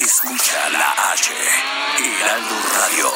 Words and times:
Escucha 0.00 0.70
la 0.70 0.94
H, 1.12 1.34
Heraldo 1.98 2.54
Radio. 2.72 3.10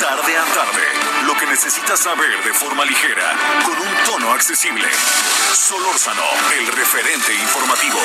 Tarde 0.00 0.38
a 0.38 0.44
tarde, 0.54 0.82
lo 1.26 1.34
que 1.34 1.46
necesitas 1.46 1.98
saber 1.98 2.44
de 2.44 2.54
forma 2.54 2.84
ligera, 2.84 3.36
con 3.64 3.76
un 3.76 3.94
tono 4.04 4.32
accesible. 4.32 4.86
Solórzano, 5.52 6.22
el 6.56 6.68
referente 6.68 7.34
informativo. 7.34 7.98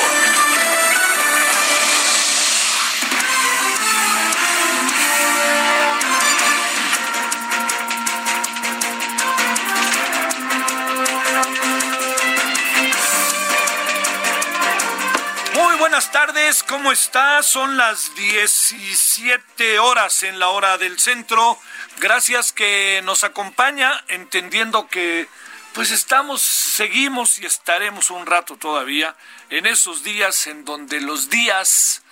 Buenas 15.94 16.10
tardes, 16.10 16.64
¿cómo 16.64 16.90
está? 16.90 17.40
Son 17.44 17.76
las 17.76 18.16
17 18.16 19.78
horas 19.78 20.24
en 20.24 20.40
la 20.40 20.48
hora 20.48 20.76
del 20.76 20.98
centro. 20.98 21.56
Gracias 22.00 22.52
que 22.52 23.00
nos 23.04 23.22
acompaña, 23.22 24.02
entendiendo 24.08 24.88
que 24.88 25.28
pues 25.72 25.92
estamos, 25.92 26.42
seguimos 26.42 27.38
y 27.38 27.46
estaremos 27.46 28.10
un 28.10 28.26
rato 28.26 28.56
todavía 28.56 29.14
en 29.50 29.66
esos 29.66 30.02
días 30.02 30.48
en 30.48 30.64
donde 30.64 31.00
los 31.00 31.30
días 31.30 32.02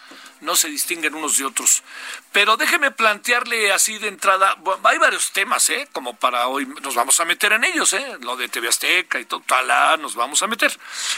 no 0.41 0.55
se 0.55 0.69
distinguen 0.69 1.17
unos 1.17 1.39
de 1.39 1.47
otros. 1.47 1.83
Pero 2.33 2.57
déjeme 2.57 2.91
plantearle 2.91 3.73
así 3.73 3.99
de 3.99 4.09
entrada, 4.09 4.57
hay 4.85 4.99
varios 4.99 5.33
temas, 5.33 5.69
¿eh? 5.69 5.87
Como 5.93 6.17
para 6.17 6.49
hoy 6.49 6.67
nos 6.83 6.95
vamos 6.95 7.21
a 7.21 7.27
meter 7.27 7.53
en 7.53 7.65
ellos, 7.65 7.93
¿eh? 7.93 8.17
Lo 8.21 8.37
de 8.37 8.49
TV 8.49 8.69
Azteca 8.69 9.21
y 9.21 9.27
todo, 9.27 9.41
talá, 9.41 9.99
nos 9.99 10.15
vamos 10.15 10.43
a 10.43 10.47
meter. 10.47 10.77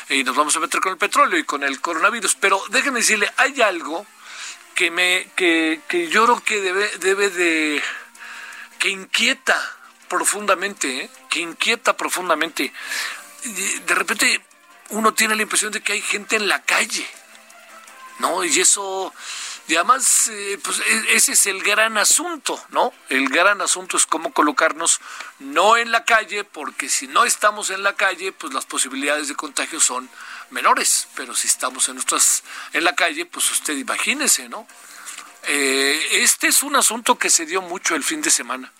Y 0.09 0.25
nos 0.25 0.35
vamos 0.35 0.57
a 0.57 0.61
meter 0.61 0.81
con 0.81 0.92
el 0.92 0.98
petróleo 0.98 1.39
y 1.39 1.45
con 1.45 1.62
el 1.62 1.81
coronavirus. 1.81 2.35
Pero 2.35 2.61
déjeme 2.70 2.98
decirle, 2.98 3.33
hay 3.37 3.62
algo 3.62 4.05
que 4.75 4.91
me, 4.91 5.29
que, 5.37 5.81
que 5.87 6.09
yo 6.09 6.25
creo 6.25 6.42
que 6.42 6.61
debe, 6.61 6.89
debe 6.98 7.31
de, 7.31 7.83
que 8.81 8.89
inquieta 8.89 9.57
profundamente, 10.09 11.03
¿eh? 11.03 11.11
que 11.31 11.39
inquieta 11.39 11.97
profundamente. 11.97 12.73
De 13.87 13.95
repente 13.95 14.41
uno 14.91 15.15
tiene 15.15 15.37
la 15.37 15.42
impresión 15.42 15.70
de 15.70 15.81
que 15.81 15.92
hay 15.92 16.03
gente 16.03 16.37
en 16.37 16.48
la 16.48 16.62
calle 16.62 17.07
¿no? 18.19 18.45
Y 18.45 18.61
eso, 18.61 19.12
y 19.67 19.77
además, 19.77 20.29
eh, 20.29 20.59
pues 20.62 20.79
e- 20.81 21.15
ese 21.17 21.33
es 21.33 21.47
el 21.47 21.62
gran 21.62 21.97
asunto, 21.97 22.62
¿no? 22.70 22.93
El 23.09 23.29
gran 23.29 23.62
asunto 23.62 23.97
es 23.97 24.05
cómo 24.05 24.33
colocarnos 24.33 25.01
no 25.39 25.77
en 25.77 25.91
la 25.91 26.05
calle, 26.05 26.45
porque 26.45 26.89
si 26.91 27.07
no 27.07 27.25
estamos 27.25 27.70
en 27.70 27.83
la 27.83 27.95
calle, 27.95 28.33
pues 28.33 28.53
las 28.53 28.67
posibilidades 28.67 29.29
de 29.29 29.37
contagio 29.37 29.81
son 29.81 30.11
menores, 30.51 31.09
pero 31.15 31.35
si 31.35 31.47
estamos 31.47 31.89
en 31.89 31.95
nuestras, 31.95 32.45
en 32.75 32.85
la 32.85 32.95
calle, 32.95 33.25
pues 33.25 33.51
usted 33.51 33.75
imagínese, 33.77 34.48
¿no? 34.51 34.67
Eh, 35.45 36.09
este 36.23 36.48
es 36.48 36.62
un 36.62 36.77
asunto 36.77 37.19
que 37.19 37.31
se 37.31 37.47
dio 37.47 37.62
mucho 37.62 37.95
el 37.95 38.05
fin 38.05 38.20
de 38.20 38.31
semana. 38.31 38.70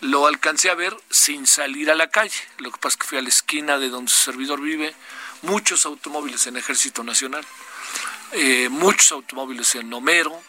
Lo 0.00 0.26
alcancé 0.26 0.70
a 0.70 0.74
ver 0.74 0.96
sin 1.10 1.46
salir 1.46 1.90
a 1.90 1.94
la 1.94 2.08
calle. 2.10 2.40
Lo 2.58 2.70
que 2.72 2.78
pasa 2.78 2.94
es 2.94 2.96
que 2.96 3.06
fui 3.06 3.18
a 3.18 3.22
la 3.22 3.28
esquina 3.28 3.78
de 3.78 3.88
donde 3.88 4.10
su 4.10 4.24
servidor 4.24 4.60
vive, 4.60 4.94
muchos 5.42 5.86
automóviles 5.86 6.46
en 6.46 6.56
Ejército 6.56 7.04
Nacional 7.04 7.46
eh, 8.32 8.68
muchos 8.68 9.12
automóviles 9.12 9.74
en 9.74 9.92
Homero, 9.92 10.42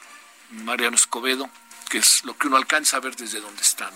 Mariano 0.49 0.95
Escobedo, 0.95 1.49
que 1.89 1.99
es 1.99 2.23
lo 2.23 2.38
que 2.38 2.47
uno 2.47 2.57
alcanza 2.57 2.97
a 2.97 2.99
ver 2.99 3.16
desde 3.16 3.39
donde 3.39 3.61
están. 3.61 3.94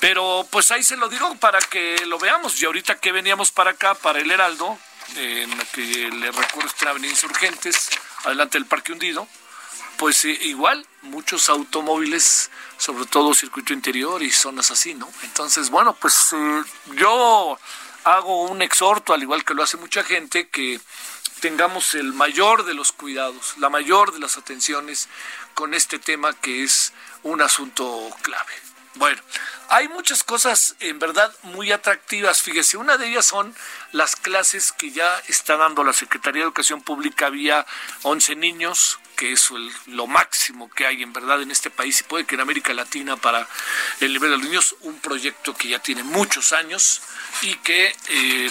Pero 0.00 0.46
pues 0.50 0.70
ahí 0.70 0.82
se 0.82 0.96
lo 0.96 1.08
digo 1.08 1.34
para 1.36 1.58
que 1.58 2.04
lo 2.06 2.18
veamos. 2.18 2.60
Y 2.60 2.66
ahorita 2.66 2.98
que 2.98 3.12
veníamos 3.12 3.50
para 3.50 3.70
acá, 3.70 3.94
para 3.94 4.20
el 4.20 4.30
Heraldo, 4.30 4.78
eh, 5.16 5.42
en 5.44 5.56
la 5.56 5.64
que 5.64 6.10
le 6.10 6.30
recuerdo 6.30 6.68
está 6.68 6.84
en 6.84 6.88
Avenida 6.88 7.10
Insurgentes, 7.10 7.90
adelante 8.24 8.58
del 8.58 8.66
Parque 8.66 8.92
Hundido, 8.92 9.26
pues 9.96 10.24
eh, 10.24 10.38
igual 10.42 10.86
muchos 11.02 11.48
automóviles, 11.48 12.50
sobre 12.76 13.06
todo 13.06 13.34
circuito 13.34 13.72
interior 13.72 14.22
y 14.22 14.30
zonas 14.30 14.70
así, 14.70 14.94
¿no? 14.94 15.08
Entonces, 15.22 15.70
bueno, 15.70 15.94
pues 15.94 16.32
eh, 16.32 16.62
yo 16.96 17.58
hago 18.04 18.42
un 18.42 18.62
exhorto, 18.62 19.14
al 19.14 19.22
igual 19.22 19.44
que 19.44 19.54
lo 19.54 19.62
hace 19.62 19.76
mucha 19.76 20.04
gente, 20.04 20.48
que 20.48 20.80
tengamos 21.40 21.94
el 21.94 22.12
mayor 22.12 22.64
de 22.64 22.74
los 22.74 22.92
cuidados, 22.92 23.54
la 23.58 23.68
mayor 23.68 24.12
de 24.12 24.20
las 24.20 24.36
atenciones 24.36 25.08
con 25.54 25.74
este 25.74 25.98
tema 25.98 26.32
que 26.34 26.62
es 26.62 26.92
un 27.22 27.42
asunto 27.42 28.10
clave. 28.22 28.52
Bueno, 28.96 29.20
hay 29.68 29.88
muchas 29.88 30.24
cosas 30.24 30.74
en 30.80 30.98
verdad 30.98 31.30
muy 31.42 31.70
atractivas. 31.70 32.40
Fíjese, 32.40 32.78
una 32.78 32.96
de 32.96 33.08
ellas 33.08 33.26
son 33.26 33.54
las 33.92 34.16
clases 34.16 34.72
que 34.72 34.90
ya 34.90 35.22
está 35.28 35.58
dando 35.58 35.84
la 35.84 35.92
Secretaría 35.92 36.40
de 36.40 36.44
Educación 36.44 36.80
Pública 36.80 37.28
vía 37.28 37.66
11 38.02 38.36
niños, 38.36 38.98
que 39.14 39.32
es 39.32 39.50
lo 39.86 40.06
máximo 40.06 40.70
que 40.70 40.86
hay 40.86 41.02
en 41.02 41.12
verdad 41.12 41.42
en 41.42 41.50
este 41.50 41.68
país 41.68 42.00
y 42.00 42.04
puede 42.04 42.24
que 42.24 42.36
en 42.36 42.40
América 42.40 42.72
Latina 42.72 43.16
para 43.16 43.46
el 44.00 44.14
nivel 44.14 44.30
de 44.30 44.36
los 44.38 44.46
niños, 44.46 44.76
un 44.80 44.98
proyecto 45.00 45.54
que 45.54 45.68
ya 45.68 45.78
tiene 45.78 46.02
muchos 46.02 46.54
años 46.54 47.02
y 47.42 47.54
que 47.56 47.94
eh, 48.08 48.50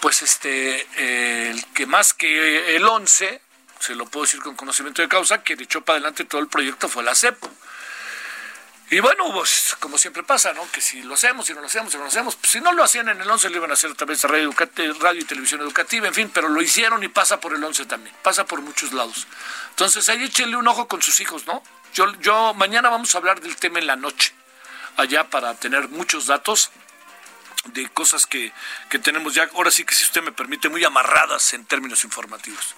pues 0.00 0.22
este, 0.22 0.86
eh, 0.96 1.37
que 1.78 1.86
más 1.86 2.12
que 2.12 2.74
el 2.74 2.84
11, 2.84 3.40
se 3.78 3.94
lo 3.94 4.04
puedo 4.06 4.26
decir 4.26 4.42
con 4.42 4.56
conocimiento 4.56 5.00
de 5.00 5.06
causa, 5.06 5.44
que 5.44 5.52
echó 5.52 5.80
para 5.84 5.98
adelante 5.98 6.24
todo 6.24 6.40
el 6.40 6.48
proyecto 6.48 6.88
fue 6.88 7.04
la 7.04 7.14
CEPO. 7.14 7.48
Y 8.90 8.98
bueno, 8.98 9.32
pues 9.32 9.76
como 9.78 9.96
siempre 9.96 10.24
pasa, 10.24 10.52
¿no? 10.54 10.68
Que 10.72 10.80
si 10.80 11.02
lo 11.04 11.14
hacemos, 11.14 11.46
si 11.46 11.54
no 11.54 11.60
lo 11.60 11.68
hacemos, 11.68 11.92
si 11.92 11.96
no 11.96 12.02
lo 12.02 12.08
hacemos, 12.08 12.34
pues, 12.34 12.50
si 12.50 12.60
no 12.60 12.72
lo 12.72 12.82
hacían 12.82 13.08
en 13.10 13.20
el 13.20 13.30
11 13.30 13.50
lo 13.50 13.58
iban 13.58 13.70
a 13.70 13.74
hacer 13.74 13.92
a 13.92 13.94
través 13.94 14.20
de 14.22 14.26
radio, 14.26 14.52
radio 14.98 15.20
y 15.20 15.24
televisión 15.24 15.60
educativa, 15.60 16.08
en 16.08 16.14
fin, 16.14 16.32
pero 16.34 16.48
lo 16.48 16.60
hicieron 16.60 17.04
y 17.04 17.08
pasa 17.08 17.38
por 17.38 17.54
el 17.54 17.62
11 17.62 17.86
también, 17.86 18.12
pasa 18.24 18.44
por 18.44 18.60
muchos 18.60 18.92
lados. 18.92 19.28
Entonces 19.70 20.08
ahí 20.08 20.24
échenle 20.24 20.56
un 20.56 20.66
ojo 20.66 20.88
con 20.88 21.00
sus 21.00 21.20
hijos, 21.20 21.46
¿no? 21.46 21.62
Yo, 21.94 22.12
yo 22.20 22.54
mañana 22.54 22.88
vamos 22.88 23.14
a 23.14 23.18
hablar 23.18 23.40
del 23.40 23.54
tema 23.54 23.78
en 23.78 23.86
la 23.86 23.94
noche, 23.94 24.34
allá 24.96 25.30
para 25.30 25.54
tener 25.54 25.90
muchos 25.90 26.26
datos 26.26 26.72
de 27.64 27.88
cosas 27.88 28.26
que, 28.26 28.52
que 28.88 28.98
tenemos 28.98 29.34
ya, 29.34 29.48
ahora 29.54 29.70
sí 29.70 29.84
que 29.84 29.94
si 29.94 30.04
usted 30.04 30.22
me 30.22 30.32
permite, 30.32 30.68
muy 30.68 30.84
amarradas 30.84 31.52
en 31.54 31.64
términos 31.64 32.04
informativos. 32.04 32.74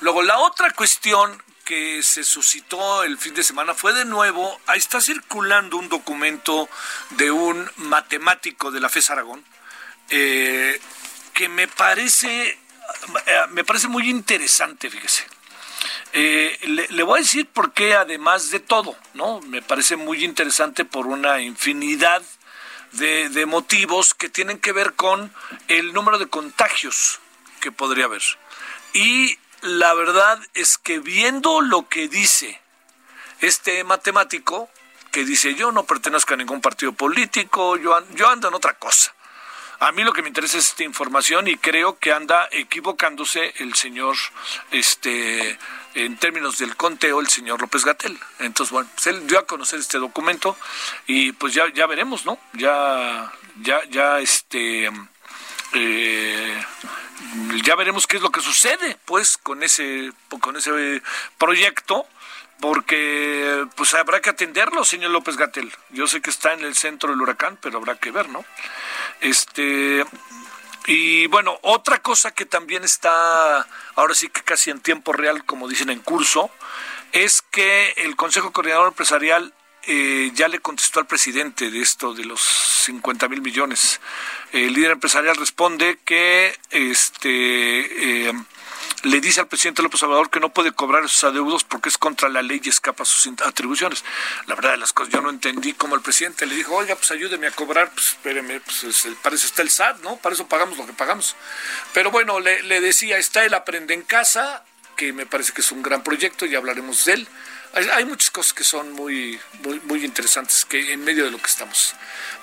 Luego, 0.00 0.22
la 0.22 0.38
otra 0.38 0.70
cuestión 0.72 1.42
que 1.64 2.02
se 2.02 2.24
suscitó 2.24 3.04
el 3.04 3.18
fin 3.18 3.34
de 3.34 3.44
semana 3.44 3.74
fue 3.74 3.92
de 3.92 4.04
nuevo, 4.04 4.60
ahí 4.66 4.78
está 4.78 5.00
circulando 5.00 5.76
un 5.76 5.88
documento 5.88 6.68
de 7.10 7.30
un 7.30 7.70
matemático 7.76 8.70
de 8.70 8.80
la 8.80 8.88
FES 8.88 9.10
Aragón, 9.10 9.44
eh, 10.10 10.80
que 11.32 11.48
me 11.48 11.68
parece, 11.68 12.48
eh, 12.50 13.40
me 13.50 13.64
parece 13.64 13.88
muy 13.88 14.10
interesante, 14.10 14.90
fíjese. 14.90 15.24
Eh, 16.12 16.58
le, 16.90 17.02
voy 17.02 17.20
a 17.20 17.22
decir 17.22 17.46
por 17.46 17.72
qué, 17.72 17.94
además 17.94 18.50
de 18.50 18.60
todo, 18.60 18.96
¿no? 19.14 19.40
Me 19.40 19.62
parece 19.62 19.96
muy 19.96 20.24
interesante 20.24 20.84
por 20.84 21.06
una 21.06 21.40
infinidad 21.40 22.22
de 22.92 23.46
motivos 23.46 24.14
que 24.14 24.28
tienen 24.28 24.58
que 24.58 24.72
ver 24.72 24.94
con 24.94 25.32
el 25.68 25.92
número 25.92 26.18
de 26.18 26.28
contagios 26.28 27.20
que 27.60 27.72
podría 27.72 28.04
haber. 28.04 28.22
Y 28.92 29.38
la 29.62 29.94
verdad 29.94 30.38
es 30.54 30.76
que 30.76 30.98
viendo 30.98 31.60
lo 31.60 31.88
que 31.88 32.08
dice 32.08 32.60
este 33.40 33.84
matemático, 33.84 34.68
que 35.10 35.24
dice 35.24 35.54
yo 35.54 35.72
no 35.72 35.84
pertenezco 35.84 36.34
a 36.34 36.36
ningún 36.36 36.60
partido 36.60 36.92
político, 36.92 37.76
yo, 37.76 37.98
yo 38.14 38.28
ando 38.28 38.48
en 38.48 38.54
otra 38.54 38.74
cosa. 38.74 39.14
A 39.80 39.90
mí 39.90 40.04
lo 40.04 40.12
que 40.12 40.22
me 40.22 40.28
interesa 40.28 40.58
es 40.58 40.68
esta 40.68 40.84
información 40.84 41.48
y 41.48 41.56
creo 41.56 41.98
que 41.98 42.12
anda 42.12 42.48
equivocándose 42.52 43.52
el 43.58 43.74
señor, 43.74 44.16
este, 44.70 45.58
en 45.94 46.16
términos 46.16 46.58
del 46.58 46.76
conteo, 46.76 47.20
el 47.20 47.28
señor 47.28 47.60
López 47.60 47.84
Gatel. 47.84 48.18
Entonces, 48.38 48.72
bueno, 48.72 48.88
pues 48.94 49.06
él 49.08 49.26
dio 49.26 49.38
a 49.38 49.46
conocer 49.46 49.80
este 49.80 49.98
documento 49.98 50.56
y 51.06 51.32
pues 51.32 51.54
ya, 51.54 51.72
ya 51.72 51.86
veremos, 51.86 52.24
¿no? 52.24 52.38
Ya, 52.54 53.32
ya, 53.62 53.82
ya, 53.90 54.20
este, 54.20 54.90
eh, 55.74 56.64
ya 57.64 57.74
veremos 57.76 58.06
qué 58.06 58.16
es 58.16 58.22
lo 58.22 58.30
que 58.30 58.40
sucede, 58.40 58.96
pues, 59.04 59.36
con 59.38 59.62
ese, 59.62 60.12
con 60.40 60.56
ese 60.56 61.02
proyecto 61.38 62.06
porque 62.62 63.66
pues 63.74 63.92
habrá 63.92 64.20
que 64.20 64.30
atenderlo, 64.30 64.84
señor 64.84 65.10
López 65.10 65.36
Gatel. 65.36 65.72
Yo 65.90 66.06
sé 66.06 66.20
que 66.20 66.30
está 66.30 66.52
en 66.52 66.60
el 66.60 66.76
centro 66.76 67.10
del 67.10 67.20
huracán, 67.20 67.58
pero 67.60 67.78
habrá 67.78 67.96
que 67.96 68.12
ver, 68.12 68.28
¿no? 68.28 68.44
Este 69.20 70.06
Y 70.86 71.26
bueno, 71.28 71.58
otra 71.62 72.02
cosa 72.02 72.32
que 72.32 72.44
también 72.44 72.82
está 72.84 73.66
ahora 73.94 74.14
sí 74.14 74.28
que 74.28 74.42
casi 74.42 74.70
en 74.70 74.80
tiempo 74.80 75.12
real, 75.12 75.44
como 75.44 75.68
dicen 75.68 75.90
en 75.90 76.00
curso, 76.00 76.50
es 77.12 77.42
que 77.42 77.94
el 77.98 78.16
Consejo 78.16 78.52
Coordinador 78.52 78.88
Empresarial 78.88 79.52
eh, 79.84 80.30
ya 80.34 80.46
le 80.46 80.60
contestó 80.60 81.00
al 81.00 81.06
presidente 81.06 81.70
de 81.70 81.80
esto 81.80 82.14
de 82.14 82.24
los 82.24 82.40
50 82.40 83.28
mil 83.28 83.42
millones. 83.42 84.00
El 84.52 84.74
líder 84.74 84.92
empresarial 84.92 85.36
responde 85.36 85.98
que 86.04 86.56
este 86.70 88.28
eh, 88.28 88.32
le 89.02 89.20
dice 89.20 89.40
al 89.40 89.48
presidente 89.48 89.82
López 89.82 90.02
Obrador 90.02 90.30
que 90.30 90.40
no 90.40 90.52
puede 90.52 90.72
cobrar 90.72 91.04
esos 91.04 91.24
adeudos 91.24 91.64
porque 91.64 91.88
es 91.88 91.98
contra 91.98 92.28
la 92.28 92.42
ley 92.42 92.60
y 92.62 92.68
escapa 92.68 93.04
sus 93.04 93.26
atribuciones. 93.44 94.04
La 94.46 94.54
verdad 94.54 94.72
de 94.72 94.76
las 94.78 94.92
cosas, 94.92 95.12
yo 95.12 95.20
no 95.20 95.30
entendí 95.30 95.72
cómo 95.72 95.94
el 95.94 96.02
presidente 96.02 96.46
le 96.46 96.54
dijo, 96.54 96.74
oiga, 96.74 96.94
pues 96.94 97.10
ayúdeme 97.10 97.46
a 97.46 97.50
cobrar, 97.50 97.90
pues 97.92 98.08
espéreme, 98.08 98.60
pues 98.60 99.06
para 99.22 99.34
eso 99.34 99.46
está 99.46 99.62
el 99.62 99.70
SAT, 99.70 100.02
¿no? 100.02 100.16
Para 100.16 100.34
eso 100.34 100.46
pagamos 100.46 100.78
lo 100.78 100.86
que 100.86 100.92
pagamos. 100.92 101.36
Pero 101.92 102.10
bueno, 102.10 102.40
le, 102.40 102.62
le 102.62 102.80
decía, 102.80 103.18
está 103.18 103.44
el 103.44 103.54
Aprende 103.54 103.94
en 103.94 104.02
Casa, 104.02 104.64
que 104.96 105.12
me 105.12 105.26
parece 105.26 105.52
que 105.52 105.62
es 105.62 105.72
un 105.72 105.82
gran 105.82 106.02
proyecto 106.02 106.46
y 106.46 106.54
hablaremos 106.54 107.04
de 107.04 107.14
él. 107.14 107.28
Hay, 107.74 108.04
muchas 108.04 108.30
cosas 108.30 108.52
que 108.52 108.64
son 108.64 108.92
muy, 108.92 109.40
muy, 109.64 109.80
muy 109.84 110.04
interesantes 110.04 110.66
que 110.66 110.92
en 110.92 111.02
medio 111.04 111.24
de 111.24 111.30
lo 111.30 111.38
que 111.38 111.46
estamos. 111.46 111.94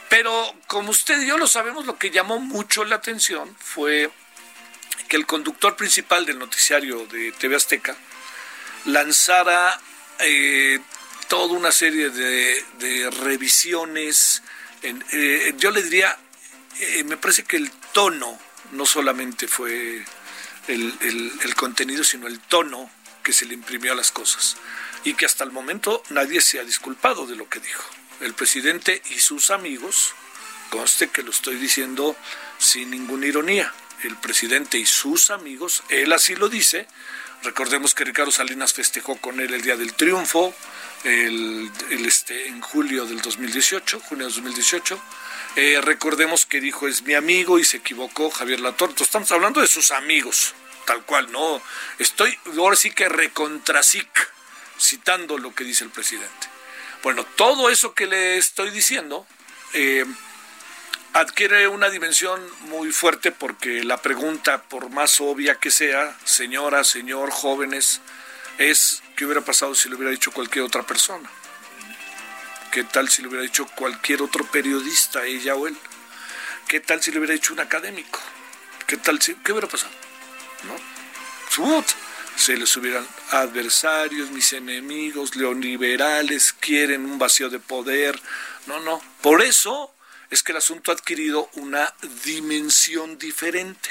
Pero 0.10 0.56
como 0.66 0.90
usted 0.90 1.22
y 1.22 1.28
yo 1.28 1.38
lo 1.38 1.46
sabemos, 1.46 1.86
lo 1.86 2.00
que 2.00 2.10
llamó 2.10 2.40
mucho 2.40 2.84
la 2.84 2.96
atención 2.96 3.56
fue 3.60 4.10
que 5.08 5.18
el 5.18 5.26
conductor 5.26 5.76
principal 5.76 6.26
del 6.26 6.40
noticiario 6.40 7.06
de 7.08 7.32
TV 7.32 7.56
Azteca 7.56 7.96
lanzara 8.86 9.80
eh, 10.20 10.80
toda 11.28 11.54
una 11.54 11.72
serie 11.72 12.10
de, 12.10 13.10
revisiones. 13.22 14.42
Eh, 14.82 15.54
yo 15.58 15.72
le 15.72 15.84
diría, 15.84 16.18
eh, 16.80 17.04
me 17.04 17.18
parece 17.18 17.44
que 17.44 17.58
el 17.58 17.72
tono 17.94 18.38
no 18.72 18.86
solamente 18.86 19.48
fue 19.48 20.04
el, 20.68 21.38
el, 21.42 21.56
contenido, 21.56 22.04
sino 22.04 22.28
el 22.28 22.40
tono 22.40 22.90
que 23.24 23.34
se 23.34 23.46
le 23.46 23.54
imprimió 23.54 23.94
a 23.94 23.96
las 23.96 24.12
cosas. 24.12 24.58
Y 25.04 25.14
que 25.14 25.26
hasta 25.26 25.44
el 25.44 25.52
momento 25.52 26.04
nadie 26.10 26.42
se 26.42 26.60
ha 26.60 26.64
disculpado 26.64 27.26
de 27.26 27.36
lo 27.36 27.48
que 27.48 27.60
dijo. 27.60 27.84
El 28.22 28.34
presidente 28.34 29.02
y 29.12 29.20
sus 29.20 29.50
amigos, 29.50 30.14
conste 30.70 31.10
que 31.10 31.24
lo 31.24 31.32
estoy 31.32 31.56
diciendo 31.56 32.16
sin 32.58 32.92
ninguna 32.92 33.28
ironía, 33.28 33.74
el 34.04 34.16
presidente 34.18 34.78
y 34.78 34.86
sus 34.86 35.30
amigos, 35.30 35.84
él 35.90 36.12
así 36.14 36.36
lo 36.36 36.50
dice. 36.50 36.88
Recordemos 37.44 37.96
que 37.96 38.04
Ricardo 38.04 38.32
Salinas 38.32 38.74
festejó 38.74 39.16
con 39.18 39.40
él 39.40 39.54
el 39.54 39.62
Día 39.62 39.78
del 39.78 39.94
Triunfo, 39.94 40.54
el, 41.04 41.72
este, 41.90 42.48
en 42.48 42.60
julio 42.62 43.06
del 43.06 43.22
2018, 43.22 44.02
junio 44.02 44.26
del 44.26 44.36
2018. 44.36 45.02
Eh, 45.56 45.80
recordemos 45.82 46.46
que 46.46 46.60
dijo 46.60 46.88
es 46.88 47.02
mi 47.04 47.14
amigo 47.14 47.58
y 47.58 47.64
se 47.64 47.78
equivocó 47.78 48.30
Javier 48.30 48.60
Latorto. 48.60 49.04
Estamos 49.04 49.32
hablando 49.32 49.62
de 49.62 49.68
sus 49.68 49.92
amigos, 49.92 50.54
tal 50.86 51.04
cual, 51.06 51.32
no. 51.32 51.62
Estoy 51.98 52.38
ahora 52.58 52.76
sí 52.76 52.92
que 52.92 53.08
recontrasic, 53.08 54.10
citando 54.78 55.38
lo 55.38 55.56
que 55.56 55.64
dice 55.64 55.86
el 55.86 55.90
presidente. 55.90 56.48
Bueno, 57.04 57.26
todo 57.38 57.70
eso 57.70 57.94
que 57.94 58.06
le 58.06 58.38
estoy 58.38 58.72
diciendo 58.72 59.26
eh, 59.74 60.06
adquiere 61.14 61.68
una 61.68 61.90
dimensión 61.90 62.42
muy 62.62 62.92
fuerte 62.92 63.32
porque 63.32 63.84
la 63.84 64.02
pregunta, 64.02 64.64
por 64.64 64.90
más 64.90 65.20
obvia 65.22 65.56
que 65.56 65.72
sea, 65.72 66.18
señora, 66.24 66.84
señor, 66.84 67.32
jóvenes, 67.32 68.02
es 68.58 69.02
qué 69.16 69.26
hubiera 69.26 69.42
pasado 69.42 69.76
si 69.76 69.90
lo 69.90 69.96
hubiera 69.96 70.12
dicho 70.12 70.32
cualquier 70.32 70.66
otra 70.66 70.84
persona. 70.84 71.30
¿Qué 72.72 72.84
tal 72.84 73.10
si 73.10 73.22
lo 73.22 73.30
hubiera 73.30 73.44
dicho 73.44 73.66
cualquier 73.76 74.22
otro 74.22 74.46
periodista, 74.46 75.26
ella 75.26 75.56
o 75.56 75.68
él? 75.68 75.76
¿Qué 76.68 76.80
tal 76.80 77.02
si 77.02 77.12
lo 77.12 77.20
hubiera 77.20 77.34
dicho 77.34 77.54
un 77.54 77.60
académico? 77.62 78.20
¿Qué 78.86 78.98
tal 78.98 79.22
si, 79.22 79.34
qué 79.36 79.52
hubiera 79.52 79.68
pasado? 79.68 79.92
¿No? 80.64 81.00
Se 82.36 82.56
les 82.56 82.78
hubieran 82.78 83.06
adversarios, 83.32 84.30
mis 84.32 84.54
enemigos, 84.54 85.36
neoliberales, 85.36 86.54
quieren 86.54 87.06
un 87.06 87.20
vacío 87.20 87.50
de 87.50 87.60
poder. 87.60 88.22
No, 88.66 88.80
no. 88.80 89.02
Por 89.22 89.42
eso 89.42 89.94
es 90.30 90.44
que 90.44 90.52
el 90.52 90.58
asunto 90.58 90.92
ha 90.92 90.96
adquirido 90.96 91.50
una 91.54 91.94
dimensión 92.24 93.18
diferente, 93.18 93.90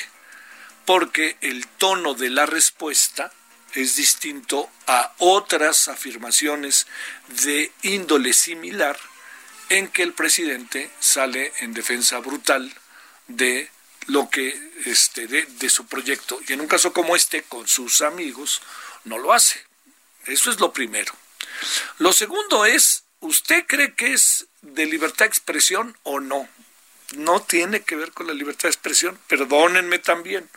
porque 0.84 1.36
el 1.40 1.66
tono 1.66 2.14
de 2.14 2.30
la 2.30 2.46
respuesta 2.46 3.32
es 3.74 3.96
distinto 3.96 4.70
a 4.86 5.12
otras 5.18 5.88
afirmaciones 5.88 6.86
de 7.44 7.72
índole 7.82 8.32
similar 8.32 8.98
en 9.68 9.88
que 9.88 10.02
el 10.02 10.14
presidente 10.14 10.90
sale 11.00 11.52
en 11.58 11.74
defensa 11.74 12.18
brutal 12.18 12.72
de 13.26 13.70
lo 14.06 14.30
que 14.30 14.72
este 14.86 15.26
de, 15.26 15.44
de, 15.44 15.68
su 15.68 15.86
proyecto 15.86 16.40
y 16.48 16.54
en 16.54 16.62
un 16.62 16.66
caso 16.66 16.94
como 16.94 17.14
este 17.14 17.42
con 17.42 17.68
sus 17.68 18.00
amigos 18.00 18.62
no 19.04 19.18
lo 19.18 19.32
hace. 19.32 19.62
Eso 20.26 20.50
es 20.50 20.60
lo 20.60 20.72
primero. 20.72 21.12
Lo 21.98 22.12
segundo 22.12 22.64
es, 22.64 23.04
¿usted 23.20 23.66
cree 23.66 23.94
que 23.94 24.12
es 24.12 24.48
de 24.62 24.86
libertad 24.86 25.26
de 25.26 25.28
expresión 25.28 25.96
o 26.02 26.20
no. 26.20 26.48
No 27.16 27.40
tiene 27.40 27.82
que 27.82 27.96
ver 27.96 28.12
con 28.12 28.26
la 28.26 28.34
libertad 28.34 28.64
de 28.64 28.70
expresión. 28.70 29.18
Perdónenme 29.28 29.98
también. 29.98 30.48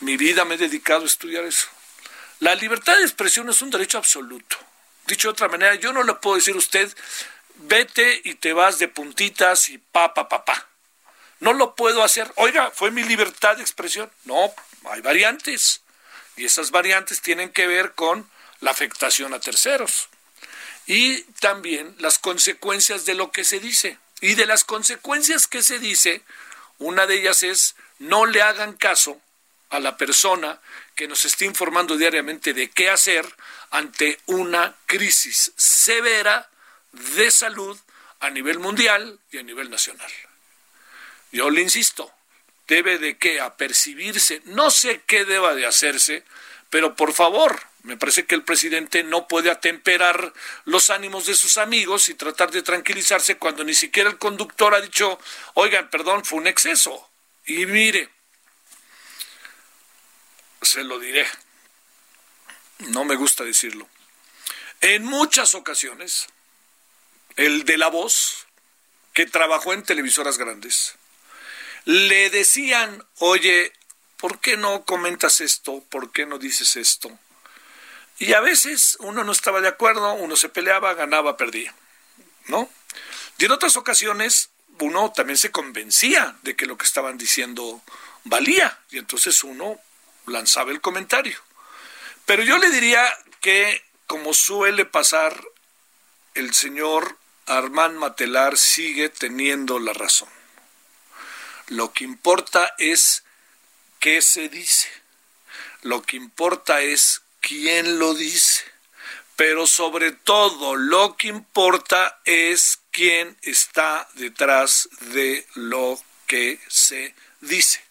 Mi 0.00 0.16
vida 0.16 0.44
me 0.44 0.54
he 0.54 0.58
dedicado 0.58 1.02
a 1.02 1.06
estudiar 1.06 1.44
eso. 1.44 1.68
La 2.40 2.54
libertad 2.54 2.96
de 2.96 3.02
expresión 3.02 3.48
es 3.48 3.62
un 3.62 3.70
derecho 3.70 3.98
absoluto. 3.98 4.56
Dicho 5.06 5.28
de 5.28 5.32
otra 5.32 5.48
manera, 5.48 5.74
yo 5.76 5.92
no 5.92 6.02
le 6.02 6.14
puedo 6.14 6.36
decir 6.36 6.54
a 6.54 6.58
usted, 6.58 6.92
vete 7.56 8.20
y 8.24 8.34
te 8.34 8.52
vas 8.52 8.78
de 8.78 8.88
puntitas 8.88 9.68
y 9.68 9.78
pa, 9.78 10.12
pa, 10.12 10.28
pa, 10.28 10.44
pa. 10.44 10.68
No 11.38 11.52
lo 11.52 11.74
puedo 11.76 12.02
hacer. 12.02 12.32
Oiga, 12.36 12.70
fue 12.72 12.90
mi 12.90 13.04
libertad 13.04 13.56
de 13.56 13.62
expresión. 13.62 14.10
No, 14.24 14.52
hay 14.86 15.00
variantes. 15.00 15.82
Y 16.36 16.46
esas 16.46 16.70
variantes 16.70 17.20
tienen 17.20 17.50
que 17.50 17.66
ver 17.66 17.92
con 17.92 18.28
la 18.60 18.70
afectación 18.70 19.34
a 19.34 19.40
terceros 19.40 20.08
y 20.86 21.22
también 21.40 21.94
las 21.98 22.18
consecuencias 22.18 23.04
de 23.04 23.14
lo 23.14 23.30
que 23.30 23.44
se 23.44 23.60
dice. 23.60 23.98
Y 24.20 24.34
de 24.34 24.46
las 24.46 24.64
consecuencias 24.64 25.46
que 25.46 25.62
se 25.62 25.78
dice, 25.78 26.22
una 26.78 27.06
de 27.06 27.16
ellas 27.20 27.42
es 27.42 27.74
no 27.98 28.26
le 28.26 28.42
hagan 28.42 28.74
caso 28.74 29.20
a 29.70 29.80
la 29.80 29.96
persona 29.96 30.60
que 30.94 31.08
nos 31.08 31.24
está 31.24 31.44
informando 31.44 31.96
diariamente 31.96 32.52
de 32.52 32.70
qué 32.70 32.90
hacer 32.90 33.26
ante 33.70 34.20
una 34.26 34.76
crisis 34.86 35.52
severa 35.56 36.50
de 36.92 37.30
salud 37.30 37.78
a 38.20 38.30
nivel 38.30 38.58
mundial 38.58 39.18
y 39.30 39.38
a 39.38 39.42
nivel 39.42 39.70
nacional. 39.70 40.10
Yo 41.32 41.50
le 41.50 41.62
insisto, 41.62 42.12
debe 42.68 42.98
de 42.98 43.16
qué 43.16 43.40
apercibirse, 43.40 44.42
no 44.44 44.70
sé 44.70 45.02
qué 45.06 45.24
deba 45.24 45.54
de 45.54 45.66
hacerse, 45.66 46.24
pero 46.68 46.94
por 46.94 47.12
favor, 47.12 47.62
me 47.82 47.96
parece 47.96 48.26
que 48.26 48.36
el 48.36 48.44
presidente 48.44 49.02
no 49.02 49.26
puede 49.26 49.50
atemperar 49.50 50.32
los 50.64 50.90
ánimos 50.90 51.26
de 51.26 51.34
sus 51.34 51.58
amigos 51.58 52.08
y 52.08 52.14
tratar 52.14 52.50
de 52.52 52.62
tranquilizarse 52.62 53.38
cuando 53.38 53.64
ni 53.64 53.74
siquiera 53.74 54.08
el 54.08 54.18
conductor 54.18 54.74
ha 54.74 54.80
dicho, 54.80 55.18
oigan, 55.54 55.90
perdón, 55.90 56.24
fue 56.24 56.38
un 56.38 56.46
exceso. 56.46 57.10
Y 57.44 57.66
mire, 57.66 58.08
se 60.60 60.84
lo 60.84 61.00
diré, 61.00 61.26
no 62.78 63.04
me 63.04 63.16
gusta 63.16 63.42
decirlo. 63.42 63.88
En 64.80 65.04
muchas 65.04 65.54
ocasiones, 65.54 66.28
el 67.36 67.64
de 67.64 67.78
la 67.78 67.88
voz, 67.88 68.46
que 69.12 69.26
trabajó 69.26 69.72
en 69.72 69.82
televisoras 69.82 70.38
grandes, 70.38 70.94
le 71.84 72.30
decían, 72.30 73.04
oye, 73.18 73.72
¿por 74.18 74.40
qué 74.40 74.56
no 74.56 74.84
comentas 74.84 75.40
esto? 75.40 75.84
¿Por 75.90 76.12
qué 76.12 76.26
no 76.26 76.38
dices 76.38 76.76
esto? 76.76 77.18
Y 78.22 78.34
a 78.34 78.40
veces 78.40 78.98
uno 79.00 79.24
no 79.24 79.32
estaba 79.32 79.60
de 79.60 79.66
acuerdo, 79.66 80.12
uno 80.12 80.36
se 80.36 80.48
peleaba, 80.48 80.94
ganaba, 80.94 81.36
perdía, 81.36 81.74
¿no? 82.46 82.70
Y 83.36 83.46
en 83.46 83.50
otras 83.50 83.76
ocasiones 83.76 84.50
uno 84.78 85.10
también 85.10 85.36
se 85.36 85.50
convencía 85.50 86.36
de 86.42 86.54
que 86.54 86.66
lo 86.66 86.78
que 86.78 86.84
estaban 86.84 87.18
diciendo 87.18 87.82
valía, 88.22 88.78
y 88.90 88.98
entonces 88.98 89.42
uno 89.42 89.76
lanzaba 90.26 90.70
el 90.70 90.80
comentario. 90.80 91.36
Pero 92.24 92.44
yo 92.44 92.58
le 92.58 92.70
diría 92.70 93.02
que, 93.40 93.82
como 94.06 94.34
suele 94.34 94.84
pasar, 94.84 95.42
el 96.34 96.54
señor 96.54 97.18
Armand 97.46 97.96
Matelar 97.98 98.56
sigue 98.56 99.08
teniendo 99.08 99.80
la 99.80 99.94
razón. 99.94 100.28
Lo 101.66 101.92
que 101.92 102.04
importa 102.04 102.72
es 102.78 103.24
qué 103.98 104.22
se 104.22 104.48
dice. 104.48 104.88
Lo 105.80 106.02
que 106.02 106.16
importa 106.16 106.82
es 106.82 107.22
quién 107.42 107.98
lo 107.98 108.14
dice, 108.14 108.64
pero 109.36 109.66
sobre 109.66 110.12
todo 110.12 110.76
lo 110.76 111.16
que 111.16 111.28
importa 111.28 112.20
es 112.24 112.78
quién 112.90 113.36
está 113.42 114.08
detrás 114.14 114.88
de 115.12 115.46
lo 115.54 116.02
que 116.26 116.58
se 116.68 117.14
dice. 117.40 117.84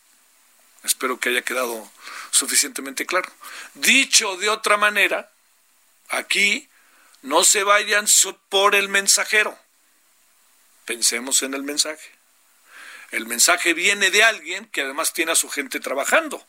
Espero 0.83 1.19
que 1.19 1.29
haya 1.29 1.43
quedado 1.43 1.91
suficientemente 2.31 3.05
claro. 3.05 3.31
Dicho 3.75 4.37
de 4.37 4.49
otra 4.49 4.77
manera, 4.77 5.29
aquí 6.09 6.67
no 7.21 7.43
se 7.43 7.63
vayan 7.63 8.07
por 8.49 8.73
el 8.73 8.89
mensajero. 8.89 9.59
Pensemos 10.85 11.43
en 11.43 11.53
el 11.53 11.61
mensaje. 11.61 12.09
El 13.11 13.27
mensaje 13.27 13.73
viene 13.73 14.09
de 14.09 14.23
alguien 14.23 14.65
que 14.67 14.81
además 14.81 15.13
tiene 15.13 15.33
a 15.33 15.35
su 15.35 15.49
gente 15.49 15.79
trabajando 15.79 16.43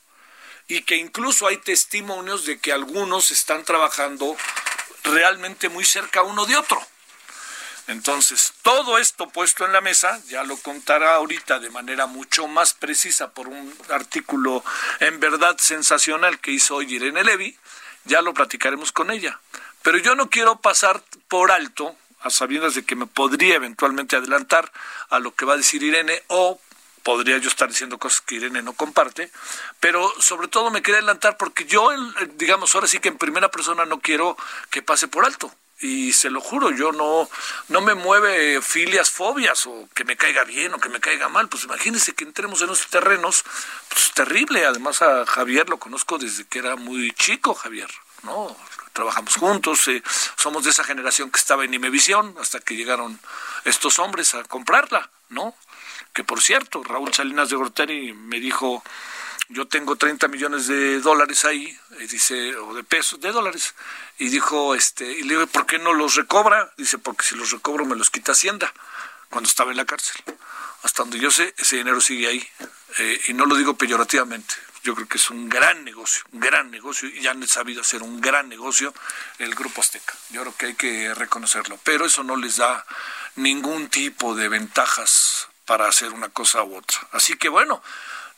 y 0.68 0.82
que 0.82 0.96
incluso 0.96 1.46
hay 1.46 1.58
testimonios 1.58 2.46
de 2.46 2.58
que 2.58 2.72
algunos 2.72 3.30
están 3.30 3.64
trabajando 3.64 4.36
realmente 5.04 5.68
muy 5.68 5.84
cerca 5.84 6.22
uno 6.22 6.46
de 6.46 6.56
otro. 6.56 6.80
Entonces, 7.88 8.54
todo 8.62 8.98
esto 8.98 9.28
puesto 9.28 9.66
en 9.66 9.72
la 9.72 9.80
mesa, 9.80 10.20
ya 10.28 10.44
lo 10.44 10.56
contará 10.56 11.16
ahorita 11.16 11.58
de 11.58 11.70
manera 11.70 12.06
mucho 12.06 12.46
más 12.46 12.74
precisa 12.74 13.32
por 13.32 13.48
un 13.48 13.74
artículo 13.90 14.64
en 15.00 15.18
verdad 15.18 15.56
sensacional 15.58 16.38
que 16.38 16.52
hizo 16.52 16.76
hoy 16.76 16.94
Irene 16.94 17.24
Levy, 17.24 17.58
ya 18.04 18.22
lo 18.22 18.34
platicaremos 18.34 18.92
con 18.92 19.10
ella. 19.10 19.40
Pero 19.82 19.98
yo 19.98 20.14
no 20.14 20.30
quiero 20.30 20.60
pasar 20.60 21.02
por 21.28 21.50
alto, 21.50 21.96
a 22.20 22.30
sabiendas 22.30 22.76
de 22.76 22.84
que 22.84 22.94
me 22.94 23.06
podría 23.06 23.56
eventualmente 23.56 24.14
adelantar 24.14 24.70
a 25.10 25.18
lo 25.18 25.34
que 25.34 25.44
va 25.44 25.54
a 25.54 25.56
decir 25.56 25.82
Irene 25.82 26.22
o 26.28 26.60
podría 27.02 27.38
yo 27.38 27.48
estar 27.48 27.68
diciendo 27.68 27.98
cosas 27.98 28.20
que 28.20 28.36
Irene 28.36 28.62
no 28.62 28.72
comparte, 28.72 29.30
pero 29.80 30.12
sobre 30.20 30.48
todo 30.48 30.70
me 30.70 30.82
quería 30.82 30.98
adelantar 30.98 31.36
porque 31.36 31.64
yo, 31.64 31.90
digamos, 32.36 32.74
ahora 32.74 32.86
sí 32.86 32.98
que 32.98 33.08
en 33.08 33.18
primera 33.18 33.50
persona 33.50 33.84
no 33.84 34.00
quiero 34.00 34.36
que 34.70 34.82
pase 34.82 35.08
por 35.08 35.24
alto 35.24 35.52
y 35.82 36.12
se 36.12 36.30
lo 36.30 36.40
juro, 36.40 36.70
yo 36.70 36.92
no, 36.92 37.28
no 37.68 37.80
me 37.80 37.94
mueve 37.94 38.62
filias, 38.62 39.10
fobias, 39.10 39.66
o 39.66 39.88
que 39.94 40.04
me 40.04 40.16
caiga 40.16 40.44
bien 40.44 40.72
o 40.72 40.78
que 40.78 40.88
me 40.88 41.00
caiga 41.00 41.28
mal. 41.28 41.48
Pues 41.48 41.64
imagínense 41.64 42.14
que 42.14 42.24
entremos 42.24 42.62
en 42.62 42.70
esos 42.70 42.86
terrenos, 42.86 43.44
pues 43.88 44.12
terrible. 44.14 44.64
Además 44.64 45.02
a 45.02 45.26
Javier 45.26 45.68
lo 45.68 45.78
conozco 45.78 46.18
desde 46.18 46.44
que 46.44 46.60
era 46.60 46.76
muy 46.76 47.10
chico, 47.12 47.54
Javier, 47.54 47.90
¿no? 48.22 48.56
Trabajamos 48.92 49.34
juntos, 49.36 49.88
eh, 49.88 50.02
somos 50.36 50.64
de 50.64 50.70
esa 50.70 50.84
generación 50.84 51.30
que 51.30 51.38
estaba 51.38 51.64
en 51.64 51.74
Imevisión 51.74 52.34
hasta 52.40 52.60
que 52.60 52.76
llegaron 52.76 53.18
estos 53.64 53.98
hombres 53.98 54.34
a 54.34 54.44
comprarla, 54.44 55.10
¿no? 55.30 55.56
Que 56.12 56.24
por 56.24 56.42
cierto, 56.42 56.82
Raúl 56.82 57.14
Salinas 57.14 57.48
de 57.48 57.56
Gortari 57.56 58.12
me 58.12 58.38
dijo, 58.38 58.82
yo 59.48 59.66
tengo 59.66 59.96
30 59.96 60.28
millones 60.28 60.66
de 60.66 61.00
dólares 61.00 61.44
ahí, 61.44 61.76
dice, 62.10 62.56
o 62.56 62.74
de 62.74 62.84
pesos, 62.84 63.20
de 63.20 63.32
dólares, 63.32 63.74
y 64.18 64.28
dijo, 64.28 64.74
este, 64.74 65.10
y 65.10 65.22
le 65.22 65.34
digo, 65.34 65.46
¿por 65.46 65.66
qué 65.66 65.78
no 65.78 65.92
los 65.92 66.14
recobra? 66.14 66.72
Dice, 66.76 66.98
porque 66.98 67.24
si 67.24 67.34
los 67.34 67.50
recobro 67.50 67.84
me 67.84 67.96
los 67.96 68.10
quita 68.10 68.32
Hacienda, 68.32 68.72
cuando 69.30 69.48
estaba 69.48 69.70
en 69.70 69.78
la 69.78 69.84
cárcel. 69.84 70.22
Hasta 70.82 71.02
donde 71.02 71.18
yo 71.18 71.30
sé, 71.30 71.54
ese 71.58 71.76
dinero 71.76 72.00
sigue 72.00 72.28
ahí, 72.28 72.48
eh, 72.98 73.20
y 73.28 73.34
no 73.34 73.46
lo 73.46 73.56
digo 73.56 73.74
peyorativamente, 73.74 74.54
yo 74.82 74.94
creo 74.94 75.06
que 75.06 75.18
es 75.18 75.30
un 75.30 75.48
gran 75.48 75.84
negocio, 75.84 76.24
un 76.32 76.40
gran 76.40 76.70
negocio, 76.70 77.08
y 77.08 77.20
ya 77.20 77.30
han 77.30 77.46
sabido 77.46 77.82
hacer 77.82 78.02
un 78.02 78.20
gran 78.20 78.48
negocio 78.48 78.92
el 79.38 79.54
Grupo 79.54 79.80
Azteca. 79.80 80.14
Yo 80.30 80.42
creo 80.42 80.56
que 80.56 80.66
hay 80.66 80.74
que 80.74 81.14
reconocerlo, 81.14 81.78
pero 81.84 82.04
eso 82.04 82.24
no 82.24 82.36
les 82.36 82.56
da 82.56 82.84
ningún 83.36 83.88
tipo 83.88 84.34
de 84.34 84.48
ventajas 84.48 85.48
para 85.72 85.88
hacer 85.88 86.12
una 86.12 86.28
cosa 86.28 86.62
u 86.64 86.76
otra. 86.76 86.98
Así 87.12 87.34
que 87.38 87.48
bueno, 87.48 87.82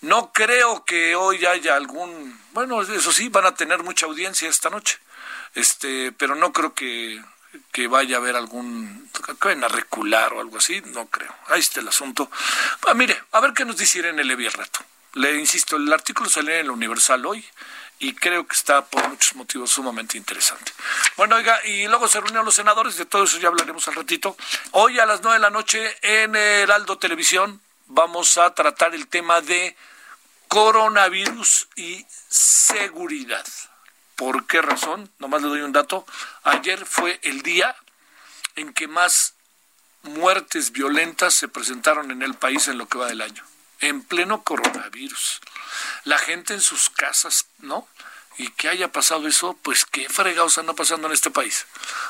no 0.03 0.31
creo 0.33 0.85
que 0.85 1.17
hoy 1.17 1.45
haya 1.45 1.75
algún, 1.75 2.41
bueno, 2.53 2.81
eso 2.81 3.11
sí, 3.11 3.29
van 3.29 3.45
a 3.45 3.57
tener 3.57 3.83
mucha 3.83 4.07
audiencia 4.07 4.49
esta 4.49 4.71
noche, 4.71 5.00
este, 5.57 6.12
pero 6.12 6.37
no 6.37 6.53
creo 6.53 6.75
que, 6.75 7.21
que 7.73 7.88
vaya 7.88 8.19
a 8.19 8.21
haber 8.21 8.37
algún, 8.37 9.11
que 9.41 9.49
vayan 9.49 9.64
a 9.64 9.69
recular 9.69 10.33
o 10.33 10.41
algo 10.41 10.59
así, 10.59 10.81
no 10.93 11.07
creo. 11.07 11.35
Ahí 11.49 11.59
está 11.59 11.81
el 11.81 11.88
asunto. 11.88 12.31
Ah, 12.87 12.95
mire, 12.95 13.21
a 13.33 13.41
ver 13.41 13.53
qué 13.53 13.64
nos 13.64 13.79
dice 13.79 13.99
Irene 13.99 14.23
Levy 14.23 14.47
el 14.47 14.53
rato. 14.53 14.79
Le 15.14 15.35
insisto, 15.37 15.75
el 15.75 15.93
artículo 15.93 16.31
salió 16.31 16.55
en 16.55 16.67
el 16.67 16.71
Universal 16.71 17.26
hoy 17.26 17.45
y 17.98 18.14
creo 18.14 18.46
que 18.46 18.54
está 18.54 18.84
por 18.84 19.08
muchos 19.08 19.34
motivos 19.34 19.70
sumamente 19.70 20.18
interesante. 20.18 20.72
Bueno, 21.16 21.36
oiga, 21.36 21.64
y 21.64 21.86
luego 21.86 22.08
se 22.08 22.20
reunieron 22.20 22.44
los 22.44 22.54
senadores, 22.54 22.96
de 22.96 23.06
todo 23.06 23.24
eso 23.24 23.38
ya 23.38 23.48
hablaremos 23.48 23.86
al 23.88 23.94
ratito. 23.94 24.36
Hoy 24.72 24.98
a 24.98 25.06
las 25.06 25.22
nueve 25.22 25.38
de 25.38 25.42
la 25.42 25.50
noche 25.50 25.96
en 26.02 26.36
el 26.36 26.70
Aldo 26.70 26.98
Televisión 26.98 27.60
vamos 27.86 28.38
a 28.38 28.52
tratar 28.54 28.94
el 28.94 29.08
tema 29.08 29.40
de 29.40 29.76
coronavirus 30.48 31.68
y 31.76 32.06
seguridad. 32.28 33.46
¿Por 34.16 34.46
qué 34.46 34.62
razón? 34.62 35.10
Nomás 35.18 35.42
le 35.42 35.48
doy 35.48 35.60
un 35.62 35.72
dato. 35.72 36.06
Ayer 36.44 36.84
fue 36.86 37.18
el 37.22 37.42
día 37.42 37.74
en 38.56 38.72
que 38.72 38.86
más 38.86 39.34
muertes 40.02 40.70
violentas 40.70 41.34
se 41.34 41.48
presentaron 41.48 42.10
en 42.10 42.22
el 42.22 42.34
país 42.34 42.68
en 42.68 42.78
lo 42.78 42.86
que 42.86 42.98
va 42.98 43.06
del 43.06 43.22
año. 43.22 43.44
En 43.80 44.02
pleno 44.02 44.42
coronavirus. 44.42 45.40
La 46.04 46.19
gente 46.19 46.54
en 46.54 46.61
sus 46.61 46.90
casas, 46.90 47.47
¿no? 47.59 47.88
Y 48.37 48.50
que 48.50 48.69
haya 48.69 48.90
pasado 48.90 49.28
eso, 49.28 49.57
pues 49.62 49.85
qué 49.85 50.09
fregados 50.09 50.59
anda 50.59 50.73
pasando 50.73 51.07
en 51.07 51.12
este 51.12 51.31
país. 51.31 51.66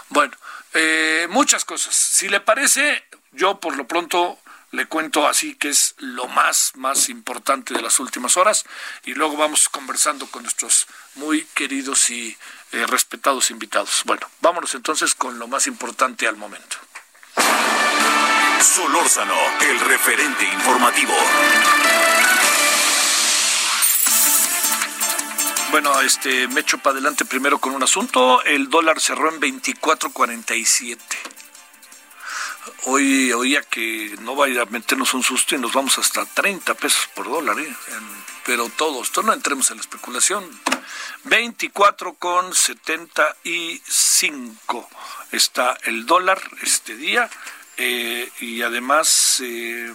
Bueno, 0.09 0.35
eh, 0.73 1.27
muchas 1.31 1.65
cosas. 1.65 1.95
Si 1.95 2.29
le 2.29 2.41
parece, 2.41 3.05
yo 3.33 3.61
por 3.61 3.77
lo 3.77 3.87
pronto 3.87 4.39
le 4.75 4.87
cuento 4.87 5.29
así 5.29 5.55
que 5.55 5.69
es 5.69 5.95
lo 5.99 6.27
más, 6.27 6.73
más 6.75 7.09
importante 7.09 7.75
de 7.75 7.81
las 7.81 8.01
últimas 8.01 8.37
horas 8.37 8.65
y 9.05 9.15
luego 9.15 9.37
vamos 9.37 9.69
conversando 9.69 10.27
con 10.27 10.43
nuestros 10.43 10.87
muy 11.15 11.45
queridos 11.55 12.11
y 12.11 12.37
eh, 12.73 12.87
respetados 12.87 13.51
invitados. 13.51 14.03
Bueno, 14.05 14.29
vámonos 14.41 14.75
entonces 14.75 15.15
con 15.15 15.39
lo 15.39 15.47
más 15.47 15.69
importante 15.69 16.27
al 16.27 16.37
momento. 16.37 16.77
Solórzano, 18.61 19.37
el 19.61 19.79
referente 19.81 20.45
informativo. 20.45 21.15
Bueno, 25.75 25.91
este, 26.03 26.47
me 26.47 26.61
echo 26.61 26.79
para 26.79 26.93
adelante 26.93 27.25
primero 27.25 27.59
con 27.59 27.75
un 27.75 27.83
asunto. 27.83 28.45
El 28.45 28.71
dólar 28.71 29.01
cerró 29.01 29.35
en 29.35 29.41
24.47 29.41 30.97
hoy 32.85 33.33
oía 33.33 33.61
que 33.63 34.15
no 34.21 34.37
vaya 34.37 34.63
a 34.63 34.67
meternos 34.67 35.15
un 35.15 35.25
susto 35.25 35.57
y 35.57 35.59
nos 35.59 35.73
vamos 35.73 35.99
hasta 35.99 36.25
30 36.27 36.75
pesos 36.75 37.09
por 37.13 37.27
dólar, 37.27 37.59
¿eh? 37.59 37.75
pero 38.47 38.69
todo 38.69 39.03
esto 39.03 39.25
no 39.25 39.33
entremos 39.33 39.69
en 39.73 39.79
la 39.79 39.81
especulación. 39.81 40.49
24 41.25 42.15
con 42.15 42.55
75 42.55 44.89
está 45.33 45.77
el 45.83 46.07
dólar 46.07 46.41
este 46.63 46.95
día 46.95 47.29
eh, 47.79 48.31
y 48.39 48.63
además, 48.63 49.41
eh, 49.43 49.93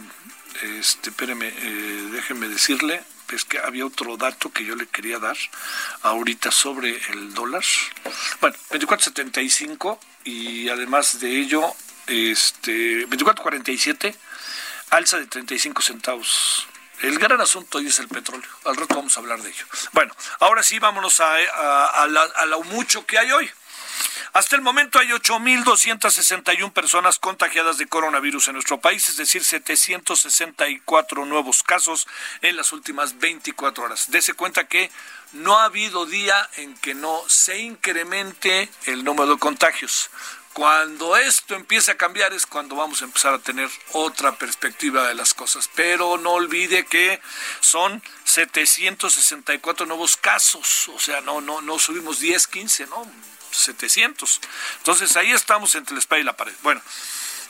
este, 0.62 1.12
espéreme, 1.12 1.48
eh, 1.48 2.10
déjeme 2.12 2.50
decirle, 2.50 3.02
es 3.36 3.46
que 3.46 3.60
había 3.60 3.86
otro 3.86 4.18
dato 4.18 4.52
que 4.52 4.66
yo 4.66 4.76
le 4.76 4.88
quería 4.88 5.20
dar 5.20 5.38
ahorita 6.02 6.52
sobre 6.52 7.00
el 7.12 7.34
dólar. 7.34 7.64
Bueno, 8.42 8.56
24.75 8.72 10.00
y 10.26 10.70
además 10.70 11.20
de 11.20 11.40
ello 11.40 11.74
este 12.08 13.08
24.47, 13.08 14.16
alza 14.92 15.20
de 15.20 15.28
35 15.28 15.82
centavos. 15.82 16.68
El 17.02 17.18
gran 17.18 17.40
asunto 17.40 17.78
hoy 17.78 17.88
es 17.88 18.00
el 18.00 18.10
petróleo. 18.10 18.50
Al 18.66 18.76
rato 18.76 18.96
vamos 18.96 19.16
a 19.16 19.22
hablar 19.22 19.42
de 19.42 19.50
ello. 19.50 19.66
Bueno, 19.94 20.14
ahora 20.40 20.64
sí 20.64 20.80
vámonos 20.80 21.20
a, 21.22 21.36
a, 21.36 22.04
a 22.04 22.46
lo 22.46 22.64
mucho 22.64 23.06
que 23.06 23.18
hay 23.18 23.32
hoy. 23.32 23.50
Hasta 24.34 24.56
el 24.56 24.62
momento 24.62 25.00
hay 25.00 25.10
8.261 25.10 26.72
personas 26.72 27.20
contagiadas 27.20 27.78
de 27.78 27.88
coronavirus 27.88 28.50
en 28.50 28.54
nuestro 28.54 28.80
país, 28.80 29.10
es 29.10 29.18
decir, 29.18 29.44
764 29.44 31.26
nuevos 31.26 31.64
casos 31.64 32.08
en 32.42 32.56
las 32.56 32.72
últimas 32.72 33.18
24 33.20 33.84
horas. 33.84 34.12
Dese 34.12 34.34
cuenta 34.34 34.68
que 34.68 34.92
no 35.34 35.58
ha 35.60 35.66
habido 35.66 36.06
día 36.06 36.50
en 36.58 36.76
que 36.78 36.94
no 36.94 37.24
se 37.28 37.60
incremente 37.60 38.70
el 38.86 39.04
número 39.04 39.34
de 39.34 39.40
contagios. 39.40 40.10
Cuando 40.54 41.16
esto 41.16 41.56
empiece 41.56 41.92
a 41.92 41.98
cambiar 41.98 42.34
es 42.34 42.46
cuando 42.46 42.76
vamos 42.76 43.02
a 43.02 43.06
empezar 43.06 43.34
a 43.34 43.40
tener 43.40 43.70
otra 43.94 44.36
perspectiva 44.36 45.08
de 45.08 45.14
las 45.14 45.34
cosas. 45.34 45.70
Pero 45.76 46.18
no 46.18 46.32
olvide 46.32 46.86
que 46.86 47.22
son 47.62 48.02
764 48.24 49.86
nuevos 49.86 50.18
casos, 50.18 50.90
o 50.90 51.00
sea, 51.00 51.22
no 51.22 51.40
no 51.40 51.62
no 51.62 51.80
subimos 51.80 52.20
10, 52.20 52.48
15, 52.48 52.88
no, 52.88 53.06
700. 53.52 54.42
Entonces 54.78 55.16
ahí 55.18 55.32
estamos 55.32 55.76
entre 55.76 55.94
la 55.94 56.00
espalda 56.00 56.22
y 56.22 56.26
la 56.26 56.38
pared. 56.38 56.54
Bueno, 56.62 56.82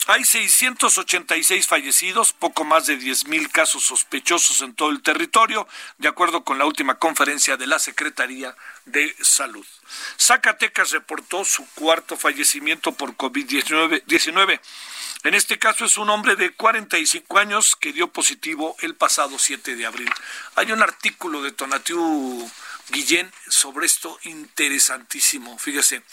hay 0.08 0.24
686 0.24 1.68
fallecidos, 1.68 2.34
poco 2.34 2.64
más 2.64 2.88
de 2.88 2.98
10.000 2.98 3.52
casos 3.52 3.84
sospechosos 3.84 4.64
en 4.64 4.74
todo 4.74 4.90
el 4.90 5.04
territorio, 5.04 5.68
de 6.00 6.08
acuerdo 6.08 6.44
con 6.44 6.58
la 6.58 6.66
última 6.66 6.96
conferencia 6.98 7.58
de 7.58 7.68
la 7.68 7.78
Secretaría 7.78 8.56
de 8.86 9.16
Salud. 9.22 9.66
Zacatecas 10.20 10.90
reportó 10.92 11.46
su 11.46 11.64
cuarto 11.76 12.18
fallecimiento 12.18 12.92
por 12.92 13.16
COVID-19. 13.18 14.60
En 15.26 15.34
este 15.36 15.60
caso 15.60 15.86
es 15.86 15.96
un 15.98 16.10
hombre 16.10 16.36
de 16.36 16.56
45 16.56 17.38
años 17.38 17.76
que 17.76 17.94
dio 17.94 18.12
positivo 18.12 18.76
el 18.80 18.96
pasado 18.96 19.38
7 19.38 19.76
de 19.76 19.86
abril. 19.86 20.10
Hay 20.56 20.72
un 20.72 20.82
artículo 20.82 21.44
de 21.44 21.52
Tonatiu 21.52 22.50
Guillén 22.90 23.32
sobre 23.48 23.86
esto 23.86 24.20
interesantísimo. 24.24 25.58
Fíjese, 25.60 26.04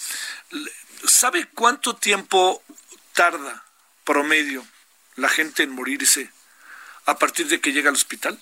¿sabe 1.07 1.49
cuánto 1.55 1.97
tiempo 1.97 2.63
tarda 3.13 3.65
promedio 4.05 4.67
la 5.17 5.29
gente 5.29 5.63
en 5.63 5.71
morirse 5.71 6.31
a 7.07 7.19
partir 7.19 7.49
de 7.49 7.61
que 7.61 7.73
llega 7.73 7.89
al 7.89 7.97
hospital? 7.97 8.39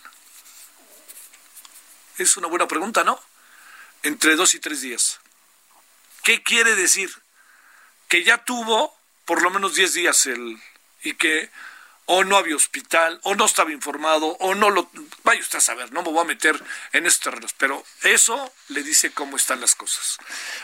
Es 2.19 2.37
una 2.37 2.49
buena 2.49 2.69
pregunta, 2.69 3.05
¿no? 3.05 3.21
Entre 4.03 4.37
dos 4.37 4.55
y 4.55 4.61
tres 4.61 4.81
días. 4.81 5.21
¿Qué 6.23 6.43
quiere 6.43 6.75
decir? 6.75 7.11
Que 8.09 8.25
ya 8.25 8.45
tuvo 8.45 8.97
por 9.25 9.43
lo 9.43 9.51
menos 9.51 9.75
diez 9.75 9.95
días 9.95 10.27
el, 10.27 10.61
y 11.03 11.15
que 11.15 11.51
o 12.07 12.25
no 12.25 12.37
había 12.37 12.57
hospital, 12.57 13.19
o 13.23 13.35
no 13.35 13.47
estaba 13.47 13.73
informado, 13.73 14.37
o 14.41 14.55
no 14.55 14.71
lo... 14.71 14.91
Vaya 15.23 15.41
usted 15.41 15.59
a 15.59 15.61
saber, 15.61 15.93
no 15.93 16.03
me 16.03 16.11
voy 16.11 16.21
a 16.21 16.25
meter 16.25 16.63
en 16.93 17.07
estos 17.07 17.25
terrenos, 17.25 17.55
pero 17.57 17.85
eso 18.03 18.53
le 18.69 18.83
dice 18.83 19.11
cómo 19.13 19.37
están 19.37 19.61
las 19.61 19.75
cosas. 19.75 20.19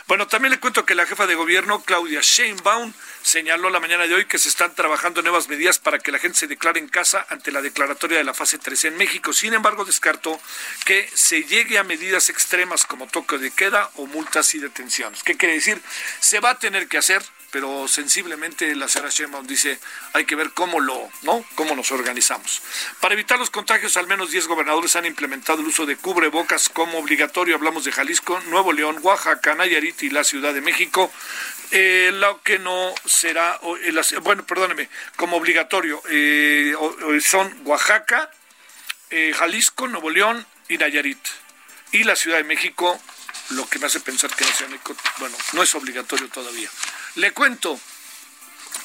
Bueno, 0.07 0.27
también 0.27 0.51
le 0.51 0.59
cuento 0.59 0.85
que 0.85 0.93
la 0.93 1.05
jefa 1.05 1.25
de 1.25 1.35
gobierno, 1.35 1.83
Claudia 1.83 2.21
Sheinbaum, 2.21 2.93
señaló 3.23 3.69
la 3.69 3.79
mañana 3.79 4.07
de 4.07 4.13
hoy 4.13 4.25
que 4.25 4.37
se 4.37 4.49
están 4.49 4.75
trabajando 4.75 5.21
nuevas 5.21 5.47
medidas 5.47 5.79
para 5.79 5.99
que 5.99 6.11
la 6.11 6.19
gente 6.19 6.37
se 6.37 6.47
declare 6.47 6.79
en 6.79 6.87
casa 6.87 7.25
ante 7.29 7.51
la 7.51 7.61
declaratoria 7.61 8.17
de 8.17 8.23
la 8.23 8.33
fase 8.33 8.57
3 8.57 8.85
en 8.85 8.97
México. 8.97 9.33
Sin 9.33 9.53
embargo, 9.53 9.85
descartó 9.85 10.39
que 10.85 11.09
se 11.13 11.43
llegue 11.43 11.77
a 11.77 11.83
medidas 11.83 12.29
extremas 12.29 12.85
como 12.85 13.07
toque 13.07 13.37
de 13.37 13.51
queda 13.51 13.89
o 13.95 14.05
multas 14.05 14.53
y 14.53 14.59
detenciones. 14.59 15.23
¿Qué 15.23 15.35
quiere 15.35 15.55
decir? 15.55 15.81
Se 16.19 16.39
va 16.39 16.51
a 16.51 16.59
tener 16.59 16.87
que 16.87 16.97
hacer 16.97 17.23
pero 17.51 17.87
sensiblemente 17.87 18.73
la 18.75 18.87
señora 18.87 19.11
Sheinbaum 19.11 19.45
dice 19.45 19.79
hay 20.13 20.25
que 20.25 20.35
ver 20.35 20.51
cómo 20.51 20.79
lo, 20.79 21.09
¿no? 21.23 21.43
Cómo 21.55 21.75
nos 21.75 21.91
organizamos. 21.91 22.61
Para 22.99 23.13
evitar 23.13 23.37
los 23.37 23.49
contagios, 23.49 23.97
al 23.97 24.07
menos 24.07 24.31
10 24.31 24.47
gobernadores 24.47 24.95
han 24.95 25.05
implementado 25.05 25.61
el 25.61 25.67
uso 25.67 25.85
de 25.85 25.97
cubrebocas 25.97 26.69
como 26.69 26.97
obligatorio. 26.97 27.55
Hablamos 27.55 27.83
de 27.83 27.91
Jalisco, 27.91 28.39
Nuevo 28.47 28.71
León, 28.71 28.99
Oaxaca, 29.01 29.53
Nayarit 29.55 30.01
y 30.03 30.09
la 30.09 30.23
Ciudad 30.23 30.53
de 30.53 30.61
México. 30.61 31.11
Eh, 31.71 32.11
lo 32.13 32.41
que 32.41 32.59
no 32.59 32.93
será, 33.05 33.59
bueno, 34.21 34.45
perdóneme, 34.45 34.89
como 35.15 35.37
obligatorio 35.37 36.01
eh, 36.09 36.73
son 37.21 37.61
Oaxaca, 37.65 38.29
eh, 39.09 39.33
Jalisco, 39.37 39.87
Nuevo 39.87 40.09
León 40.09 40.45
y 40.69 40.77
Nayarit. 40.77 41.19
Y 41.91 42.03
la 42.03 42.15
Ciudad 42.15 42.37
de 42.37 42.43
México, 42.45 42.99
lo 43.51 43.67
que 43.69 43.79
me 43.79 43.87
hace 43.87 43.99
pensar 43.99 44.33
que 44.33 44.45
no, 44.45 44.79
bueno, 45.19 45.35
no 45.53 45.63
es 45.63 45.75
obligatorio 45.75 46.29
todavía. 46.29 46.69
Le 47.15 47.31
cuento 47.33 47.79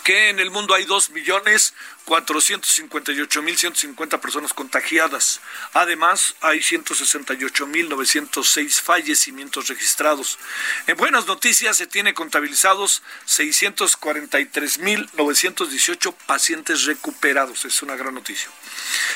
que 0.03 0.31
en 0.31 0.39
el 0.39 0.51
mundo 0.51 0.75
hay 0.75 0.85
dos 0.85 1.11
millones 1.11 1.75
458.150 2.07 4.21
personas 4.21 4.55
contagiadas. 4.55 5.41
Además, 5.73 6.37
hay 6.41 6.61
168.906 6.61 8.81
fallecimientos 8.81 9.67
registrados. 9.69 10.39
En 10.87 10.97
buenas 10.97 11.27
noticias, 11.27 11.77
se 11.77 11.89
tiene 11.89 12.15
contabilizados 12.15 13.03
643.918 13.27 16.15
pacientes 16.27 16.85
recuperados. 16.85 17.65
Es 17.65 17.83
una 17.83 17.97
gran 17.97 18.15
noticia. 18.15 18.49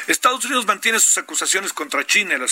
Estados 0.08 0.44
Unidos 0.44 0.66
mantiene 0.66 0.98
sus 0.98 1.16
acusaciones 1.18 1.72
contra 1.72 2.04
China. 2.04 2.34
El 2.34 2.42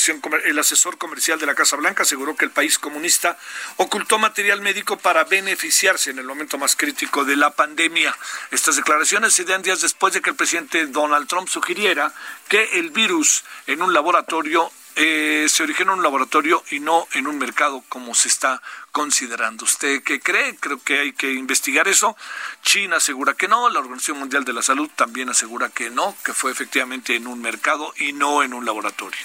asesor 0.58 0.98
comercial 0.98 1.40
de 1.40 1.46
la 1.46 1.56
Casa 1.56 1.74
Blanca 1.76 2.04
aseguró 2.04 2.36
que 2.36 2.44
el 2.44 2.52
país 2.52 2.78
comunista 2.78 3.36
ocultó 3.76 4.18
material 4.18 4.60
médico 4.60 4.96
para 4.98 5.24
beneficiarse 5.24 6.10
en 6.10 6.20
el 6.20 6.26
momento 6.26 6.58
más 6.58 6.76
crítico 6.76 7.24
de 7.24 7.34
la 7.34 7.50
pandemia. 7.50 8.16
Estas 8.52 8.76
declaraciones 8.76 9.34
se 9.34 9.42
dan 9.44 9.62
días 9.62 9.80
después 9.80 10.14
de 10.14 10.20
que 10.20 10.27
el 10.28 10.36
presidente 10.36 10.86
Donald 10.86 11.28
Trump 11.28 11.48
sugiriera 11.48 12.12
que 12.48 12.78
el 12.78 12.90
virus 12.90 13.44
en 13.66 13.82
un 13.82 13.92
laboratorio 13.92 14.70
eh, 15.00 15.46
se 15.48 15.62
originó 15.62 15.92
en 15.92 15.98
un 15.98 16.02
laboratorio 16.02 16.64
y 16.72 16.80
no 16.80 17.06
en 17.12 17.28
un 17.28 17.38
mercado 17.38 17.84
como 17.88 18.16
se 18.16 18.26
está 18.26 18.60
considerando. 18.90 19.64
¿Usted 19.64 20.02
qué 20.02 20.18
cree? 20.18 20.56
Creo 20.56 20.82
que 20.82 20.98
hay 20.98 21.12
que 21.12 21.32
investigar 21.34 21.86
eso. 21.86 22.16
China 22.62 22.96
asegura 22.96 23.34
que 23.34 23.46
no, 23.46 23.68
la 23.68 23.78
Organización 23.78 24.18
Mundial 24.18 24.44
de 24.44 24.52
la 24.52 24.62
Salud 24.62 24.90
también 24.96 25.28
asegura 25.28 25.68
que 25.68 25.88
no, 25.90 26.16
que 26.24 26.34
fue 26.34 26.50
efectivamente 26.50 27.14
en 27.14 27.28
un 27.28 27.40
mercado 27.40 27.94
y 27.98 28.12
no 28.12 28.42
en 28.42 28.52
un 28.52 28.64
laboratorio. 28.64 29.20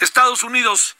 Estados 0.00 0.42
Unidos 0.42 0.96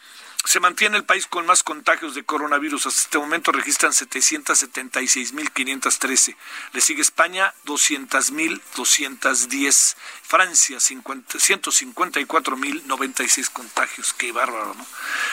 se 0.46 0.60
mantiene 0.60 0.96
el 0.96 1.04
país 1.04 1.26
con 1.26 1.44
más 1.44 1.64
contagios 1.64 2.14
de 2.14 2.24
coronavirus. 2.24 2.86
Hasta 2.86 3.02
este 3.02 3.18
momento 3.18 3.50
registran 3.50 3.90
776.513. 3.92 6.36
Le 6.72 6.80
sigue 6.80 7.02
España, 7.02 7.52
200.210. 7.64 9.96
Francia, 10.22 10.78
154.096 10.78 13.50
contagios. 13.52 14.14
Qué 14.14 14.30
bárbaro, 14.32 14.74
¿no? 14.74 14.86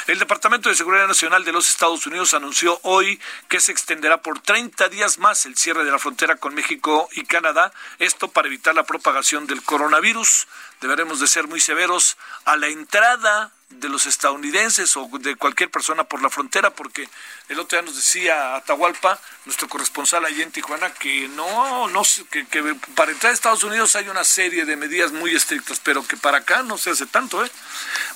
El 0.08 0.20
Departamento 0.20 0.70
de 0.70 0.76
Seguridad 0.76 1.08
Nacional 1.08 1.44
de 1.46 1.52
los 1.52 1.70
Estados 1.70 2.08
Unidos 2.08 2.34
anunció 2.34 2.80
hoy 2.84 3.20
que 3.50 3.60
se 3.60 3.72
extenderá 3.72 4.22
por 4.22 4.40
30 4.40 4.90
días 4.90 5.20
más 5.20 5.46
el 5.46 5.56
cierre 5.58 5.86
de 5.86 5.92
la 5.92 6.00
frontera 6.00 6.38
con 6.38 6.56
México 6.56 7.08
y 7.14 7.26
Canadá. 7.26 7.72
Esto 8.00 8.30
para 8.30 8.48
evitar 8.48 8.74
la 8.76 8.84
propagación 8.84 9.46
del 9.48 9.64
coronavirus. 9.64 10.48
Deberemos 10.82 11.20
de 11.20 11.28
ser 11.28 11.48
muy 11.48 11.60
severos 11.60 12.18
a 12.46 12.56
la 12.58 12.68
entrada 12.68 13.52
de 13.80 13.90
los 13.90 14.06
estadounidenses 14.06 14.96
o 14.98 15.10
de 15.20 15.36
cualquier 15.36 15.70
persona 15.70 16.04
por 16.04 16.22
la 16.22 16.30
frontera, 16.30 16.70
porque 16.72 17.08
el 17.50 17.60
otro 17.60 17.78
día 17.78 17.86
nos 17.86 17.96
decía 17.96 18.56
Atahualpa, 18.56 19.20
nuestro 19.46 19.68
corresponsal 19.68 20.26
allí 20.26 20.42
en 20.42 20.52
Tijuana, 20.52 20.94
que 20.94 21.28
no, 21.30 21.88
no 21.90 22.02
que, 22.30 22.46
que, 22.48 22.76
para 22.96 23.12
entrar 23.12 23.32
a 23.32 23.34
Estados 23.34 23.64
Unidos 23.64 23.96
hay 23.96 24.10
una 24.10 24.24
serie 24.24 24.66
de 24.66 24.76
medidas 24.76 25.12
muy 25.12 25.36
estrictas, 25.36 25.80
pero 25.84 26.06
que 26.08 26.18
para 26.18 26.40
acá 26.40 26.64
no 26.64 26.78
se 26.78 26.92
hace 26.92 27.06
tanto, 27.06 27.44
¿eh? 27.44 27.52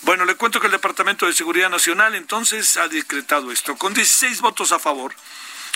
Bueno, 0.03 0.25
le 0.25 0.35
cuento 0.35 0.59
que 0.59 0.67
el 0.67 0.71
Departamento 0.71 1.25
de 1.25 1.33
Seguridad 1.33 1.69
Nacional 1.69 2.15
entonces 2.15 2.77
ha 2.77 2.87
decretado 2.87 3.51
esto, 3.51 3.75
con 3.77 3.93
16 3.93 4.41
votos 4.41 4.71
a 4.71 4.79
favor 4.79 5.13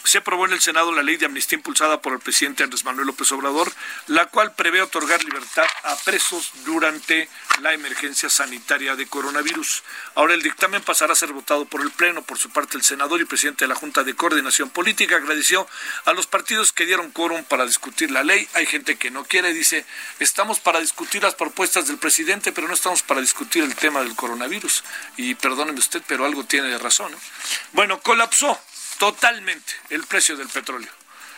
se 0.04 0.18
aprobó 0.18 0.46
en 0.46 0.54
el 0.54 0.62
Senado 0.62 0.92
la 0.92 1.04
ley 1.04 1.18
de 1.18 1.26
amnistía 1.26 1.58
impulsada 1.58 2.02
por 2.02 2.14
el 2.14 2.20
presidente 2.20 2.64
Andrés 2.64 2.84
Manuel 2.84 3.08
López 3.08 3.32
Obrador, 3.32 3.72
la 4.08 4.26
cual 4.28 4.54
prevé 4.54 4.82
otorgar 4.82 5.24
libertad 5.24 5.66
a 5.84 5.96
presos 5.98 6.52
durante 6.66 7.30
la 7.62 7.74
emergencia 7.74 8.30
sanitaria 8.30 8.96
de 8.96 9.08
coronavirus. 9.08 9.84
Ahora 10.16 10.34
el 10.34 10.42
dictamen 10.42 10.82
pasará 10.82 11.14
a 11.14 11.16
ser 11.16 11.34
votado 11.34 11.66
por 11.66 11.82
el 11.82 11.92
Pleno. 11.92 12.22
Por 12.24 12.38
su 12.38 12.50
parte, 12.50 12.78
el 12.78 12.84
senador 12.84 13.22
y 13.22 13.26
presidente 13.26 13.66
de 13.66 13.70
la 13.70 13.76
Junta 13.76 14.04
de 14.04 14.16
Coordinación 14.16 14.70
Política 14.70 15.18
agradeció 15.18 15.68
a 16.06 16.14
los 16.14 16.28
partidos 16.28 16.72
que 16.72 16.86
dieron 16.86 17.12
quórum 17.12 17.44
para 17.44 17.66
discutir 17.66 18.12
la 18.12 18.24
ley. 18.24 18.48
Hay 18.54 18.66
gente 18.66 18.98
que 18.98 19.12
no 19.12 19.24
quiere, 19.26 19.54
dice, 19.54 19.86
estamos 20.20 20.60
para 20.60 20.80
discutir 20.80 21.24
las 21.24 21.36
propuestas 21.36 21.88
del 21.88 21.98
presidente, 21.98 22.52
pero 22.52 22.68
no 22.68 22.74
estamos 22.74 23.04
para 23.04 23.22
discutir 23.22 23.64
el 23.64 23.76
tema 23.76 24.02
del 24.02 24.16
coronavirus. 24.16 24.84
Y 25.18 25.36
perdóneme 25.36 25.80
usted, 25.80 26.02
pero 26.08 26.26
algo 26.26 26.44
tiene 26.44 26.70
de 26.70 26.78
razón. 26.78 27.12
Bueno, 27.74 28.00
colapsó 28.02 28.60
totalmente 29.02 29.74
el 29.90 30.04
precio 30.04 30.38
del 30.38 30.48
petróleo 30.48 30.92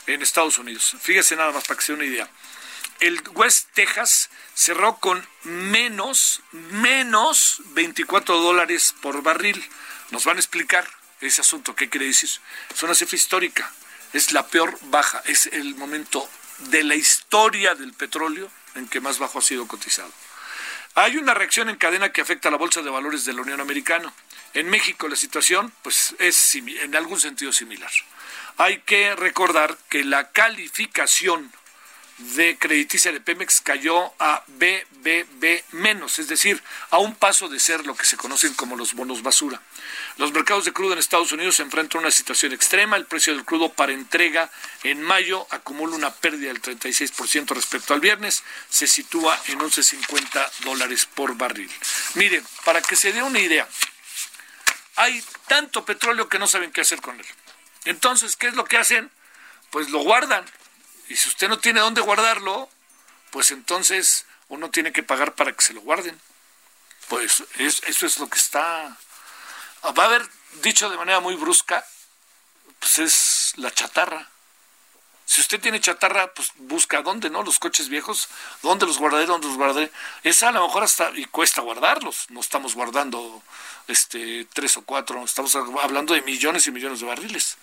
en 0.05 0.21
Estados 0.21 0.57
Unidos. 0.57 0.97
Fíjese 0.99 1.37
nada 1.37 1.53
más 1.53 1.63
para 1.63 1.79
que 1.79 1.85
se 1.85 1.93
dé 1.93 1.95
una 1.95 2.05
idea. 2.05 2.29
El 2.99 3.23
West 3.35 3.69
Texas 3.73 4.29
cerró 4.53 4.97
con 4.97 5.25
menos, 5.43 6.41
menos 6.51 7.61
24 7.67 8.37
dólares 8.37 8.93
por 9.01 9.23
barril. 9.23 9.65
Nos 10.11 10.25
van 10.25 10.35
a 10.35 10.39
explicar 10.41 10.85
ese 11.21 11.39
asunto, 11.39 11.73
qué 11.73 11.87
quiere 11.87 12.07
decir. 12.07 12.29
Es 12.75 12.83
una 12.83 12.95
cifra 12.95 13.15
histórica, 13.15 13.71
es 14.11 14.33
la 14.33 14.45
peor 14.45 14.77
baja, 14.81 15.23
es 15.25 15.45
el 15.47 15.75
momento 15.75 16.29
de 16.69 16.83
la 16.83 16.95
historia 16.95 17.75
del 17.75 17.93
petróleo 17.93 18.51
en 18.75 18.89
que 18.89 18.99
más 18.99 19.19
bajo 19.19 19.39
ha 19.39 19.41
sido 19.41 19.69
cotizado. 19.69 20.11
Hay 20.95 21.15
una 21.15 21.33
reacción 21.33 21.69
en 21.69 21.77
cadena 21.77 22.11
que 22.11 22.19
afecta 22.19 22.49
a 22.49 22.51
la 22.51 22.57
Bolsa 22.57 22.81
de 22.81 22.89
Valores 22.89 23.23
de 23.23 23.31
la 23.31 23.41
Unión 23.41 23.61
Americana. 23.61 24.13
En 24.53 24.69
México 24.69 25.07
la 25.07 25.15
situación 25.15 25.73
pues, 25.81 26.15
es 26.19 26.55
en 26.55 26.95
algún 26.95 27.19
sentido 27.19 27.51
similar. 27.51 27.91
Hay 28.57 28.79
que 28.79 29.15
recordar 29.15 29.77
que 29.89 30.03
la 30.03 30.31
calificación 30.31 31.51
de 32.17 32.57
crediticia 32.57 33.11
de 33.11 33.19
Pemex 33.19 33.61
cayó 33.61 34.13
a 34.19 34.43
BBB 34.47 35.63
menos, 35.71 36.19
es 36.19 36.27
decir, 36.27 36.61
a 36.91 36.99
un 36.99 37.15
paso 37.15 37.49
de 37.49 37.59
ser 37.59 37.85
lo 37.85 37.95
que 37.95 38.05
se 38.05 38.17
conocen 38.17 38.53
como 38.53 38.75
los 38.75 38.93
bonos 38.93 39.23
basura. 39.23 39.59
Los 40.17 40.31
mercados 40.31 40.65
de 40.65 40.73
crudo 40.73 40.93
en 40.93 40.99
Estados 40.99 41.31
Unidos 41.31 41.55
se 41.55 41.63
enfrentan 41.63 41.99
a 41.99 42.01
una 42.03 42.11
situación 42.11 42.53
extrema. 42.53 42.97
El 42.97 43.07
precio 43.07 43.33
del 43.33 43.45
crudo 43.45 43.69
para 43.69 43.93
entrega 43.93 44.51
en 44.83 45.01
mayo 45.01 45.47
acumula 45.49 45.95
una 45.95 46.13
pérdida 46.13 46.49
del 46.49 46.61
36% 46.61 47.47
respecto 47.55 47.93
al 47.93 47.99
viernes. 47.99 48.43
Se 48.69 48.85
sitúa 48.85 49.37
en 49.47 49.59
11.50 49.59 50.51
dólares 50.63 51.07
por 51.07 51.35
barril. 51.35 51.71
Miren, 52.13 52.45
para 52.63 52.81
que 52.81 52.95
se 52.95 53.11
dé 53.11 53.23
una 53.23 53.39
idea, 53.39 53.67
hay 54.95 55.23
tanto 55.47 55.85
petróleo 55.85 56.29
que 56.29 56.39
no 56.39 56.47
saben 56.47 56.71
qué 56.71 56.81
hacer 56.81 57.01
con 57.01 57.19
él. 57.19 57.25
Entonces, 57.85 58.35
¿qué 58.35 58.47
es 58.47 58.53
lo 58.53 58.65
que 58.65 58.77
hacen? 58.77 59.11
Pues 59.71 59.89
lo 59.89 59.99
guardan. 59.99 60.45
Y 61.09 61.15
si 61.15 61.29
usted 61.29 61.49
no 61.49 61.59
tiene 61.59 61.79
dónde 61.79 62.01
guardarlo, 62.01 62.69
pues 63.31 63.51
entonces 63.51 64.25
uno 64.47 64.69
tiene 64.69 64.91
que 64.91 65.03
pagar 65.03 65.33
para 65.35 65.51
que 65.51 65.63
se 65.63 65.73
lo 65.73 65.81
guarden. 65.81 66.19
Pues 67.07 67.43
eso 67.55 68.05
es 68.05 68.19
lo 68.19 68.29
que 68.29 68.37
está... 68.37 68.97
Va 69.85 70.03
a 70.03 70.05
haber 70.05 70.27
dicho 70.61 70.89
de 70.89 70.97
manera 70.97 71.19
muy 71.19 71.35
brusca, 71.35 71.85
pues 72.79 72.99
es 72.99 73.53
la 73.57 73.71
chatarra. 73.71 74.29
Si 75.25 75.41
usted 75.41 75.59
tiene 75.59 75.79
chatarra, 75.79 76.33
pues 76.33 76.51
busca 76.57 77.01
dónde, 77.01 77.29
¿no? 77.29 77.43
Los 77.43 77.57
coches 77.57 77.87
viejos, 77.87 78.27
¿dónde 78.61 78.85
los 78.85 78.97
guardaré? 78.97 79.25
¿Dónde 79.25 79.47
los 79.47 79.57
guardaré? 79.57 79.91
Esa 80.23 80.49
a 80.49 80.51
lo 80.51 80.65
mejor 80.65 80.83
hasta, 80.83 81.11
y 81.15 81.25
cuesta 81.25 81.61
guardarlos. 81.61 82.29
No 82.29 82.41
estamos 82.41 82.75
guardando 82.75 83.41
este 83.87 84.45
tres 84.53 84.77
o 84.77 84.83
cuatro, 84.83 85.23
estamos 85.23 85.55
hablando 85.55 86.13
de 86.13 86.21
millones 86.21 86.67
y 86.67 86.71
millones 86.71 86.99
de 86.99 87.05
barriles. 87.05 87.57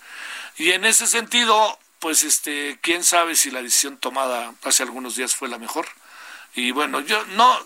Y 0.57 0.71
en 0.71 0.85
ese 0.85 1.05
sentido, 1.05 1.79
pues 1.99 2.23
este, 2.23 2.79
quién 2.81 3.03
sabe 3.03 3.35
si 3.35 3.51
la 3.51 3.61
decisión 3.61 3.97
tomada 3.97 4.53
hace 4.63 4.83
algunos 4.83 5.15
días 5.15 5.35
fue 5.35 5.47
la 5.47 5.59
mejor. 5.59 5.87
Y 6.55 6.71
bueno, 6.71 6.99
yo 7.01 7.23
no, 7.27 7.57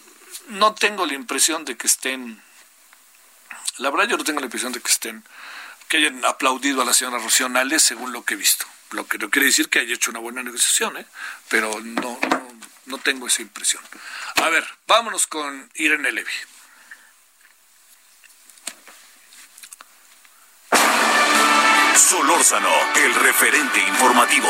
no 0.50 0.76
tengo 0.76 1.06
la 1.06 1.14
impresión 1.14 1.64
de 1.64 1.78
que 1.78 1.88
estén, 1.88 2.42
la 3.78 3.90
verdad 3.90 4.10
yo 4.10 4.18
no 4.18 4.24
tengo 4.26 4.42
la 4.42 4.46
impresión 4.46 4.74
de 4.74 4.82
que 4.82 4.92
estén, 4.92 5.24
que 5.88 5.98
hayan 5.98 6.24
aplaudido 6.26 6.82
a 6.82 6.86
la 6.86 6.94
señora 6.94 7.18
Rocío 7.18 7.50
según 7.80 8.12
lo 8.12 8.24
que 8.24 8.34
he 8.34 8.38
visto 8.38 8.68
lo 8.92 9.08
que 9.08 9.18
no 9.18 9.30
quiere 9.30 9.48
decir 9.48 9.70
que 9.70 9.80
haya 9.80 9.94
hecho 9.94 10.12
una 10.12 10.20
buena 10.20 10.44
negociación, 10.44 10.98
¿eh? 10.98 11.06
pero 11.50 11.80
no, 11.82 12.20
no 12.86 12.98
tengo 13.00 13.28
esa 13.28 13.42
impresión. 13.42 13.84
A 14.36 14.50
ver, 14.50 14.66
vámonos 14.88 15.28
con 15.28 15.70
Irene 15.76 16.12
Levy. 16.12 16.32
Solórzano, 21.96 22.70
el 22.96 23.16
referente 23.16 23.80
informativo. 23.80 24.48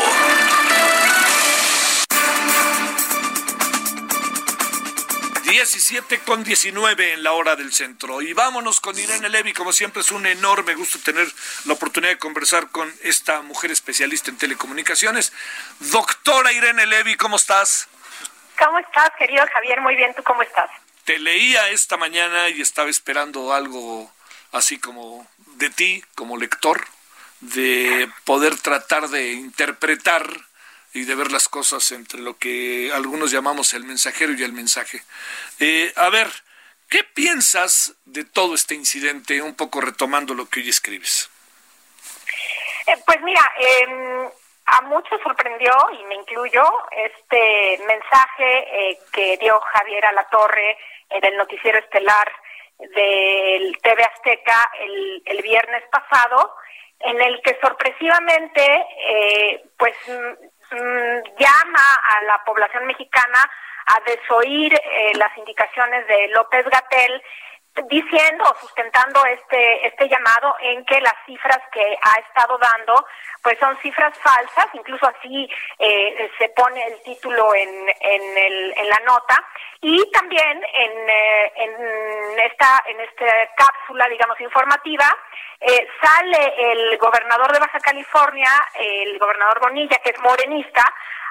17 5.56 6.18
con 6.18 6.44
19 6.44 7.14
en 7.14 7.22
la 7.22 7.32
hora 7.32 7.56
del 7.56 7.72
centro. 7.72 8.20
Y 8.20 8.34
vámonos 8.34 8.78
con 8.78 8.98
Irene 8.98 9.30
Levy. 9.30 9.54
Como 9.54 9.72
siempre 9.72 10.02
es 10.02 10.12
un 10.12 10.26
enorme 10.26 10.74
gusto 10.74 10.98
tener 10.98 11.26
la 11.64 11.72
oportunidad 11.72 12.12
de 12.12 12.18
conversar 12.18 12.68
con 12.68 12.92
esta 13.02 13.40
mujer 13.40 13.70
especialista 13.70 14.30
en 14.30 14.36
telecomunicaciones. 14.36 15.32
Doctora 15.80 16.52
Irene 16.52 16.84
Levy, 16.84 17.16
¿cómo 17.16 17.36
estás? 17.36 17.88
¿Cómo 18.58 18.78
estás, 18.80 19.10
querido 19.18 19.46
Javier? 19.50 19.80
Muy 19.80 19.96
bien, 19.96 20.12
¿tú 20.14 20.22
cómo 20.22 20.42
estás? 20.42 20.68
Te 21.04 21.18
leía 21.18 21.70
esta 21.70 21.96
mañana 21.96 22.50
y 22.50 22.60
estaba 22.60 22.90
esperando 22.90 23.54
algo 23.54 24.12
así 24.52 24.78
como 24.78 25.26
de 25.54 25.70
ti, 25.70 26.04
como 26.16 26.36
lector, 26.36 26.86
de 27.40 28.10
poder 28.24 28.58
tratar 28.58 29.08
de 29.08 29.32
interpretar 29.32 30.28
y 30.96 31.04
de 31.04 31.14
ver 31.14 31.30
las 31.30 31.48
cosas 31.48 31.92
entre 31.92 32.20
lo 32.20 32.38
que 32.38 32.90
algunos 32.90 33.30
llamamos 33.30 33.74
el 33.74 33.84
mensajero 33.84 34.32
y 34.32 34.42
el 34.42 34.54
mensaje. 34.54 35.02
Eh, 35.60 35.92
a 35.94 36.08
ver, 36.08 36.26
¿qué 36.88 37.04
piensas 37.04 37.94
de 38.06 38.24
todo 38.24 38.54
este 38.54 38.74
incidente, 38.74 39.42
un 39.42 39.54
poco 39.54 39.82
retomando 39.82 40.32
lo 40.32 40.48
que 40.48 40.60
hoy 40.60 40.70
escribes? 40.70 41.30
Eh, 42.86 42.96
pues 43.04 43.20
mira, 43.20 43.42
em, 43.58 44.30
a 44.64 44.80
muchos 44.82 45.20
sorprendió, 45.22 45.72
y 46.00 46.04
me 46.04 46.14
incluyo, 46.14 46.64
este 46.90 47.78
mensaje 47.86 48.90
eh, 48.90 48.98
que 49.12 49.36
dio 49.36 49.60
Javier 49.60 50.06
a 50.06 50.12
la 50.12 50.26
Torre 50.28 50.78
en 51.10 51.24
el 51.26 51.36
noticiero 51.36 51.78
estelar 51.78 52.32
del 52.78 53.76
TV 53.82 54.02
Azteca 54.02 54.70
el, 54.80 55.22
el 55.26 55.42
viernes 55.42 55.82
pasado, 55.90 56.56
en 57.00 57.20
el 57.20 57.42
que 57.42 57.58
sorpresivamente, 57.60 58.86
pues 59.76 59.94
Mm, 60.70 61.22
llama 61.38 61.94
a 61.94 62.24
la 62.24 62.42
población 62.44 62.86
mexicana 62.86 63.38
a 63.86 64.00
desoír 64.00 64.74
eh, 64.74 65.12
las 65.14 65.36
indicaciones 65.38 66.06
de 66.08 66.28
López 66.28 66.64
Gatel 66.68 67.22
diciendo 67.88 68.44
o 68.44 68.60
sustentando 68.60 69.24
este 69.26 69.86
este 69.86 70.08
llamado 70.08 70.56
en 70.60 70.84
que 70.84 71.00
las 71.00 71.14
cifras 71.26 71.60
que 71.72 71.98
ha 72.02 72.20
estado 72.20 72.58
dando 72.58 73.06
pues 73.42 73.58
son 73.58 73.76
cifras 73.78 74.16
falsas 74.18 74.66
incluso 74.72 75.06
así 75.06 75.48
eh, 75.78 76.30
se 76.38 76.48
pone 76.50 76.84
el 76.86 77.02
título 77.02 77.54
en 77.54 77.88
en, 78.00 78.38
el, 78.38 78.74
en 78.76 78.88
la 78.88 79.00
nota. 79.06 79.36
Y 79.80 80.10
también 80.10 80.64
en, 80.74 81.10
eh, 81.10 81.52
en 81.56 82.38
esta 82.40 82.82
en 82.86 83.00
esta 83.00 83.26
cápsula 83.56 84.08
digamos 84.08 84.40
informativa 84.40 85.06
eh, 85.60 85.88
sale 86.02 86.72
el 86.72 86.98
gobernador 86.98 87.52
de 87.52 87.60
Baja 87.60 87.80
California 87.80 88.50
el 88.74 89.18
gobernador 89.18 89.60
Bonilla 89.60 89.98
que 90.02 90.10
es 90.10 90.20
morenista 90.20 90.82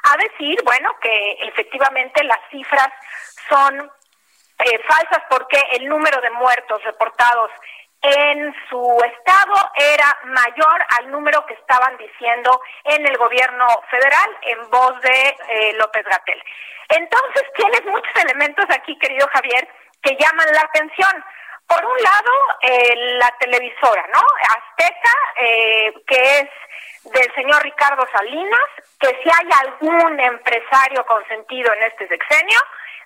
a 0.03 0.17
decir 0.17 0.61
bueno 0.63 0.95
que 1.01 1.37
efectivamente 1.41 2.23
las 2.23 2.39
cifras 2.49 2.89
son 3.49 3.91
eh, 4.59 4.79
falsas 4.87 5.21
porque 5.29 5.61
el 5.73 5.87
número 5.87 6.21
de 6.21 6.29
muertos 6.31 6.81
reportados 6.83 7.51
en 8.01 8.55
su 8.69 9.03
estado 9.03 9.71
era 9.75 10.17
mayor 10.25 10.85
al 10.97 11.11
número 11.11 11.45
que 11.45 11.55
estaban 11.55 11.97
diciendo 11.97 12.61
en 12.83 13.05
el 13.05 13.17
gobierno 13.17 13.67
federal 13.89 14.37
en 14.43 14.69
voz 14.69 15.01
de 15.01 15.37
eh, 15.49 15.73
López 15.73 16.05
Gatel. 16.05 16.41
Entonces 16.89 17.43
tienes 17.55 17.83
muchos 17.85 18.15
elementos 18.23 18.65
aquí, 18.69 18.97
querido 18.99 19.27
Javier, 19.33 19.67
que 20.01 20.15
llaman 20.15 20.47
la 20.53 20.61
atención. 20.61 21.25
Por 21.67 21.83
un 21.83 21.97
lado, 22.03 22.31
eh, 22.61 22.95
la 23.17 23.33
televisora, 23.39 24.05
¿no? 24.13 24.21
Azteca, 24.55 25.11
que 26.05 26.39
es 26.39 26.49
del 27.11 27.33
señor 27.33 27.61
Ricardo 27.63 28.07
Salinas, 28.11 28.69
que 28.99 29.07
si 29.07 29.29
hay 29.29 29.49
algún 29.61 30.19
empresario 30.19 31.03
consentido 31.05 31.73
en 31.73 31.83
este 31.83 32.07
sexenio, 32.07 32.59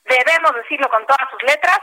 debemos 0.06 0.54
decirlo 0.56 0.90
con 0.90 1.06
todas 1.06 1.30
sus 1.32 1.42
letras, 1.44 1.80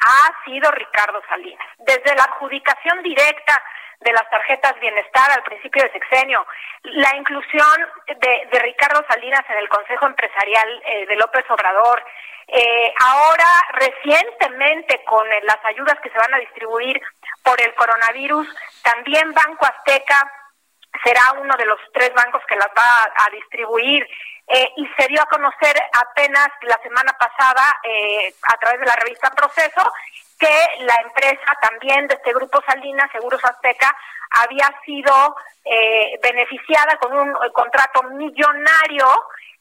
ha 0.00 0.44
sido 0.44 0.70
Ricardo 0.70 1.20
Salinas. 1.28 1.66
Desde 1.78 2.14
la 2.14 2.24
adjudicación 2.24 3.02
directa 3.02 3.62
de 4.00 4.12
las 4.12 4.28
tarjetas 4.30 4.80
bienestar 4.80 5.30
al 5.30 5.42
principio 5.42 5.82
de 5.82 5.92
sexenio, 5.92 6.46
la 6.84 7.14
inclusión 7.16 7.86
de, 8.06 8.60
Ricardo 8.60 9.04
Salinas 9.06 9.44
en 9.48 9.58
el 9.58 9.68
Consejo 9.68 10.06
Empresarial 10.06 10.82
eh, 10.86 11.06
de 11.06 11.16
López 11.16 11.44
Obrador, 11.50 12.02
eh, 12.48 12.94
ahora 13.04 13.46
recientemente 13.74 15.04
con 15.04 15.28
las 15.28 15.58
ayudas 15.64 16.00
que 16.02 16.10
se 16.10 16.18
van 16.18 16.34
a 16.34 16.38
distribuir 16.38 17.00
por 17.42 17.60
el 17.60 17.74
coronavirus, 17.74 18.48
también 18.82 19.32
Banco 19.32 19.66
Azteca 19.66 20.32
será 21.04 21.32
uno 21.40 21.56
de 21.56 21.64
los 21.64 21.78
tres 21.92 22.12
bancos 22.14 22.42
que 22.48 22.56
las 22.56 22.68
va 22.76 23.04
a 23.16 23.30
distribuir 23.30 24.06
eh, 24.52 24.68
y 24.76 24.86
se 24.98 25.06
dio 25.06 25.22
a 25.22 25.26
conocer 25.26 25.76
apenas 25.92 26.48
la 26.62 26.76
semana 26.82 27.12
pasada 27.12 27.78
eh, 27.84 28.34
a 28.52 28.56
través 28.58 28.80
de 28.80 28.86
la 28.86 28.96
revista 28.96 29.30
Proceso 29.30 29.92
que 30.38 30.66
la 30.80 30.96
empresa 31.04 31.54
también 31.62 32.08
de 32.08 32.14
este 32.14 32.32
grupo 32.32 32.60
Salinas, 32.66 33.12
Seguros 33.12 33.44
Azteca, 33.44 33.94
había 34.30 34.68
sido 34.84 35.36
eh, 35.64 36.18
beneficiada 36.22 36.96
con 36.96 37.12
un 37.12 37.32
contrato 37.52 38.02
millonario 38.04 39.06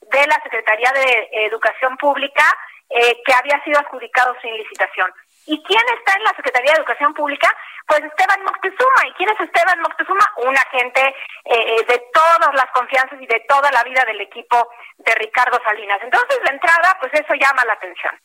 de 0.01 0.25
la 0.25 0.39
Secretaría 0.41 0.91
de 0.93 1.29
Educación 1.45 1.97
Pública 1.97 2.45
que 2.89 3.33
había 3.33 3.63
sido 3.63 3.79
adjudicado 3.79 4.35
sin 4.41 4.51
licitación. 4.57 5.13
¿Y 5.45 5.63
quién 5.63 5.81
está 5.97 6.13
en 6.15 6.23
la 6.23 6.33
Secretaría 6.35 6.73
de 6.73 6.77
Educación 6.79 7.13
Pública? 7.13 7.49
Pues 7.87 8.03
Esteban 8.03 8.43
Moctezuma. 8.43 9.07
¿Y 9.07 9.13
quién 9.13 9.29
es 9.29 9.39
Esteban 9.39 9.81
Moctezuma? 9.81 10.25
Un 10.37 10.55
agente 10.55 11.01
eh, 11.07 11.15
eh, 11.45 11.85
de 11.87 12.03
todas 12.13 12.53
las 12.53 12.69
confianzas 12.71 13.19
y 13.21 13.25
de 13.25 13.39
toda 13.47 13.71
la 13.71 13.83
vida 13.83 14.03
del 14.05 14.21
equipo 14.21 14.69
de 14.97 15.15
Ricardo 15.15 15.59
Salinas. 15.63 15.99
Entonces, 16.03 16.39
de 16.43 16.51
entrada, 16.51 16.97
pues 16.99 17.13
eso 17.13 17.33
llama 17.33 17.65
la 17.65 17.73
atención. 17.73 18.19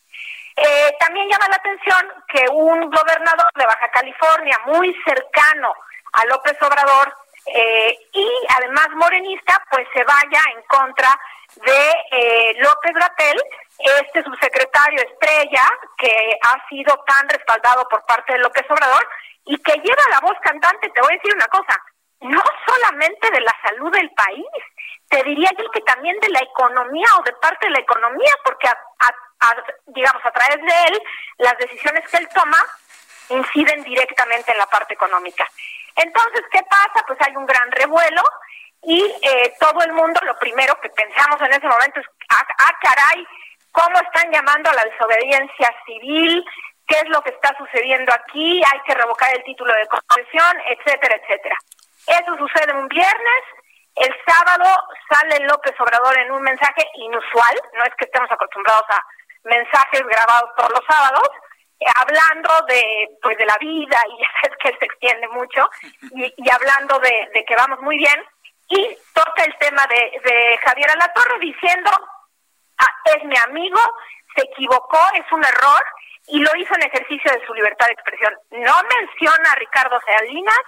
Eh, 0.57 0.95
también 1.01 1.29
llama 1.29 1.49
la 1.49 1.57
atención 1.57 2.13
que 2.29 2.47
un 2.53 2.91
gobernador 2.91 3.51
de 3.55 3.67
Baja 3.67 3.91
California 3.91 4.61
muy 4.67 4.95
cercano 5.05 5.75
a 6.13 6.25
López 6.27 6.57
Obrador 6.63 7.13
y 7.47 8.29
además 8.57 8.89
morenista, 8.95 9.63
pues 9.71 9.87
se 9.93 10.03
vaya 10.05 10.41
en 10.55 10.63
contra 10.63 11.09
de 11.57 12.55
López 12.59 12.93
Gatel, 12.95 13.43
este 13.79 14.23
subsecretario 14.23 15.03
estrella 15.03 15.69
que 15.99 16.39
ha 16.43 16.69
sido 16.69 16.95
tan 17.07 17.29
respaldado 17.29 17.89
por 17.89 18.05
parte 18.07 18.33
de 18.33 18.39
López 18.41 18.65
Obrador 18.69 19.09
y 19.45 19.57
que 19.59 19.73
lleva 19.73 20.03
la 20.11 20.21
voz 20.21 20.37
cantante, 20.43 20.89
te 20.91 21.01
voy 21.01 21.13
a 21.13 21.17
decir 21.17 21.35
una 21.35 21.47
cosa, 21.49 21.77
no 22.21 22.43
solamente 22.67 23.31
de 23.31 23.41
la 23.41 23.55
salud 23.63 23.93
del 23.93 24.11
país, 24.13 24.47
te 25.09 25.23
diría 25.23 25.51
yo 25.59 25.71
que 25.71 25.83
también 25.83 26.19
de 26.21 26.31
la 26.31 26.41
economía 26.41 27.07
o 27.19 27.23
de 27.23 27.33
parte 27.35 27.67
de 27.67 27.73
la 27.73 27.81
economía, 27.81 28.33
porque 28.43 28.69
digamos 29.87 30.25
a 30.25 30.33
través 30.33 30.57
de 30.57 30.85
él 30.89 31.03
las 31.39 31.59
decisiones 31.59 32.09
que 32.09 32.17
él 32.17 32.29
toma 32.35 32.59
inciden 33.29 33.83
directamente 33.85 34.53
en 34.53 34.59
la 34.59 34.67
parte 34.67 34.95
económica. 34.95 35.47
Entonces, 35.97 36.43
¿qué 36.51 36.61
pasa? 36.63 37.05
Pues 37.07 37.19
hay 37.21 37.37
un 37.37 37.47
gran 37.47 37.71
revuelo 37.71 38.23
y 38.87 39.03
eh, 39.23 39.55
todo 39.61 39.83
el 39.85 39.93
mundo 39.93 40.21
lo 40.25 40.39
primero 40.39 40.79
que 40.81 40.91
pensamos 40.91 41.41
en 41.41 41.53
ese 41.53 41.67
momento 41.67 42.01
es, 42.01 42.07
ah, 42.31 42.47
ah 42.59 42.73
caray, 42.81 43.27
¿cómo 43.73 43.97
están 44.01 44.31
llamando 44.31 44.71
a 44.71 44.75
la 44.75 44.85
desobediencia 44.85 45.75
civil? 45.87 46.45
qué 46.87 46.97
es 46.97 47.09
lo 47.09 47.23
que 47.23 47.31
está 47.31 47.57
sucediendo 47.57 48.13
aquí, 48.13 48.61
hay 48.63 48.81
que 48.87 48.95
revocar 48.95 49.35
el 49.35 49.43
título 49.45 49.73
de 49.73 49.87
concesión, 49.87 50.61
etcétera, 50.69 51.17
etcétera. 51.17 51.57
Eso 52.07 52.37
sucede 52.37 52.75
un 52.75 52.89
viernes, 52.89 53.43
el 53.97 54.15
sábado 54.27 54.65
sale 55.09 55.47
López 55.47 55.73
Obrador 55.81 56.19
en 56.19 56.33
un 56.33 56.43
mensaje 56.43 56.87
inusual, 56.95 57.61
no 57.75 57.85
es 57.85 57.95
que 57.97 58.05
estemos 58.05 58.31
acostumbrados 58.31 58.85
a 58.91 59.03
mensajes 59.45 60.03
grabados 60.03 60.51
todos 60.57 60.71
los 60.71 60.85
sábados, 60.89 61.29
eh, 61.81 61.87
hablando 61.97 62.67
de 62.67 63.09
pues 63.23 63.39
de 63.39 63.47
la 63.47 63.57
vida 63.59 63.99
y 64.09 64.23
ya 64.23 64.29
sabes 64.43 64.59
que 64.63 64.79
se 64.79 64.85
extiende 64.85 65.29
mucho 65.29 65.69
y, 66.13 66.51
hablando 66.51 66.99
de, 66.99 67.45
que 67.47 67.57
vamos 67.57 67.81
muy 67.81 67.97
bien 67.97 68.23
y 68.69 68.97
toca 69.13 69.45
el 69.45 69.57
tema 69.59 69.87
de, 69.87 70.21
de 70.25 70.59
Javier 70.65 70.91
Alatorre 70.91 71.39
diciendo 71.41 71.91
ah, 72.79 73.13
es 73.17 73.25
mi 73.25 73.37
amigo, 73.37 73.81
se 74.35 74.43
equivocó, 74.45 74.99
es 75.15 75.31
un 75.33 75.45
error 75.45 75.85
y 76.29 76.41
lo 76.41 76.51
hizo 76.57 76.75
en 76.75 76.83
ejercicio 76.83 77.33
de 77.33 77.47
su 77.47 77.55
libertad 77.55 77.87
de 77.87 77.93
expresión. 77.93 78.35
No 78.51 78.75
menciona 78.99 79.53
a 79.53 79.57
Ricardo 79.57 80.01
Salinas, 80.07 80.63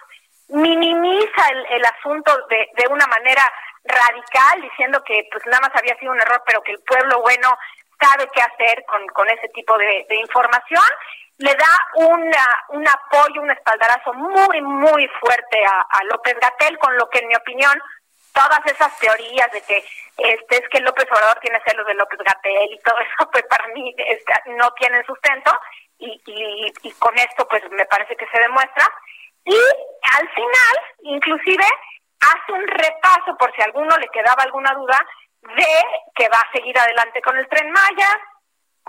minimiza 0.49 1.49
el, 1.51 1.67
el 1.71 1.85
asunto 1.85 2.33
de, 2.49 2.69
de 2.77 2.89
una 2.89 3.07
manera 3.07 3.43
radical, 3.85 4.61
diciendo 4.63 5.03
que 5.05 5.27
pues 5.31 5.45
nada 5.47 5.61
más 5.61 5.71
había 5.75 5.97
sido 5.99 6.13
un 6.13 6.21
error, 6.21 6.43
pero 6.47 6.63
que 6.63 6.73
el 6.73 6.83
pueblo 6.87 7.21
bueno 7.23 7.57
sabe 8.01 8.29
qué 8.35 8.43
hacer 8.43 8.85
con, 8.87 9.07
con 9.09 9.29
ese 9.29 9.49
tipo 9.49 9.77
de, 9.79 10.07
información. 10.11 10.85
Le 11.39 11.55
da 11.55 12.07
una, 12.07 12.65
un 12.71 12.87
apoyo, 12.89 13.43
un 13.43 13.51
espaldarazo 13.51 14.13
muy, 14.15 14.63
muy 14.63 15.07
fuerte 15.21 15.63
a, 15.67 16.05
López 16.05 16.35
Gatel, 16.41 16.79
con 16.79 16.97
lo 16.97 17.09
que 17.11 17.19
en 17.19 17.29
mi 17.29 17.37
opinión 17.37 17.79
todas 18.33 18.61
esas 18.67 18.99
teorías 18.99 19.51
de 19.53 19.63
que 19.63 19.85
este 20.19 20.57
es 20.57 20.69
que 20.71 20.81
López 20.81 21.07
Obrador 21.11 21.39
tiene 21.41 21.61
celos 21.67 21.87
de 21.87 21.95
López 21.95 22.19
Gatel 22.25 22.73
y 22.73 22.79
todo 22.81 22.99
eso, 23.01 23.31
pues 23.31 23.45
para 23.45 23.67
mí 23.69 23.95
este, 23.99 24.33
no 24.57 24.71
tienen 24.73 25.05
sustento 25.05 25.53
y, 25.99 26.21
y, 26.27 26.73
y 26.83 26.93
con 26.93 27.17
esto 27.19 27.47
pues 27.49 27.63
me 27.71 27.87
parece 27.87 28.17
que 28.17 28.27
se 28.29 28.41
demuestra. 28.41 28.87
Y 29.45 29.57
al 30.19 30.29
final, 30.31 30.77
inclusive, 31.03 31.65
hace 32.21 32.53
un 32.53 32.67
repaso, 32.67 33.37
por 33.39 33.55
si 33.55 33.63
a 33.63 33.67
alguno 33.67 33.97
le 33.97 34.09
quedaba 34.09 34.43
alguna 34.43 34.73
duda, 34.73 34.99
de 35.43 35.85
que 36.15 36.29
va 36.29 36.41
a 36.41 36.53
seguir 36.53 36.77
adelante 36.79 37.23
con 37.23 37.37
el 37.37 37.49
tren 37.49 37.71
Maya, 37.71 38.09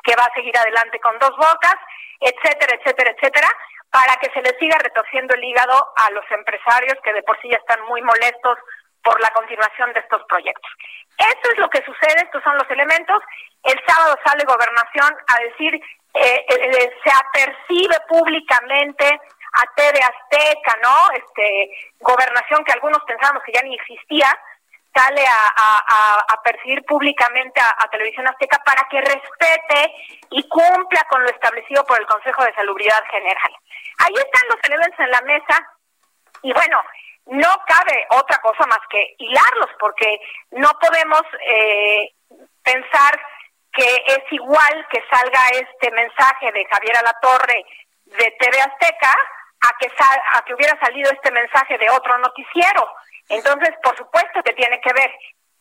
que 0.04 0.16
va 0.16 0.26
a 0.26 0.34
seguir 0.34 0.58
adelante 0.58 1.00
con 1.00 1.18
dos 1.20 1.32
bocas, 1.32 1.76
etcétera, 2.20 2.78
etcétera, 2.80 3.12
etcétera, 3.12 3.48
para 3.90 4.16
que 4.18 4.30
se 4.32 4.42
le 4.42 4.58
siga 4.60 4.78
retorciendo 4.80 5.34
el 5.36 5.44
hígado 5.44 5.94
a 5.96 6.12
los 6.12 6.26
empresarios 6.32 6.98
que 7.04 7.14
de 7.14 7.24
por 7.24 7.40
sí 7.42 7.50
ya 7.50 7.58
están 7.58 7.82
muy 7.86 8.02
molestos 8.02 8.58
por 9.04 9.20
la 9.22 9.32
continuación 9.32 9.94
de 9.94 10.02
estos 10.02 10.22
proyectos. 10.28 10.72
Esto 11.18 11.52
es 11.52 11.58
lo 11.58 11.70
que 11.70 11.84
sucede, 11.84 12.24
estos 12.24 12.44
son 12.44 12.58
los 12.58 12.70
elementos. 12.70 13.22
El 13.64 13.80
sábado 13.88 14.16
sale 14.26 14.44
gobernación 14.44 15.16
a 15.28 15.40
decir, 15.40 15.76
eh, 15.76 15.82
eh, 16.14 16.46
eh 16.50 16.94
se 17.04 17.12
apercibe 17.12 17.96
públicamente 18.08 19.08
a 19.08 19.76
TV 19.76 20.00
Azteca, 20.00 20.78
¿no? 20.84 21.12
Este, 21.16 21.72
gobernación 22.00 22.64
que 22.66 22.74
algunos 22.74 23.02
pensábamos 23.06 23.44
que 23.44 23.54
ya 23.54 23.62
ni 23.64 23.76
existía, 23.76 24.28
sale 24.98 25.24
a, 25.28 26.24
a, 26.28 26.42
percibir 26.44 26.84
públicamente 26.86 27.62
a, 27.62 27.88
Televisión 27.90 28.28
Azteca 28.28 28.58
para 28.66 28.88
que 28.90 29.00
respete 29.02 29.94
y 30.32 30.48
cumpla 30.48 31.04
con 31.10 31.22
lo 31.24 31.30
establecido 31.30 31.84
por 31.86 32.00
el 32.00 32.08
Consejo 32.08 32.44
de 32.44 32.54
Salubridad 32.54 33.04
General. 33.12 33.52
Ahí 34.00 34.14
están 34.16 34.50
los 34.50 34.58
elementos 34.64 35.00
en 35.00 35.12
la 35.12 35.22
mesa 35.22 35.78
y 36.42 36.54
bueno, 36.54 36.82
no 37.28 37.50
cabe 37.68 38.08
otra 38.12 38.40
cosa 38.40 38.66
más 38.68 38.80
que 38.90 39.16
hilarlos 39.18 39.70
porque 39.80 40.20
no 40.52 40.70
podemos 40.80 41.22
eh, 41.42 42.14
pensar 42.64 43.20
que 43.74 44.04
es 44.08 44.24
igual 44.32 44.88
que 44.90 45.04
salga 45.12 45.50
este 45.50 45.92
mensaje 45.92 46.52
de 46.52 46.66
Javier 46.66 46.98
Alatorre 46.98 47.66
de 48.06 48.36
TV 48.40 48.62
Azteca 48.62 49.14
a 49.62 49.78
que, 49.80 49.92
a 50.34 50.46
que 50.46 50.54
hubiera 50.54 50.80
salido 50.80 51.12
este 51.12 51.32
mensaje 51.32 51.78
de 51.78 51.90
otro 51.90 52.18
noticiero. 52.18 52.88
Entonces, 53.30 53.72
por 53.84 53.98
supuesto 53.98 54.42
que 54.44 54.54
tiene 54.54 54.80
que 54.82 54.94
ver. 54.94 55.12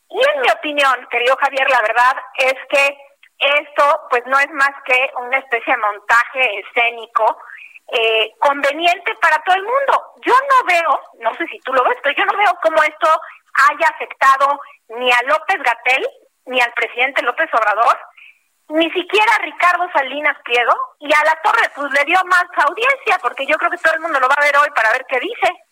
Y 0.09 0.19
en 0.29 0.41
mi 0.41 0.49
opinión, 0.49 1.07
querido 1.11 1.35
Javier, 1.37 1.69
la 1.69 1.81
verdad 1.81 2.15
es 2.37 2.55
que 2.69 2.97
esto 3.39 4.07
pues 4.09 4.23
no 4.25 4.39
es 4.39 4.49
más 4.51 4.71
que 4.85 5.11
una 5.17 5.37
especie 5.37 5.73
de 5.73 5.79
montaje 5.79 6.59
escénico 6.59 7.37
eh, 7.89 8.33
conveniente 8.39 9.15
para 9.21 9.41
todo 9.43 9.55
el 9.55 9.63
mundo. 9.63 10.13
Yo 10.25 10.33
no 10.33 10.65
veo, 10.67 11.01
no 11.19 11.35
sé 11.35 11.45
si 11.47 11.59
tú 11.59 11.73
lo 11.73 11.83
ves, 11.83 11.97
pero 12.01 12.15
yo 12.15 12.25
no 12.25 12.37
veo 12.37 12.57
cómo 12.61 12.81
esto 12.83 13.07
haya 13.69 13.87
afectado 13.89 14.59
ni 14.89 15.11
a 15.11 15.21
López 15.23 15.57
Gatel 15.61 16.07
ni 16.45 16.61
al 16.61 16.71
presidente 16.73 17.21
López 17.23 17.49
Obrador, 17.53 17.97
ni 18.69 18.89
siquiera 18.91 19.35
a 19.35 19.41
Ricardo 19.41 19.89
Salinas 19.93 20.37
Pliego 20.43 20.73
y 20.99 21.13
a 21.13 21.23
la 21.23 21.39
Torre 21.41 21.69
pues 21.75 21.91
le 21.91 22.05
dio 22.05 22.19
más 22.25 22.45
audiencia 22.67 23.17
porque 23.21 23.45
yo 23.45 23.57
creo 23.57 23.71
que 23.71 23.77
todo 23.77 23.93
el 23.93 24.01
mundo 24.01 24.19
lo 24.19 24.27
va 24.27 24.35
a 24.37 24.43
ver 24.43 24.57
hoy 24.57 24.69
para 24.75 24.91
ver 24.91 25.05
qué 25.07 25.19
dice. 25.19 25.66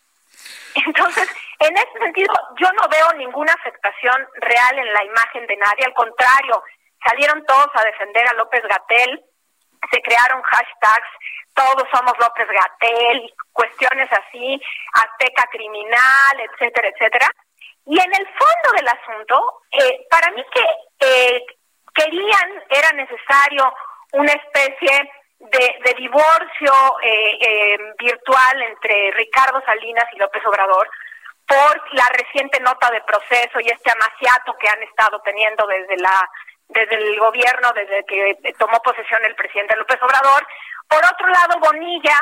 Entonces, 0.86 1.28
en 1.58 1.76
ese 1.76 1.98
sentido, 1.98 2.34
yo 2.58 2.70
no 2.72 2.88
veo 2.88 3.12
ninguna 3.14 3.52
afectación 3.52 4.28
real 4.34 4.78
en 4.78 4.92
la 4.92 5.04
imagen 5.04 5.46
de 5.46 5.56
nadie, 5.56 5.84
al 5.84 5.94
contrario, 5.94 6.62
salieron 7.04 7.44
todos 7.46 7.68
a 7.74 7.84
defender 7.84 8.28
a 8.28 8.34
López 8.34 8.62
Gatel, 8.62 9.24
se 9.90 10.02
crearon 10.02 10.42
hashtags, 10.42 11.08
todos 11.54 11.88
somos 11.92 12.12
López 12.18 12.46
Gatel, 12.48 13.34
cuestiones 13.52 14.10
así, 14.12 14.60
azteca 14.92 15.48
criminal, 15.50 16.40
etcétera, 16.40 16.88
etcétera. 16.88 17.30
Y 17.86 17.98
en 17.98 18.14
el 18.14 18.26
fondo 18.26 18.76
del 18.76 18.88
asunto, 18.88 19.62
eh, 19.70 20.06
para 20.10 20.30
mí 20.32 20.44
que 20.52 20.66
eh, 21.00 21.46
querían, 21.94 22.64
era 22.68 22.92
necesario 22.92 23.72
una 24.12 24.32
especie 24.32 25.10
de, 25.38 25.94
divorcio 25.98 26.72
eh, 27.02 27.38
eh, 27.40 27.78
virtual 27.98 28.62
entre 28.62 29.10
Ricardo 29.12 29.62
Salinas 29.64 30.06
y 30.12 30.18
López 30.18 30.42
Obrador 30.46 30.88
por 31.46 31.94
la 31.94 32.08
reciente 32.08 32.58
nota 32.60 32.90
de 32.90 33.00
proceso 33.02 33.60
y 33.60 33.68
este 33.68 33.90
amaciato 33.90 34.56
que 34.58 34.68
han 34.68 34.82
estado 34.82 35.20
teniendo 35.24 35.66
desde 35.66 35.96
la 35.98 36.30
desde 36.68 36.96
el 36.96 37.18
gobierno, 37.20 37.72
desde 37.74 38.04
que 38.06 38.52
tomó 38.58 38.80
posesión 38.82 39.24
el 39.24 39.36
presidente 39.36 39.76
López 39.76 40.02
Obrador. 40.02 40.44
Por 40.88 40.98
otro 41.04 41.28
lado, 41.28 41.60
Bonilla, 41.60 42.18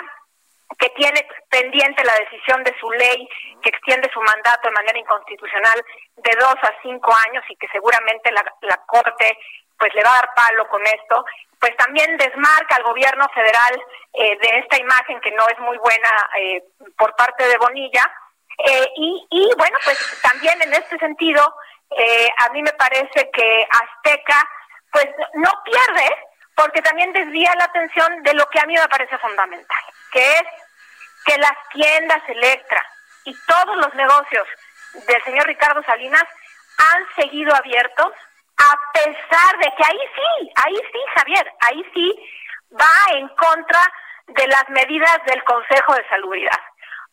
que 0.79 0.91
tiene 0.91 1.27
pendiente 1.49 2.05
la 2.05 2.15
decisión 2.15 2.63
de 2.63 2.75
su 2.79 2.91
ley 2.91 3.29
que 3.63 3.71
extiende 3.71 4.11
su 4.13 4.21
mandato 4.21 4.69
de 4.69 4.75
manera 4.75 4.99
inconstitucional 4.99 5.83
de 6.17 6.37
dos 6.39 6.57
a 6.63 6.75
cinco 6.83 7.15
años 7.29 7.45
y 7.49 7.57
que 7.57 7.69
seguramente 7.69 8.31
la, 8.33 8.45
la 8.63 8.77
Corte 8.87 9.39
pues 9.79 9.95
le 9.95 10.03
va 10.03 10.13
a 10.13 10.17
dar 10.17 10.35
palo 10.35 10.69
con 10.69 10.83
esto, 10.87 11.25
pues 11.61 11.77
también 11.77 12.17
desmarca 12.17 12.77
al 12.77 12.83
gobierno 12.83 13.29
federal 13.31 13.83
eh, 14.13 14.39
de 14.39 14.59
esta 14.59 14.79
imagen 14.79 15.21
que 15.21 15.31
no 15.33 15.49
es 15.49 15.59
muy 15.61 15.79
buena 15.79 16.11
eh, 16.39 16.63
por 16.97 17.15
parte 17.17 17.47
de 17.49 17.57
Bonilla. 17.59 18.03
Eh, 18.59 18.89
y, 18.97 19.27
y 19.31 19.51
bueno, 19.57 19.79
pues 19.85 20.21
también 20.23 20.61
en 20.63 20.75
este 20.75 20.99
sentido, 20.99 21.43
a 22.39 22.49
mí 22.51 22.63
me 22.63 22.73
parece 22.73 23.31
que 23.33 23.67
Azteca 23.71 24.49
pues 24.91 25.07
no 25.35 25.51
pierde 25.65 26.17
porque 26.57 26.83
también 26.83 27.13
desvía 27.13 27.53
la 27.57 27.65
atención 27.65 28.23
de 28.23 28.35
lo 28.35 28.49
que 28.51 28.61
a 28.61 28.67
mí 28.67 28.75
me 28.75 28.89
parece 28.89 29.17
fundamental, 29.19 29.85
que 30.13 30.21
es 30.21 30.45
que 31.25 31.39
las 31.39 31.57
tiendas 31.73 32.23
Electra 32.29 32.85
y 33.25 33.35
todos 33.47 33.77
los 33.77 33.95
negocios 33.95 34.47
del 35.07 35.23
señor 35.25 35.47
Ricardo 35.47 35.83
Salinas 35.85 36.25
han 36.79 37.07
seguido 37.17 37.55
abiertos 37.55 38.13
a 38.57 38.93
pesar 38.93 39.59
de 39.59 39.73
que 39.77 39.85
ahí 39.85 40.01
sí, 40.15 40.51
ahí 40.65 40.77
sí, 40.93 40.99
Javier, 41.17 41.53
ahí 41.61 41.85
sí 41.93 42.31
va 42.73 43.17
en 43.19 43.29
contra 43.29 43.81
de 44.27 44.47
las 44.47 44.69
medidas 44.71 45.19
del 45.27 45.43
Consejo 45.45 45.95
de 45.95 46.09
Salubridad. 46.09 46.61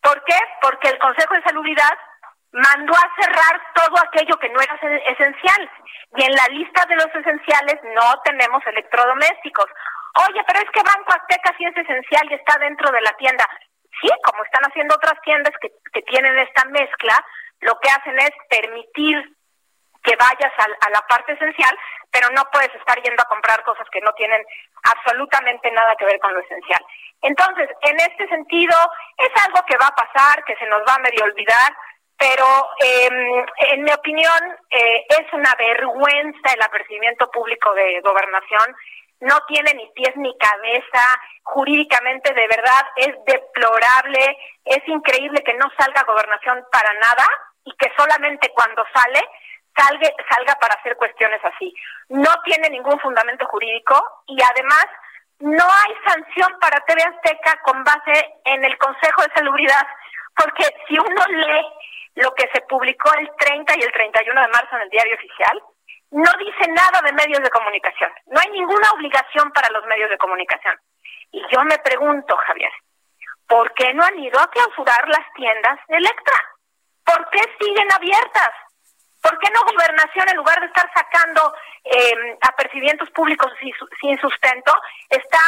¿Por 0.02 0.24
qué? 0.24 0.38
Porque 0.62 0.90
el 0.90 1.00
Consejo 1.00 1.36
de 1.36 1.44
Salubridad 1.44 1.98
mandó 2.52 2.94
a 2.94 3.22
cerrar 3.22 3.62
todo 3.74 3.96
aquello 4.00 4.38
que 4.38 4.50
no 4.50 4.62
era 4.62 4.76
esencial. 4.76 5.70
Y 6.16 6.24
en 6.24 6.34
la 6.34 6.48
lista 6.48 6.86
de 6.86 6.96
los 6.96 7.08
esenciales 7.16 7.80
no 7.96 8.22
tenemos 8.24 8.66
electrodomésticos. 8.66 9.66
Oye, 10.28 10.42
pero 10.46 10.60
es 10.60 10.70
que 10.72 10.84
Banco 10.84 11.14
Azteca 11.14 11.56
sí 11.58 11.66
es 11.66 11.78
esencial 11.78 12.28
y 12.30 12.34
está 12.34 12.58
dentro 12.60 12.92
de 12.92 13.02
la 13.02 13.12
tienda. 13.14 13.48
Sí, 14.02 14.10
como 14.24 14.44
están 14.44 14.64
haciendo 14.64 14.96
otras 14.96 15.20
tiendas 15.22 15.54
que, 15.62 15.70
que 15.94 16.02
tienen 16.04 16.38
esta 16.40 16.66
mezcla, 16.66 17.26
lo 17.62 17.78
que 17.80 17.90
hacen 17.90 18.20
es 18.20 18.32
permitir 18.50 19.38
que 20.04 20.16
vayas 20.16 20.54
a, 20.58 20.90
la 20.90 21.02
parte 21.08 21.34
esencial, 21.34 21.78
pero 22.12 22.28
no 22.32 22.44
puedes 22.52 22.74
estar 22.76 23.02
yendo 23.02 23.22
a 23.22 23.30
comprar 23.30 23.64
cosas 23.64 23.88
que 23.92 24.02
no 24.02 24.12
tienen 24.14 24.44
absolutamente 24.84 25.72
nada 25.72 25.96
que 25.96 26.06
ver 26.06 26.20
con 26.20 26.34
lo 26.34 26.40
esencial. 26.42 26.84
Entonces, 27.22 27.70
en 27.82 27.96
este 27.98 28.28
sentido, 28.28 28.76
es 29.18 29.30
algo 29.46 29.64
que 29.68 29.78
va 29.78 29.88
a 29.88 29.96
pasar, 29.96 30.44
que 30.44 30.56
se 30.56 30.66
nos 30.66 30.82
va 30.82 30.96
a 30.96 31.00
medio 31.00 31.24
olvidar, 31.24 31.72
pero 32.18 32.46
em, 32.80 33.46
en 33.72 33.84
mi 33.84 33.92
opinión 33.92 34.58
eh, 34.70 35.06
es 35.10 35.34
una 35.34 35.54
vergüenza 35.56 36.54
el 36.54 36.62
apercibimiento 36.62 37.30
público 37.32 37.74
de 37.74 38.00
gobernación. 38.02 38.76
No 39.22 39.40
tiene 39.48 39.74
ni 39.76 39.88
pies 39.92 40.16
ni 40.18 40.36
cabeza, 40.38 41.04
jurídicamente 41.44 42.34
de 42.34 42.48
verdad 42.48 42.86
es 42.96 43.14
deplorable, 43.26 44.38
es 44.66 44.88
increíble 44.88 45.44
que 45.44 45.54
no 45.56 45.70
salga 45.78 46.04
gobernación 46.04 46.64
para 46.72 46.94
nada 46.94 47.28
y 47.66 47.72
que 47.78 47.92
solamente 47.98 48.50
cuando 48.50 48.84
sale 48.94 49.22
salga, 49.76 50.10
salga 50.30 50.56
para 50.56 50.76
hacer 50.76 50.96
cuestiones 50.98 51.40
así. 51.44 51.74
No 52.10 52.30
tiene 52.44 52.70
ningún 52.70 53.00
fundamento 53.00 53.46
jurídico 53.48 54.24
y 54.28 54.38
además 54.42 54.86
no 55.40 55.64
hay 55.64 55.96
sanción 56.08 56.58
para 56.60 56.80
TV 56.82 57.02
Azteca 57.02 57.60
con 57.64 57.84
base 57.84 58.34
en 58.46 58.64
el 58.64 58.78
Consejo 58.78 59.24
de 59.24 59.34
Salubridad, 59.34 59.88
porque 60.36 60.66
si 60.88 60.98
uno 61.00 61.26
lee 61.30 61.66
lo 62.16 62.34
que 62.36 62.50
se 62.54 62.62
publicó 62.62 63.12
el 63.16 63.30
30 63.38 63.74
y 63.78 63.82
el 63.82 63.92
31 63.92 64.42
de 64.42 64.48
marzo 64.48 64.76
en 64.76 64.82
el 64.84 64.90
diario 64.90 65.16
oficial, 65.16 65.64
no 66.12 66.30
dice 66.38 66.68
nada 66.70 67.02
de 67.06 67.14
medios 67.14 67.42
de 67.42 67.50
comunicación. 67.50 68.12
No 68.28 68.40
hay 68.40 68.52
ninguna 68.52 68.92
obligación 68.92 69.52
para 69.52 69.70
los 69.70 69.86
medios 69.86 70.10
de 70.10 70.18
comunicación. 70.18 70.78
Y 71.32 71.42
yo 71.50 71.64
me 71.64 71.78
pregunto, 71.80 72.36
Javier, 72.46 72.72
¿por 73.48 73.74
qué 73.74 73.94
no 73.94 74.04
han 74.04 74.20
ido 74.20 74.40
a 74.40 74.50
clausurar 74.50 75.08
las 75.08 75.26
tiendas 75.34 75.80
Electra? 75.88 76.36
¿Por 77.06 77.30
qué 77.30 77.42
siguen 77.60 77.88
abiertas? 77.94 78.52
¿Por 79.22 79.38
qué 79.40 79.50
no 79.52 79.64
gobernación, 79.64 80.30
en 80.30 80.38
lugar 80.38 80.60
de 80.60 80.68
estar 80.68 80.90
sacando 80.94 81.54
eh, 81.84 82.38
públicos 83.14 83.52
sin 84.00 84.20
sustento, 84.20 84.74
está 85.10 85.40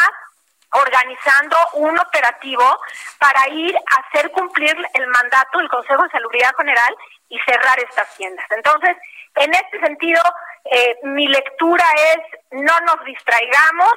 organizando 0.72 1.56
un 1.74 1.98
operativo 2.00 2.80
para 3.20 3.48
ir 3.50 3.76
a 3.76 4.08
hacer 4.08 4.32
cumplir 4.32 4.76
el 4.94 5.08
mandato 5.08 5.60
del 5.60 5.70
Consejo 5.70 6.04
de 6.04 6.10
Salubridad 6.10 6.56
General 6.58 6.96
y 7.30 7.40
cerrar 7.40 7.80
estas 7.80 8.16
tiendas? 8.16 8.46
Entonces, 8.52 8.96
en 9.36 9.54
este 9.54 9.80
sentido, 9.80 10.22
eh, 10.66 10.98
mi 11.04 11.28
lectura 11.28 11.86
es 12.14 12.40
no 12.52 12.80
nos 12.82 13.04
distraigamos. 13.06 13.94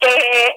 Eh, 0.00 0.56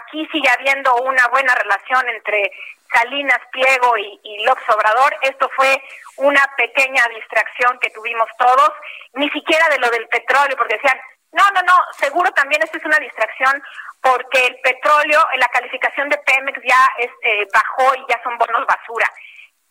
aquí 0.00 0.26
sigue 0.32 0.48
habiendo 0.50 0.94
una 0.96 1.28
buena 1.28 1.54
relación 1.54 2.08
entre 2.08 2.50
Salinas 2.92 3.40
Pliego 3.50 3.96
y, 3.96 4.20
y 4.22 4.44
López 4.44 4.68
Obrador. 4.68 5.16
Esto 5.22 5.50
fue 5.56 5.82
una 6.16 6.44
pequeña 6.56 7.06
distracción 7.08 7.78
que 7.80 7.90
tuvimos 7.90 8.28
todos, 8.38 8.72
ni 9.14 9.28
siquiera 9.30 9.68
de 9.68 9.78
lo 9.78 9.88
del 9.90 10.08
petróleo, 10.08 10.56
porque 10.56 10.76
decían, 10.76 11.00
no, 11.32 11.44
no, 11.54 11.62
no, 11.62 11.74
seguro 11.98 12.30
también 12.32 12.62
esto 12.62 12.76
es 12.76 12.84
una 12.84 12.98
distracción 12.98 13.62
porque 14.02 14.46
el 14.46 14.60
petróleo 14.60 15.20
la 15.38 15.48
calificación 15.48 16.08
de 16.08 16.18
Pemex 16.18 16.60
ya 16.62 16.88
es, 16.98 17.10
eh, 17.22 17.46
bajó 17.52 17.94
y 17.94 18.04
ya 18.08 18.20
son 18.22 18.36
bonos 18.36 18.66
basura. 18.66 19.10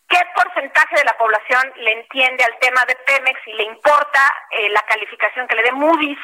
¿Qué 0.08 0.20
porcentaje 0.36 0.96
de 0.96 1.06
la 1.06 1.18
población 1.18 1.72
le 1.78 1.94
entiende 1.94 2.44
al 2.44 2.58
tema 2.60 2.84
de 2.86 2.96
Pemex 2.96 3.40
y 3.48 3.54
le 3.54 3.64
importa 3.64 4.34
eh, 4.50 4.70
la 4.70 4.82
calificación 4.82 5.48
que 5.48 5.56
le 5.56 5.64
dé 5.64 5.72
Moody's 5.72 6.20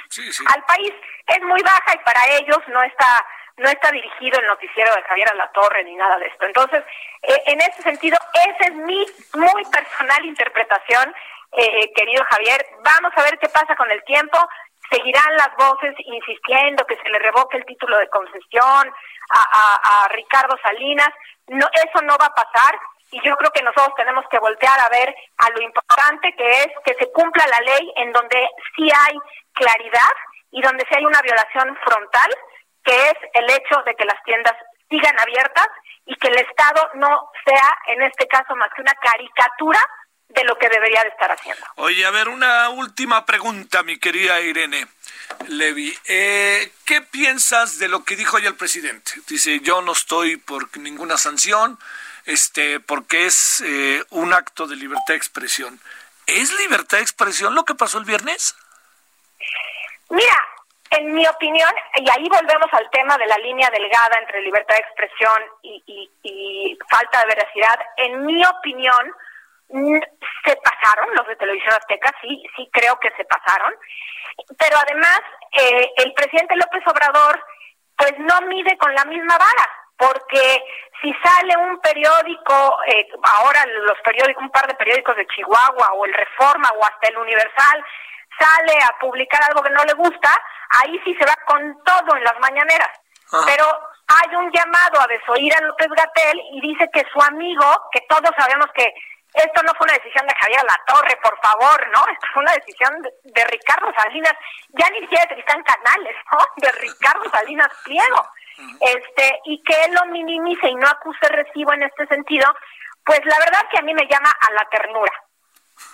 al 0.54 0.64
país? 0.66 0.94
Es 1.28 1.42
muy 1.44 1.62
baja 1.62 1.94
y 1.94 2.00
para 2.00 2.28
ellos 2.38 2.60
no 2.68 2.82
está 2.84 3.26
no 3.58 3.70
está 3.70 3.91
dirigido 3.91 4.39
el 4.39 4.48
noticiero 4.48 4.93
de 4.96 5.02
Javier 5.04 5.30
Alatorre 5.32 5.84
ni 5.84 5.96
nada 5.96 6.17
de 6.17 6.28
esto. 6.28 6.46
Entonces, 6.46 6.84
eh, 7.24 7.43
en 7.48 7.60
ese 7.62 7.82
sentido, 7.82 8.17
esa 8.34 8.70
es 8.70 8.76
mi 8.76 9.06
muy 9.34 9.65
personal 9.65 10.26
interpretación, 10.26 11.13
eh, 11.54 11.91
querido 11.96 12.24
Javier. 12.30 12.65
Vamos 12.84 13.12
a 13.15 13.24
ver 13.24 13.38
qué 13.39 13.50
pasa 13.50 13.76
con 13.76 13.89
el 13.91 14.04
tiempo. 14.04 14.38
Seguirán 14.89 15.36
las 15.36 15.56
voces 15.58 15.96
insistiendo 15.98 16.86
que 16.86 16.98
se 16.98 17.10
le 17.10 17.20
revoque 17.20 17.58
el 17.58 17.65
título 17.65 17.98
de 17.98 18.08
concesión 18.10 18.93
a, 19.30 20.04
a 20.04 20.08
Ricardo 20.10 20.58
Salinas. 20.62 21.10
No, 21.48 21.67
eso 21.74 22.02
no 22.04 22.15
va 22.17 22.28
a 22.28 22.36
pasar 22.36 22.80
y 23.12 23.22
yo 23.22 23.36
creo 23.38 23.52
que 23.52 23.63
nosotros 23.63 23.96
tenemos 23.96 24.26
que 24.30 24.39
voltear 24.39 24.80
a 24.80 24.89
ver 24.89 25.15
a 25.38 25.50
lo 25.52 25.62
importante 25.62 26.34
que 26.36 26.50
es 26.63 26.67
que 26.86 26.93
se 26.96 27.12
cumpla 27.12 27.46
la 27.48 27.62
ley 27.62 27.93
en 27.96 28.12
donde 28.12 28.50
sí 28.76 28.89
hay 28.93 29.17
claridad 29.54 30.13
y 30.52 30.62
donde 30.62 30.86
sí 30.88 30.96
hay 30.96 31.06
una 31.06 31.22
violación 31.22 31.78
frontal, 31.84 32.36
que 32.88 33.10
es 33.10 33.17
el 33.34 33.50
hecho 33.50 33.82
de 33.86 33.93
que 33.95 34.06
las 34.06 34.23
tiendas 34.23 34.56
sigan 34.89 35.19
abiertas 35.19 35.67
y 36.06 36.15
que 36.15 36.30
el 36.30 36.38
Estado 36.38 36.89
no 36.95 37.30
sea, 37.45 37.78
en 37.88 38.02
este 38.04 38.28
caso, 38.28 38.56
más 38.56 38.69
que 38.73 38.82
una 38.82 38.93
caricatura 38.93 39.80
de 40.30 40.43
lo 40.45 40.58
que 40.58 40.69
debería 40.69 41.04
de 41.04 41.10
estar 41.10 41.30
haciendo. 41.30 41.65
Oye, 41.76 42.06
a 42.06 42.12
ver, 42.12 42.30
una 42.30 42.69
última 42.69 43.26
pregunta, 43.26 43.84
mi 43.84 44.00
querida 44.00 44.39
Irene. 44.39 44.88
Levi, 45.47 45.97
eh, 46.08 46.71
¿qué 46.86 47.02
piensas 47.02 47.80
de 47.80 47.89
lo 47.89 48.06
que 48.06 48.15
dijo 48.15 48.38
hoy 48.38 48.45
el 48.45 48.56
presidente? 48.56 49.12
Dice, 49.28 49.60
yo 49.60 49.82
no 49.82 49.91
estoy 49.91 50.38
por 50.38 50.76
ninguna 50.78 51.17
sanción, 51.17 51.78
este, 52.26 52.80
porque 52.80 53.26
es 53.26 53.62
eh, 53.65 54.04
un 54.12 54.34
acto 54.34 54.67
de 54.67 54.78
libertad 54.78 55.10
de 55.10 55.15
expresión. 55.15 55.80
¿Es 56.26 56.54
libertad 56.54 56.97
de 56.97 57.04
expresión 57.04 57.56
lo 57.56 57.65
que 57.65 57.76
pasó 57.76 57.97
el 57.97 58.06
viernes? 58.06 58.56
Mira, 60.10 60.47
en 60.91 61.13
mi 61.13 61.28
opinión, 61.28 61.71
y 61.95 62.10
ahí 62.10 62.28
volvemos 62.30 62.67
al 62.71 62.89
tema 62.91 63.17
de 63.17 63.28
la 63.28 63.38
línea 63.38 63.69
delgada 63.69 64.19
entre 64.19 64.41
libertad 64.41 64.76
de 64.76 64.82
expresión 64.82 65.43
y, 65.62 66.10
y 66.23 66.78
falta 66.89 67.21
de 67.21 67.36
veracidad, 67.36 67.80
en 67.97 68.26
mi 68.26 68.43
opinión, 68.45 69.13
se 70.45 70.56
pasaron 70.58 71.13
los 71.15 71.28
de 71.28 71.36
Televisión 71.36 71.73
Azteca, 71.73 72.12
sí, 72.21 72.43
sí 72.56 72.69
creo 72.71 72.97
que 73.00 73.12
se 73.17 73.26
pasaron, 73.26 73.73
pero 74.58 74.78
además 74.78 75.19
eh, 75.52 75.91
el 75.97 76.13
presidente 76.13 76.56
López 76.56 76.84
Obrador 76.88 77.43
pues 77.97 78.13
no 78.19 78.41
mide 78.47 78.78
con 78.78 78.93
la 78.93 79.04
misma 79.06 79.38
vara 79.38 79.88
porque 79.97 80.63
si 81.02 81.13
sale 81.23 81.58
un 81.58 81.80
periódico, 81.80 82.78
eh, 82.88 83.08
ahora 83.23 83.65
los 83.65 84.00
periódicos, 84.04 84.43
un 84.43 84.52
par 84.52 84.67
de 84.67 84.76
periódicos 84.76 85.15
de 85.15 85.28
Chihuahua 85.28 85.93
o 85.93 86.06
el 86.06 86.13
Reforma 86.13 86.69
o 86.76 86.86
hasta 86.86 87.10
el 87.10 87.17
Universal, 87.17 87.84
sale 88.39 88.78
a 88.84 88.97
publicar 89.00 89.41
algo 89.43 89.63
que 89.63 89.71
no 89.71 89.84
le 89.86 89.93
gusta, 89.93 90.30
ahí 90.82 91.00
sí 91.04 91.15
se 91.15 91.26
va 91.26 91.36
con 91.45 91.84
todo 91.84 92.15
en 92.15 92.23
las 92.23 92.39
mañaneras. 92.39 92.89
Pero 93.45 93.65
hay 94.08 94.36
un 94.36 94.52
llamado 94.52 95.02
a 95.02 95.08
desoír 95.08 95.54
a 95.54 95.62
López 95.62 95.88
Gatel 95.89 96.41
y 96.54 96.62
dice 96.62 96.89
que 96.93 97.06
su 97.12 97.21
amigo, 97.21 97.65
que 97.91 98.02
todos 98.08 98.32
sabemos 98.38 98.67
que 98.73 98.93
esto 99.34 99.62
no 99.63 99.73
fue 99.76 99.86
una 99.86 99.93
decisión 99.93 100.26
de 100.26 100.34
Javier 100.39 100.63
La 100.63 100.80
Torre, 100.88 101.19
por 101.21 101.38
favor, 101.41 101.88
¿no? 101.93 102.02
Esto 102.12 102.28
fue 102.34 102.43
una 102.43 102.54
decisión 102.54 103.02
de, 103.02 103.45
Ricardo 103.45 103.91
Salinas, 103.95 104.34
ya 104.69 104.89
ni 104.89 105.02
siquiera 105.02 105.26
de 105.26 105.36
Tristán 105.36 105.62
Canales, 105.63 106.15
¿no? 106.32 106.39
De 106.56 106.71
Ricardo 106.71 107.30
Salinas 107.30 107.69
Pliego 107.84 108.26
este 108.82 109.39
y 109.45 109.62
que 109.63 109.86
él 109.86 109.93
lo 109.93 110.06
minimice 110.08 110.67
y 110.69 110.76
no 110.76 110.88
acuse 110.88 111.28
recibo 111.30 111.73
en 111.73 111.84
este 111.84 112.08
sentido, 112.08 112.45
pues 113.06 113.19
la 113.26 113.38
verdad 113.39 113.67
que 113.71 113.80
a 113.80 113.84
mí 113.84 113.93
me 113.93 114.08
llama 114.08 114.30
a 114.30 114.54
la 114.54 114.67
ternura. 114.69 115.12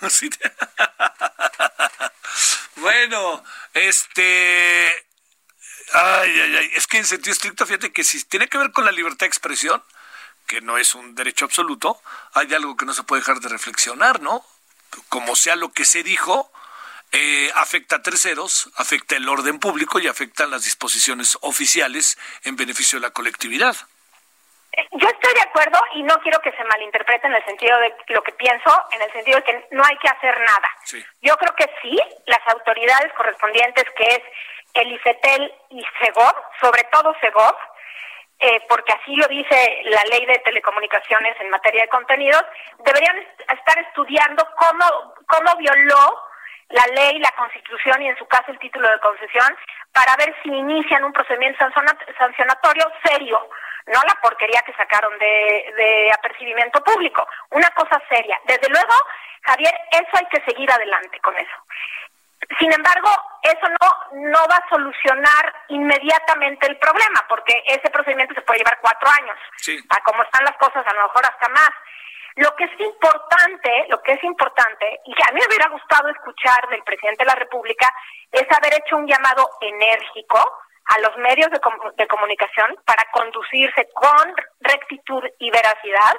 bueno, 2.76 3.44
este... 3.72 5.06
Ay. 5.92 6.70
Es 6.74 6.86
que 6.86 6.98
en 6.98 7.06
sentido 7.06 7.32
estricto, 7.32 7.66
fíjate 7.66 7.92
que 7.92 8.04
si 8.04 8.22
tiene 8.24 8.48
que 8.48 8.58
ver 8.58 8.72
con 8.72 8.84
la 8.84 8.92
libertad 8.92 9.20
de 9.20 9.28
expresión, 9.28 9.82
que 10.46 10.60
no 10.60 10.78
es 10.78 10.94
un 10.94 11.14
derecho 11.14 11.44
absoluto, 11.44 12.00
hay 12.32 12.52
algo 12.54 12.76
que 12.76 12.86
no 12.86 12.94
se 12.94 13.04
puede 13.04 13.20
dejar 13.20 13.40
de 13.40 13.48
reflexionar, 13.48 14.20
¿no? 14.20 14.44
Como 15.08 15.36
sea 15.36 15.56
lo 15.56 15.72
que 15.72 15.84
se 15.84 16.02
dijo, 16.02 16.50
eh, 17.12 17.50
afecta 17.54 17.96
a 17.96 18.02
terceros, 18.02 18.70
afecta 18.76 19.16
el 19.16 19.28
orden 19.28 19.58
público 19.58 19.98
y 19.98 20.08
afecta 20.08 20.46
las 20.46 20.64
disposiciones 20.64 21.38
oficiales 21.42 22.18
en 22.42 22.56
beneficio 22.56 22.98
de 22.98 23.06
la 23.06 23.12
colectividad. 23.12 23.76
Yo 24.92 25.08
estoy 25.08 25.34
de 25.34 25.42
acuerdo 25.42 25.78
y 25.94 26.02
no 26.02 26.18
quiero 26.20 26.40
que 26.40 26.52
se 26.52 26.64
malinterprete 26.64 27.26
en 27.26 27.34
el 27.34 27.44
sentido 27.44 27.78
de 27.78 27.94
lo 28.08 28.22
que 28.22 28.32
pienso, 28.32 28.70
en 28.92 29.02
el 29.02 29.12
sentido 29.12 29.38
de 29.38 29.44
que 29.44 29.68
no 29.70 29.84
hay 29.84 29.96
que 29.98 30.08
hacer 30.08 30.38
nada. 30.40 30.68
Yo 31.22 31.36
creo 31.36 31.54
que 31.54 31.70
sí, 31.82 32.00
las 32.26 32.40
autoridades 32.48 33.12
correspondientes, 33.12 33.84
que 33.96 34.04
es 34.04 34.22
el 34.74 34.92
IFETEL 34.92 35.54
y 35.70 35.84
SEGOV, 36.00 36.34
sobre 36.60 36.82
todo 36.84 37.14
SEGOV, 37.20 37.56
eh, 38.40 38.60
porque 38.68 38.92
así 38.92 39.14
lo 39.14 39.26
dice 39.28 39.80
la 39.84 40.02
ley 40.04 40.26
de 40.26 40.38
telecomunicaciones 40.40 41.40
en 41.40 41.50
materia 41.50 41.82
de 41.82 41.88
contenidos, 41.88 42.44
deberían 42.84 43.16
estar 43.48 43.78
estudiando 43.78 44.46
cómo, 44.56 45.14
cómo 45.28 45.56
violó 45.56 46.20
la 46.70 46.86
ley, 46.94 47.18
la 47.20 47.30
constitución 47.32 48.02
y 48.02 48.08
en 48.08 48.18
su 48.18 48.26
caso 48.26 48.50
el 48.50 48.58
título 48.58 48.90
de 48.90 48.98
concesión 48.98 49.56
para 49.92 50.16
ver 50.16 50.34
si 50.42 50.48
inician 50.48 51.04
un 51.04 51.12
procedimiento 51.12 51.64
sancionatorio 52.18 52.90
serio, 53.04 53.48
no 53.86 54.00
la 54.02 54.14
porquería 54.22 54.62
que 54.62 54.72
sacaron 54.74 55.18
de, 55.18 55.74
de 55.76 56.12
apercibimiento 56.12 56.82
público, 56.82 57.26
una 57.50 57.70
cosa 57.70 58.00
seria. 58.08 58.38
Desde 58.44 58.68
luego, 58.68 58.94
Javier, 59.42 59.74
eso 59.90 60.10
hay 60.14 60.26
que 60.26 60.42
seguir 60.44 60.70
adelante 60.70 61.20
con 61.20 61.36
eso. 61.36 61.56
Sin 62.58 62.72
embargo, 62.72 63.08
eso 63.42 63.68
no, 63.80 64.20
no 64.30 64.38
va 64.50 64.56
a 64.56 64.68
solucionar 64.68 65.54
inmediatamente 65.68 66.66
el 66.66 66.76
problema, 66.78 67.24
porque 67.28 67.62
ese 67.66 67.90
procedimiento 67.90 68.34
se 68.34 68.42
puede 68.42 68.58
llevar 68.58 68.78
cuatro 68.80 69.08
años. 69.08 69.36
Sí. 69.56 69.78
A 69.90 70.02
como 70.02 70.22
están 70.22 70.44
las 70.44 70.56
cosas, 70.56 70.86
a 70.86 70.94
lo 70.94 71.02
mejor 71.02 71.24
hasta 71.24 71.48
más. 71.48 71.70
Lo 72.36 72.54
que 72.56 72.64
es 72.64 72.80
importante, 72.80 73.86
lo 73.88 74.02
que 74.02 74.12
es 74.12 74.24
importante, 74.24 75.00
y 75.06 75.14
que 75.14 75.22
a 75.22 75.32
mí 75.32 75.40
me 75.40 75.46
hubiera 75.46 75.68
gustado 75.68 76.08
escuchar 76.08 76.68
del 76.68 76.82
presidente 76.82 77.24
de 77.24 77.30
la 77.30 77.36
República, 77.36 77.88
es 78.32 78.46
haber 78.56 78.74
hecho 78.74 78.96
un 78.96 79.06
llamado 79.06 79.48
enérgico 79.60 80.63
a 80.86 80.98
los 81.00 81.16
medios 81.16 81.50
de, 81.50 81.60
de 81.96 82.06
comunicación 82.06 82.76
para 82.84 83.04
conducirse 83.12 83.88
con 83.94 84.34
rectitud 84.60 85.22
y 85.38 85.50
veracidad, 85.50 86.16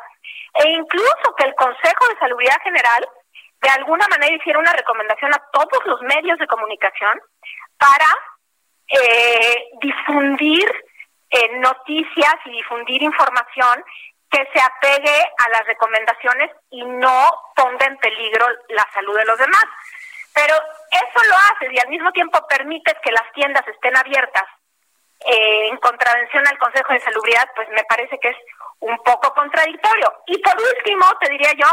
e 0.56 0.69
incluso 0.69 1.36
que 1.38 1.45
el 1.45 1.56
Consejo 1.56 2.08
de 2.10 2.19
Salubridad 2.19 2.62
General 2.63 3.06
de 3.62 3.69
alguna 3.69 4.08
manera 4.10 4.36
hiciera 4.36 4.60
una 4.60 4.73
recomendación 4.73 5.34
a 5.34 5.43
todos 5.51 5.86
los 5.86 6.01
medios 6.01 6.38
de 6.39 6.47
comunicación 6.47 7.19
para 7.78 8.08
eh, 8.88 9.69
difundir 9.82 10.65
eh, 11.30 11.58
noticias 11.58 12.36
y 12.45 12.51
difundir 12.51 13.01
información 13.01 13.84
que 14.30 14.47
se 14.54 14.62
apegue 14.62 15.23
a 15.38 15.49
las 15.49 15.65
recomendaciones 15.65 16.51
y 16.69 16.84
no 16.84 17.30
ponga 17.56 17.86
en 17.86 17.97
peligro 17.97 18.45
la 18.69 18.86
salud 18.93 19.17
de 19.17 19.25
los 19.25 19.38
demás. 19.38 19.65
Pero 20.36 20.54
eso 20.91 21.19
lo 21.30 21.36
hace 21.36 21.74
y 21.74 21.80
al 21.80 21.88
mismo 21.88 22.12
tiempo 22.12 22.45
permite 22.48 22.93
que 23.02 23.12
las 23.12 23.32
tiendas 23.34 23.65
estén 23.67 23.95
abiertas 23.95 24.43
eh, 25.26 25.69
en 25.69 25.78
contravención 25.78 26.45
al 26.48 26.58
Consejo 26.58 26.93
de 26.93 27.00
Salubridad, 27.00 27.50
pues 27.56 27.69
me 27.69 27.84
parece 27.86 28.19
que 28.19 28.30
es 28.30 28.38
un 28.80 28.98
poco 28.98 29.34
contradictorio. 29.34 30.13
Y 30.28 30.38
por 30.39 30.56
último, 30.62 31.06
te 31.21 31.30
diría 31.30 31.54
yo, 31.58 31.67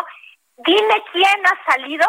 dime 0.58 1.04
quién 1.12 1.46
ha 1.46 1.72
salido 1.72 2.06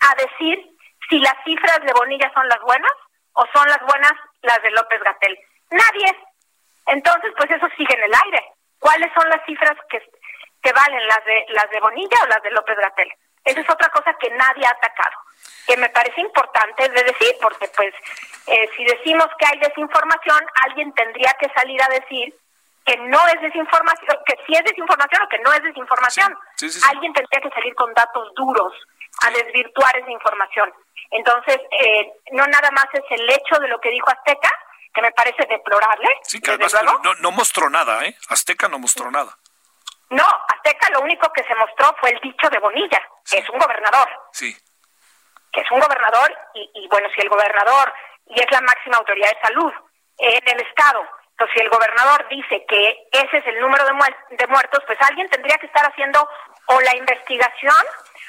a 0.00 0.14
decir 0.14 0.66
si 1.08 1.18
las 1.20 1.36
cifras 1.44 1.80
de 1.84 1.92
Bonilla 1.92 2.32
son 2.34 2.48
las 2.48 2.60
buenas 2.62 2.92
o 3.34 3.44
son 3.54 3.68
las 3.68 3.80
buenas 3.82 4.12
las 4.40 4.62
de 4.62 4.70
López 4.70 5.00
Gatel. 5.02 5.38
Nadie. 5.70 6.18
Entonces, 6.86 7.32
pues 7.36 7.50
eso 7.50 7.68
sigue 7.76 7.94
en 7.94 8.02
el 8.02 8.12
aire 8.24 8.52
cuáles 8.82 9.12
son 9.14 9.28
las 9.28 9.44
cifras 9.46 9.76
que, 9.88 10.02
que 10.62 10.72
valen, 10.72 11.06
las 11.06 11.24
de, 11.24 11.46
las 11.50 11.70
de 11.70 11.80
Bonilla 11.80 12.16
o 12.24 12.26
las 12.26 12.42
de 12.42 12.50
López 12.50 12.76
Gatel. 12.76 13.12
Esa 13.44 13.60
es 13.60 13.70
otra 13.70 13.88
cosa 13.90 14.14
que 14.14 14.30
nadie 14.30 14.66
ha 14.66 14.70
atacado, 14.70 15.16
que 15.66 15.76
me 15.76 15.88
parece 15.90 16.20
importante 16.20 16.88
de 16.88 17.02
decir, 17.02 17.36
porque 17.40 17.68
pues 17.76 17.92
eh, 18.46 18.70
si 18.76 18.84
decimos 18.84 19.26
que 19.38 19.46
hay 19.46 19.58
desinformación, 19.58 20.44
alguien 20.64 20.92
tendría 20.94 21.34
que 21.40 21.48
salir 21.54 21.82
a 21.82 21.88
decir 21.88 22.34
que 22.84 22.96
no 22.96 23.18
es 23.28 23.40
desinformación, 23.40 24.18
que 24.26 24.34
sí 24.46 24.54
es 24.54 24.64
desinformación 24.64 25.22
o 25.22 25.28
que 25.28 25.38
no 25.38 25.52
es 25.52 25.62
desinformación. 25.62 26.36
alguien 26.88 27.12
tendría 27.12 27.40
que 27.40 27.50
salir 27.50 27.74
con 27.74 27.92
datos 27.94 28.34
duros 28.34 28.72
a 29.22 29.30
desvirtuar 29.30 29.96
esa 29.96 30.10
información. 30.10 30.72
Entonces, 31.10 31.58
eh, 31.70 32.12
no 32.32 32.46
nada 32.46 32.70
más 32.72 32.86
es 32.92 33.04
el 33.10 33.28
hecho 33.30 33.60
de 33.60 33.68
lo 33.68 33.80
que 33.80 33.90
dijo 33.90 34.08
Azteca, 34.10 34.50
que 34.92 35.02
me 35.02 35.12
parece 35.12 35.46
deplorable. 35.46 36.08
Sí, 36.22 36.40
que 36.40 36.50
además 36.50 36.74
no, 37.02 37.14
no, 37.14 37.30
mostró 37.30 37.70
nada, 37.70 38.04
¿eh? 38.04 38.16
Azteca 38.28 38.68
no 38.68 38.78
mostró 38.78 39.10
nada. 39.10 39.36
No, 40.12 40.24
Azteca 40.48 40.90
lo 40.90 41.00
único 41.00 41.32
que 41.32 41.42
se 41.44 41.54
mostró 41.54 41.94
fue 41.98 42.10
el 42.10 42.20
dicho 42.20 42.48
de 42.50 42.58
Bonilla, 42.58 43.00
que 43.28 43.38
es 43.38 43.48
un 43.48 43.58
gobernador. 43.58 44.08
Sí. 44.32 44.54
Que 45.50 45.60
es 45.60 45.70
un 45.70 45.80
gobernador 45.80 46.38
y, 46.54 46.70
y 46.74 46.88
bueno, 46.88 47.08
si 47.14 47.20
el 47.22 47.28
gobernador, 47.28 47.92
y 48.26 48.40
es 48.40 48.50
la 48.50 48.60
máxima 48.60 48.98
autoridad 48.98 49.30
de 49.30 49.40
salud 49.40 49.72
en 50.18 50.48
el 50.48 50.60
Estado, 50.66 51.02
entonces 51.30 51.54
si 51.56 51.62
el 51.62 51.70
gobernador 51.70 52.28
dice 52.28 52.64
que 52.68 53.08
ese 53.10 53.38
es 53.38 53.46
el 53.46 53.60
número 53.60 53.84
de, 53.86 54.36
de 54.36 54.46
muertos, 54.48 54.84
pues 54.86 54.98
alguien 55.00 55.28
tendría 55.30 55.56
que 55.56 55.66
estar 55.66 55.84
haciendo 55.90 56.28
o 56.66 56.80
la 56.82 56.94
investigación 56.94 57.84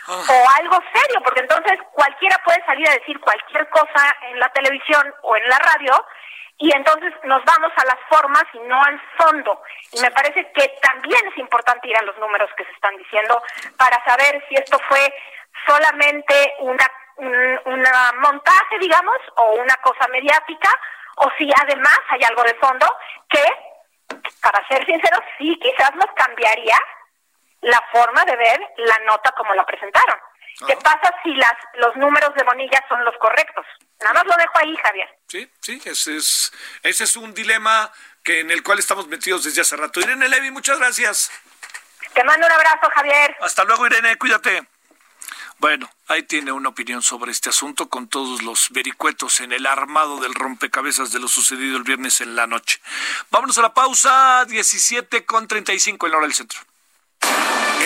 ah. 0.08 0.24
o 0.30 0.50
algo 0.62 0.80
serio, 0.94 1.22
porque 1.22 1.42
entonces 1.42 1.80
cualquiera 1.92 2.38
puede 2.46 2.66
salir 2.66 2.88
a 2.88 2.94
decir 2.94 3.20
cualquier 3.20 3.70
cosa 3.70 4.18
en 4.30 4.40
la 4.40 4.50
televisión 4.50 5.14
o 5.22 5.36
en 5.36 5.48
la 5.50 5.60
radio 5.60 6.06
y 6.64 6.72
entonces 6.72 7.14
nos 7.26 7.44
vamos 7.44 7.74
a 7.76 7.84
las 7.84 8.00
formas 8.08 8.46
y 8.54 8.60
no 8.60 8.82
al 8.82 9.02
fondo. 9.18 9.62
Y 9.92 10.00
me 10.00 10.10
parece 10.12 10.50
que 10.54 10.70
también 10.82 11.20
es 11.28 11.38
importante 11.38 11.90
ir 11.90 11.98
a 11.98 12.04
los 12.04 12.18
números 12.20 12.50
que 12.56 12.64
se 12.64 12.72
están 12.72 12.96
diciendo 12.96 13.44
para 13.78 14.02
saber 14.06 14.42
si 14.48 14.56
esto 14.56 14.80
fue 14.88 15.14
solamente 15.68 16.56
una, 16.60 16.90
un 17.66 17.86
montaje, 18.22 18.80
digamos, 18.80 19.18
o 19.36 19.56
una 19.56 19.76
cosa 19.84 20.08
mediática, 20.08 20.70
o 21.18 21.30
si 21.38 21.52
además 21.64 22.00
hay 22.08 22.22
algo 22.24 22.44
de 22.44 22.56
fondo 22.56 22.88
que, 23.28 23.44
para 24.42 24.66
ser 24.70 24.86
sinceros, 24.86 25.20
sí 25.38 25.60
quizás 25.62 25.94
nos 25.96 26.12
cambiaría 26.16 26.78
la 27.60 27.84
forma 27.92 28.24
de 28.24 28.38
ver 28.38 28.74
la 28.78 29.00
nota 29.00 29.34
como 29.34 29.54
la 29.54 29.66
presentaron. 29.66 30.18
¿Qué 30.68 30.76
pasa 30.78 31.14
si 31.24 31.34
las, 31.34 31.54
los 31.76 31.96
números 31.96 32.34
de 32.36 32.44
Bonilla 32.44 32.84
son 32.88 33.04
los 33.04 33.16
correctos? 33.18 33.66
Nada 34.00 34.14
más 34.14 34.26
lo 34.26 34.36
dejo 34.36 34.54
ahí, 34.56 34.76
Javier. 34.84 35.10
Sí, 35.28 35.52
sí, 35.62 35.82
ese 35.86 36.18
es, 36.18 36.54
ese 36.84 37.04
es 37.06 37.16
un 37.16 37.34
dilema 37.34 37.92
que 38.24 38.42
en 38.42 38.52
el 38.52 38.64
cual 38.64 38.80
estamos 38.80 39.08
metidos 39.08 39.44
desde 39.44 39.62
hace 39.62 39.76
rato. 39.76 40.00
Irene 40.00 40.30
Levi, 40.30 40.52
muchas 40.52 40.78
gracias. 40.78 41.32
Te 42.14 42.24
mando 42.24 42.46
un 42.46 42.54
abrazo, 42.54 42.90
Javier. 42.94 43.36
Hasta 43.42 43.64
luego, 43.64 43.88
Irene, 43.88 44.16
cuídate. 44.18 44.68
Bueno, 45.60 45.90
ahí 46.08 46.24
tiene 46.24 46.52
una 46.52 46.70
opinión 46.70 47.02
sobre 47.02 47.32
este 47.32 47.50
asunto 47.50 47.88
con 47.88 48.08
todos 48.08 48.44
los 48.44 48.70
vericuetos 48.72 49.40
en 49.40 49.54
el 49.54 49.66
armado 49.66 50.20
del 50.20 50.34
rompecabezas 50.34 51.12
de 51.12 51.20
lo 51.20 51.28
sucedido 51.28 51.78
el 51.78 51.84
viernes 51.84 52.22
en 52.22 52.36
la 52.36 52.48
noche. 52.48 52.82
Vámonos 53.32 53.58
a 53.58 53.62
la 53.62 53.74
pausa, 53.74 54.46
17 54.46 55.26
con 55.26 55.48
35 55.48 56.06
en 56.06 56.12
la 56.12 56.18
hora 56.18 56.28
del 56.28 56.36
centro. 56.36 56.60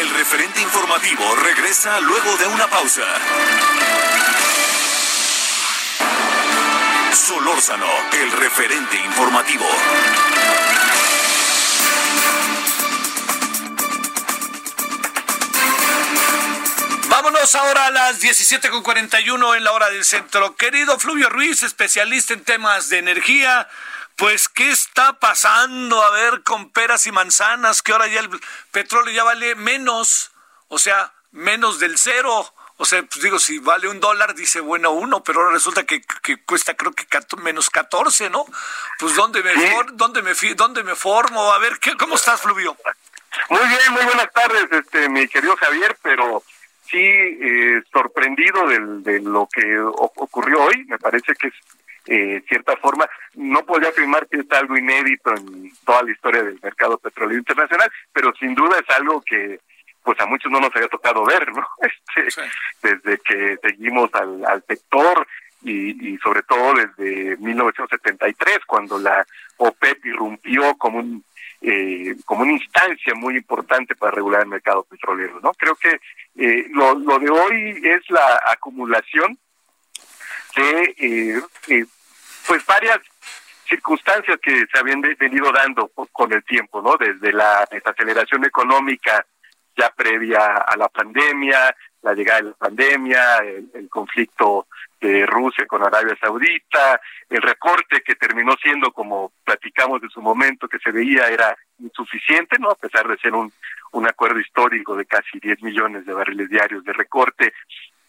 El 0.07 0.13
referente 0.13 0.61
informativo 0.61 1.35
regresa 1.35 1.99
luego 1.99 2.37
de 2.37 2.45
una 2.45 2.65
pausa. 2.67 3.03
Solórzano, 7.13 7.87
el 8.13 8.31
referente 8.31 8.95
informativo. 8.95 9.65
Vámonos 17.09 17.55
ahora 17.55 17.87
a 17.87 17.91
las 17.91 18.21
17.41 18.21 19.57
en 19.57 19.63
la 19.65 19.71
hora 19.73 19.89
del 19.89 20.05
centro. 20.05 20.55
Querido 20.55 20.97
Fluvio 20.99 21.27
Ruiz, 21.27 21.63
especialista 21.63 22.33
en 22.33 22.45
temas 22.45 22.87
de 22.87 22.99
energía, 22.99 23.67
pues, 24.17 24.49
¿qué 24.49 24.69
está 24.71 25.13
pasando? 25.13 26.01
A 26.01 26.09
ver, 26.11 26.43
con 26.43 26.71
peras 26.71 27.05
y 27.05 27.11
manzanas, 27.11 27.83
que 27.83 27.91
ahora 27.91 28.07
ya 28.07 28.19
el 28.19 28.29
petróleo 28.71 29.13
ya 29.13 29.23
vale 29.23 29.53
menos, 29.55 30.31
o 30.67 30.79
sea, 30.79 31.13
menos 31.31 31.79
del 31.79 31.97
cero. 31.97 32.51
O 32.79 32.85
sea, 32.85 33.03
pues 33.03 33.21
digo, 33.21 33.39
si 33.39 33.59
vale 33.59 33.87
un 33.87 33.99
dólar, 33.99 34.33
dice, 34.33 34.59
bueno, 34.59 34.91
uno, 34.91 35.23
pero 35.23 35.39
ahora 35.39 35.53
resulta 35.53 35.85
que, 35.85 36.01
cuesta 36.45 36.75
creo 36.75 36.93
que 36.93 37.05
menos 37.37 37.69
14, 37.69 38.29
¿no? 38.31 38.45
Pues, 38.99 39.15
¿dónde 39.15 39.43
me, 39.43 39.53
dónde 39.93 40.21
me, 40.23 40.33
dónde 40.55 40.83
me 40.83 40.95
formo? 40.95 41.51
A 41.53 41.59
ver, 41.59 41.77
¿qué, 41.79 41.95
¿cómo 41.95 42.15
estás, 42.15 42.41
Fluvio? 42.41 42.75
Muy 43.49 43.67
bien, 43.67 43.93
muy 43.93 44.03
buenas 44.03 44.31
tardes, 44.31 44.67
este, 44.71 45.09
mi 45.09 45.27
querido 45.27 45.55
Javier, 45.57 45.95
pero 46.01 46.43
sí 46.89 46.97
eh, 46.97 47.83
sorprendido 47.91 48.67
de 48.67 49.21
lo 49.21 49.47
que 49.51 49.79
ocurrió 49.79 50.63
hoy. 50.63 50.85
Me 50.85 50.97
parece 50.97 51.33
que 51.35 51.47
es 51.47 51.53
eh, 52.07 52.43
cierta 52.47 52.75
forma, 52.77 53.07
no 53.35 53.65
podría 53.65 53.89
afirmar 53.89 54.27
que 54.27 54.37
es 54.37 54.51
algo 54.51 54.77
inédito 54.77 55.35
en 55.35 55.71
toda 55.85 56.03
la 56.03 56.11
historia 56.11 56.43
del 56.43 56.59
mercado 56.61 56.97
petrolero 56.97 57.39
internacional, 57.39 57.91
pero 58.13 58.33
sin 58.39 58.55
duda 58.55 58.77
es 58.79 58.95
algo 58.95 59.21
que 59.21 59.59
pues 60.03 60.17
a 60.21 60.25
muchos 60.25 60.49
no 60.49 60.61
nos 60.61 60.73
había 60.73 60.87
tocado 60.87 61.25
ver, 61.25 61.51
¿no? 61.51 61.67
Este, 62.17 62.41
Desde 62.81 63.17
que 63.19 63.57
seguimos 63.61 64.09
al, 64.13 64.45
al 64.45 64.63
sector 64.65 65.27
y, 65.63 66.13
y 66.13 66.17
sobre 66.19 66.43
todo 66.43 66.73
desde 66.75 67.35
1973, 67.37 68.59
cuando 68.65 68.97
la 68.99 69.25
OPEP 69.57 70.05
irrumpió 70.05 70.75
como 70.77 70.99
un 70.99 71.23
eh, 71.61 72.15
como 72.25 72.43
una 72.43 72.53
instancia 72.53 73.15
muy 73.15 73.35
importante 73.35 73.95
para 73.95 74.11
regular 74.11 74.41
el 74.41 74.47
mercado 74.47 74.83
petrolero, 74.83 75.39
¿no? 75.41 75.53
Creo 75.53 75.75
que 75.75 75.99
eh, 76.37 76.67
lo, 76.71 76.93
lo 76.93 77.17
de 77.17 77.29
hoy 77.31 77.81
es 77.83 78.09
la 78.09 78.43
acumulación 78.51 79.37
de 80.55 80.95
eh, 80.99 81.41
eh 81.69 81.85
pues 82.47 82.65
varias 82.65 82.99
circunstancias 83.67 84.39
que 84.41 84.65
se 84.71 84.79
habían 84.79 85.01
venido 85.01 85.51
dando 85.51 85.89
con 86.11 86.31
el 86.31 86.43
tiempo, 86.43 86.81
¿no? 86.81 86.95
Desde 86.97 87.33
la 87.33 87.67
desaceleración 87.69 88.45
económica 88.45 89.25
ya 89.75 89.91
previa 89.91 90.57
a 90.57 90.75
la 90.77 90.87
pandemia, 90.87 91.75
la 92.01 92.13
llegada 92.13 92.39
de 92.39 92.49
la 92.49 92.55
pandemia, 92.55 93.37
el, 93.37 93.89
conflicto 93.89 94.67
de 94.99 95.25
Rusia 95.25 95.65
con 95.67 95.83
Arabia 95.83 96.17
Saudita, 96.19 96.99
el 97.29 97.41
recorte 97.41 98.01
que 98.01 98.15
terminó 98.15 98.55
siendo, 98.61 98.91
como 98.91 99.31
platicamos 99.43 100.01
en 100.01 100.09
su 100.09 100.21
momento, 100.21 100.67
que 100.67 100.79
se 100.79 100.91
veía 100.91 101.27
era 101.27 101.55
insuficiente, 101.79 102.57
¿no? 102.59 102.71
A 102.71 102.75
pesar 102.75 103.07
de 103.07 103.17
ser 103.17 103.33
un, 103.33 103.51
un 103.91 104.07
acuerdo 104.07 104.39
histórico 104.39 104.95
de 104.95 105.05
casi 105.05 105.39
10 105.39 105.61
millones 105.61 106.05
de 106.05 106.13
barriles 106.13 106.49
diarios 106.49 106.83
de 106.83 106.93
recorte, 106.93 107.53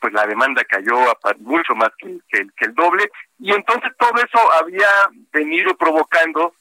pues 0.01 0.12
la 0.12 0.26
demanda 0.26 0.64
cayó 0.64 1.11
a 1.11 1.18
mucho 1.38 1.74
más 1.74 1.90
que, 1.99 2.18
que, 2.28 2.64
el 2.64 2.74
doble 2.74 3.11
y 3.38 3.53
entonces 3.53 3.90
todo 3.99 4.12
eso 4.16 4.53
había 4.55 4.88
venido 5.32 5.76
provocando 5.76 6.55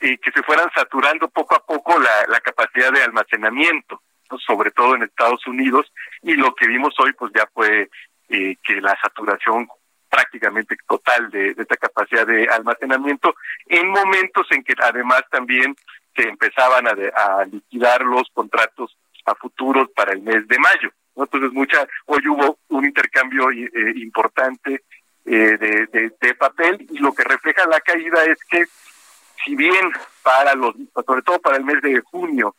eh, 0.00 0.18
que 0.18 0.30
se 0.32 0.42
fueran 0.42 0.70
saturando 0.74 1.28
poco 1.28 1.54
a 1.54 1.64
poco 1.64 1.98
la, 1.98 2.40
capacidad 2.40 2.92
de 2.92 3.02
almacenamiento, 3.02 4.02
sobre 4.46 4.70
todo 4.70 4.94
en 4.94 5.04
Estados 5.04 5.46
Unidos 5.46 5.92
y 6.22 6.34
lo 6.34 6.54
que 6.54 6.66
vimos 6.66 6.94
hoy 6.98 7.12
pues 7.12 7.32
ya 7.34 7.48
fue 7.52 7.88
eh, 8.28 8.56
que 8.62 8.80
la 8.80 8.98
saturación 9.00 9.68
prácticamente 10.08 10.76
total 10.86 11.30
de, 11.30 11.54
de 11.54 11.62
esta 11.62 11.76
capacidad 11.76 12.26
de 12.26 12.48
almacenamiento 12.48 13.34
en 13.66 13.88
momentos 13.88 14.46
en 14.50 14.62
que 14.62 14.74
además 14.78 15.22
también 15.30 15.74
se 16.14 16.28
empezaban 16.28 16.86
a, 16.86 16.90
a 16.90 17.44
liquidar 17.46 18.02
los 18.02 18.28
contratos 18.32 18.96
a 19.26 19.34
futuros 19.34 19.88
para 19.94 20.12
el 20.12 20.22
mes 20.22 20.46
de 20.48 20.58
mayo. 20.58 20.90
Entonces, 21.16 21.52
mucha, 21.52 21.86
hoy 22.06 22.20
hubo 22.28 22.58
un 22.68 22.84
intercambio 22.84 23.50
eh, 23.50 23.70
importante 23.96 24.82
eh, 25.24 25.56
de, 26.20 26.34
papel 26.34 26.86
y 26.90 26.98
lo 26.98 27.12
que 27.12 27.24
refleja 27.24 27.66
la 27.66 27.80
caída 27.80 28.24
es 28.24 28.38
que 28.50 28.64
si 29.44 29.54
bien 29.54 29.92
para 30.22 30.54
los, 30.54 30.74
sobre 31.06 31.22
todo 31.22 31.38
para 31.40 31.56
el 31.56 31.64
mes 31.64 31.80
de 31.82 32.00
junio, 32.00 32.54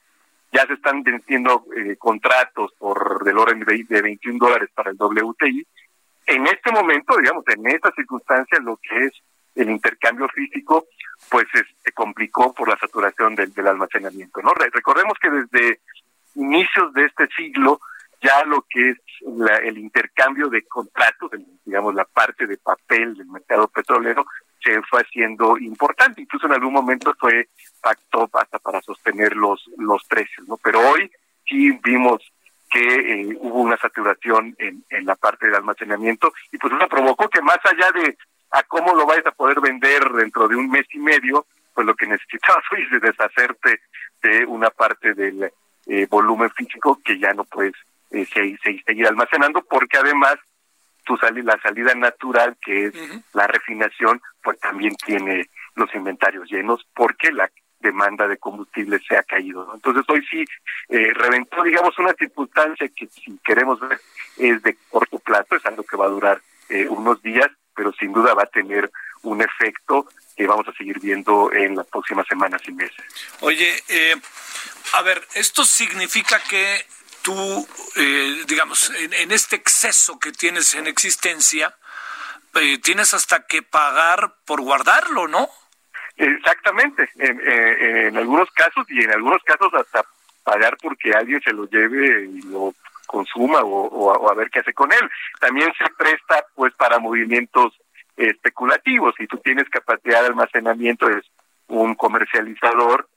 ya 0.51 0.66
se 0.66 0.74
están 0.74 1.03
vendiendo 1.03 1.66
eh, 1.76 1.95
contratos 1.97 2.72
por 2.78 3.24
del 3.24 3.38
orden 3.38 3.60
de, 3.60 3.84
de 3.88 4.01
21 4.01 4.39
dólares 4.39 4.70
para 4.74 4.91
el 4.91 4.97
WTI, 4.97 5.68
en 6.28 6.47
este 6.47 6.72
momento, 6.72 7.18
digamos, 7.18 7.43
en 7.47 7.68
estas 7.68 7.93
circunstancias, 7.93 8.64
lo 8.64 8.78
que 8.78 9.06
es 9.06 9.14
el 9.56 9.70
intercambio 9.70 10.28
físico, 10.30 10.86
pues 11.30 11.45
se 11.84 11.91
complicó 11.91 12.53
por 12.53 12.68
la 12.68 12.78
saturación 12.78 13.36
del, 13.36 13.53
del 13.53 13.68
almacenamiento. 13.68 14.41
¿no? 14.41 14.53
Recordemos 14.53 15.18
que 15.20 15.30
desde 15.30 15.80
inicios 16.36 16.93
de 16.93 17.06
este 17.06 17.28
siglo, 17.36 17.80
ya 18.26 18.43
lo 18.45 18.65
que 18.69 18.89
es 18.89 18.97
el 19.63 19.78
intercambio 19.78 20.49
de 20.49 20.63
contratos, 20.63 21.32
digamos 21.63 21.93
la 21.93 22.05
parte 22.05 22.47
de 22.47 22.57
papel 22.57 23.15
del 23.15 23.28
mercado 23.28 23.67
petrolero, 23.67 24.26
se 24.63 24.82
fue 24.84 25.01
haciendo 25.01 25.57
importante. 25.57 26.21
Incluso 26.21 26.47
en 26.47 26.53
algún 26.53 26.73
momento 26.73 27.13
fue 27.19 27.49
pacto 27.82 28.30
hasta 28.34 28.57
para 28.59 28.82
sostener 28.82 29.36
los, 29.36 29.69
los 29.78 30.03
precios, 30.05 30.47
¿no? 30.47 30.57
Pero 30.57 30.80
hoy 30.80 31.11
sí 31.47 31.71
vimos 31.84 32.19
que 32.71 32.82
eh, 32.82 33.38
hubo 33.39 33.61
una 33.61 33.78
saturación 33.78 34.55
en, 34.57 34.84
en 34.89 35.05
la 35.05 35.15
parte 35.15 35.45
del 35.45 35.55
almacenamiento 35.55 36.34
y 36.51 36.57
pues 36.57 36.73
eso 36.73 36.88
provocó 36.89 37.30
que 37.30 37.41
más 37.41 37.59
allá 37.63 37.91
de 37.91 38.17
a 38.51 38.63
cómo 38.63 38.95
lo 38.95 39.05
vais 39.05 39.26
a 39.26 39.32
poder 39.32 39.59
vender 39.61 40.01
dentro 40.13 40.47
de 40.47 40.55
un 40.55 40.69
mes 40.69 40.86
y 40.91 40.97
medio, 40.97 41.45
pues 41.73 41.86
lo 41.86 41.95
que 41.95 42.07
necesitabas 42.07 42.63
hoy 42.71 42.88
es 42.91 43.01
deshacerte 43.01 43.82
de 44.23 44.45
una 44.45 44.71
parte 44.71 45.13
del 45.13 45.51
eh, 45.88 46.07
volumen 46.09 46.49
físico 46.51 46.99
que 47.03 47.19
ya 47.19 47.34
no 47.34 47.43
puedes 47.43 47.76
eh, 48.16 48.57
seguir 48.86 49.07
almacenando, 49.07 49.63
porque 49.63 49.97
además 49.97 50.36
tu 51.05 51.18
la 51.43 51.59
salida 51.61 51.93
natural, 51.93 52.57
que 52.63 52.88
es 52.88 52.93
la 53.34 53.47
refinación, 53.47 54.22
pues 54.41 54.59
también 54.59 54.95
tiene 54.95 55.49
los 55.76 55.93
inventarios 55.93 56.49
llenos, 56.49 56.86
porque 56.95 57.32
la 57.32 57.49
demanda 57.80 58.28
de 58.28 58.38
combustible 58.38 58.99
se 59.07 59.16
ha 59.16 59.24
caído. 59.24 59.72
Entonces 59.74 60.03
hoy 60.07 60.26
sí 60.30 60.43
eh, 60.89 61.13
reventó, 61.13 61.61
digamos, 61.63 61.97
una 61.99 62.13
circunstancia 62.13 62.89
que 62.95 63.07
si 63.07 63.38
queremos 63.43 63.80
ver 63.80 63.99
es 64.38 64.61
de 64.63 64.76
corto 64.89 65.20
plazo, 65.20 65.55
es 65.55 65.66
algo 65.66 65.84
que 65.84 65.95
va 65.95 66.05
a 66.05 66.09
durar 66.09 66.41
eh, 66.70 66.88
unos 66.89 67.22
días, 67.22 67.49
pero 67.76 67.93
sin 67.93 68.11
duda 68.11 68.34
va 68.34 68.43
a 68.43 68.47
tener 68.47 68.89
un 69.22 69.41
efecto 69.41 70.07
que 70.36 70.47
vamos 70.47 70.68
a 70.68 70.74
seguir 70.74 70.99
viendo 70.99 71.51
en 71.53 71.76
las 71.76 71.86
próximas 71.88 72.26
semanas 72.28 72.61
y 72.68 72.72
meses. 72.72 73.05
Oye, 73.41 73.76
eh, 73.89 74.16
a 74.93 75.01
ver, 75.03 75.22
esto 75.36 75.63
significa 75.63 76.41
que 76.49 76.86
tú, 77.26 77.67
eh, 77.95 78.43
digamos, 78.47 78.91
en, 78.91 79.32
este 79.32 79.55
exceso 79.55 80.19
que 80.19 80.32
tienes 80.32 80.76
en 80.76 80.86
existencia, 80.86 81.76
eh, 82.53 82.78
tienes 82.78 83.15
hasta 83.15 83.47
que 83.47 83.63
pagar 83.63 84.36
por 84.45 84.61
guardarlo, 84.61 85.28
¿no? 85.28 85.49
Exactamente, 86.17 87.09
en, 87.15 88.15
algunos 88.15 88.49
casos 88.51 88.86
y 88.89 89.03
en 89.03 89.11
algunos 89.11 89.41
casos 89.43 89.73
hasta 89.73 90.05
pagar 90.43 90.78
porque 90.80 91.13
alguien 91.13 91.41
se 91.41 91.51
lo 91.51 91.67
lleve 91.67 92.26
y 92.26 92.41
lo 92.43 92.76
consuma 93.07 93.61
o, 93.63 94.30
a 94.30 94.34
ver 94.36 94.51
qué 94.51 94.59
hace 94.59 94.73
con 94.73 94.93
él. 94.93 95.09
También 95.39 95.73
se 95.80 95.89
presta 95.97 96.45
pues 96.53 96.73
para 96.76 96.99
movimientos 96.99 97.73
especulativos. 98.15 99.15
Si 99.17 99.26
tú 99.26 99.38
tienes 99.39 99.67
capacidad 99.69 100.21
de 100.21 100.28
almacenamiento, 100.28 101.09
es 101.09 101.26
un 101.67 101.95
comercializador, 101.95 103.09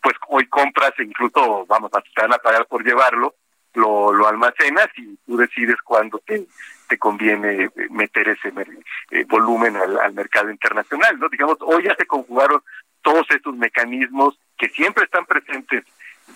pues 0.00 0.14
hoy 0.28 0.46
compras 0.46 0.92
e 0.98 1.02
incluso, 1.02 1.66
vamos, 1.66 1.90
a 1.92 2.00
te 2.00 2.22
van 2.22 2.32
a 2.32 2.38
pagar 2.38 2.66
por 2.66 2.84
llevarlo, 2.84 3.34
lo, 3.74 4.12
lo 4.12 4.26
almacenas 4.26 4.88
y 4.96 5.16
tú 5.26 5.36
decides 5.36 5.76
cuándo 5.84 6.18
te, 6.26 6.46
te 6.88 6.98
conviene 6.98 7.70
meter 7.90 8.28
ese 8.28 8.52
eh, 9.10 9.24
volumen 9.28 9.76
al, 9.76 9.98
al 9.98 10.12
mercado 10.14 10.50
internacional, 10.50 11.18
¿no? 11.18 11.28
Digamos, 11.28 11.58
hoy 11.60 11.84
ya 11.84 11.94
se 11.96 12.06
conjugaron 12.06 12.62
todos 13.02 13.26
estos 13.30 13.54
mecanismos 13.56 14.38
que 14.56 14.68
siempre 14.70 15.04
están 15.04 15.26
presentes 15.26 15.84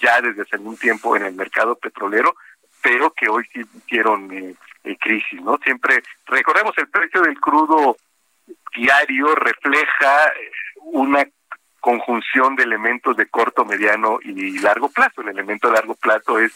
ya 0.00 0.20
desde 0.20 0.42
hace 0.42 0.56
algún 0.56 0.76
tiempo 0.76 1.16
en 1.16 1.24
el 1.24 1.34
mercado 1.34 1.76
petrolero, 1.76 2.34
pero 2.82 3.12
que 3.12 3.28
hoy 3.28 3.44
sí 3.52 3.62
hicieron 3.76 4.30
eh, 4.32 4.54
eh, 4.84 4.96
crisis, 4.98 5.40
¿no? 5.42 5.58
Siempre, 5.58 6.02
recordemos, 6.26 6.76
el 6.78 6.88
precio 6.88 7.22
del 7.22 7.38
crudo 7.40 7.96
diario 8.74 9.34
refleja 9.34 10.32
una 10.80 11.26
conjunción 11.82 12.54
de 12.54 12.62
elementos 12.62 13.16
de 13.16 13.26
corto, 13.26 13.64
mediano 13.64 14.20
y 14.22 14.58
largo 14.60 14.88
plazo. 14.88 15.20
El 15.20 15.30
elemento 15.30 15.66
de 15.66 15.74
largo 15.74 15.94
plazo 15.96 16.38
es 16.38 16.52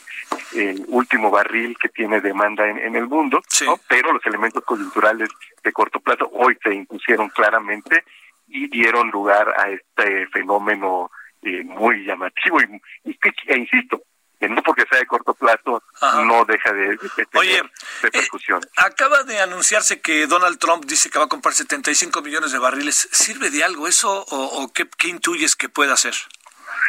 el 0.55 0.85
último 0.87 1.31
barril 1.31 1.77
que 1.79 1.89
tiene 1.89 2.21
demanda 2.21 2.67
en, 2.67 2.95
el 2.95 3.09
mundo, 3.09 3.43
pero 3.89 4.13
los 4.13 4.25
elementos 4.25 4.65
coyunturales 4.65 5.29
de 5.65 5.73
corto 5.73 5.99
plazo 5.99 6.31
hoy 6.33 6.57
se 6.63 6.73
impusieron 6.73 7.29
claramente 7.31 8.05
y 8.47 8.69
dieron 8.69 9.11
lugar 9.11 9.53
a 9.59 9.69
este 9.69 10.29
fenómeno 10.29 11.11
eh, 11.43 11.65
muy 11.65 12.05
llamativo 12.05 12.61
y, 12.61 13.11
y, 13.11 13.19
e 13.49 13.59
insisto, 13.59 14.01
que 14.39 14.49
no 14.49 14.63
porque 14.63 14.85
sea 14.91 14.99
de 14.99 15.07
corto 15.07 15.35
plazo 15.35 15.83
no 16.25 16.45
deja 16.45 16.73
de, 16.73 16.97
tener 16.99 17.29
Oye, 17.35 17.63
repercusión. 18.03 18.63
Eh, 18.63 18.69
acaba 18.77 19.23
de 19.23 19.41
anunciarse 19.41 20.01
que 20.01 20.27
Donald 20.27 20.59
Trump 20.59 20.85
dice 20.85 21.11
que 21.11 21.19
va 21.19 21.25
a 21.25 21.29
comprar 21.29 21.55
75 21.55 22.23
millones 22.23 22.53
de 22.53 22.59
barriles. 22.59 23.09
¿Sirve 23.13 23.51
de 23.51 23.65
algo 23.65 23.89
eso 23.89 24.25
o, 24.29 24.73
qué, 24.73 24.87
intuyes 25.09 25.57
que 25.57 25.69
puede 25.69 25.93
hacer? 25.93 26.15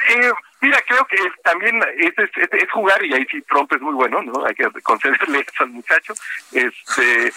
Eh, 0.10 0.32
mira, 0.62 0.82
creo 0.88 1.06
que 1.06 1.18
también 1.44 1.82
es, 1.98 2.14
es, 2.18 2.72
jugar 2.72 3.04
y 3.06 3.14
ahí 3.14 3.26
sí 3.30 3.42
Trump 3.44 3.72
es 3.74 3.82
muy 3.82 3.94
bueno, 3.94 4.22
¿no? 4.22 4.46
Hay 4.46 4.56
que 4.56 4.70
concederle 4.82 5.40
eso 5.40 5.64
al 5.64 5.70
muchacho. 5.70 6.14
Este 6.52 7.32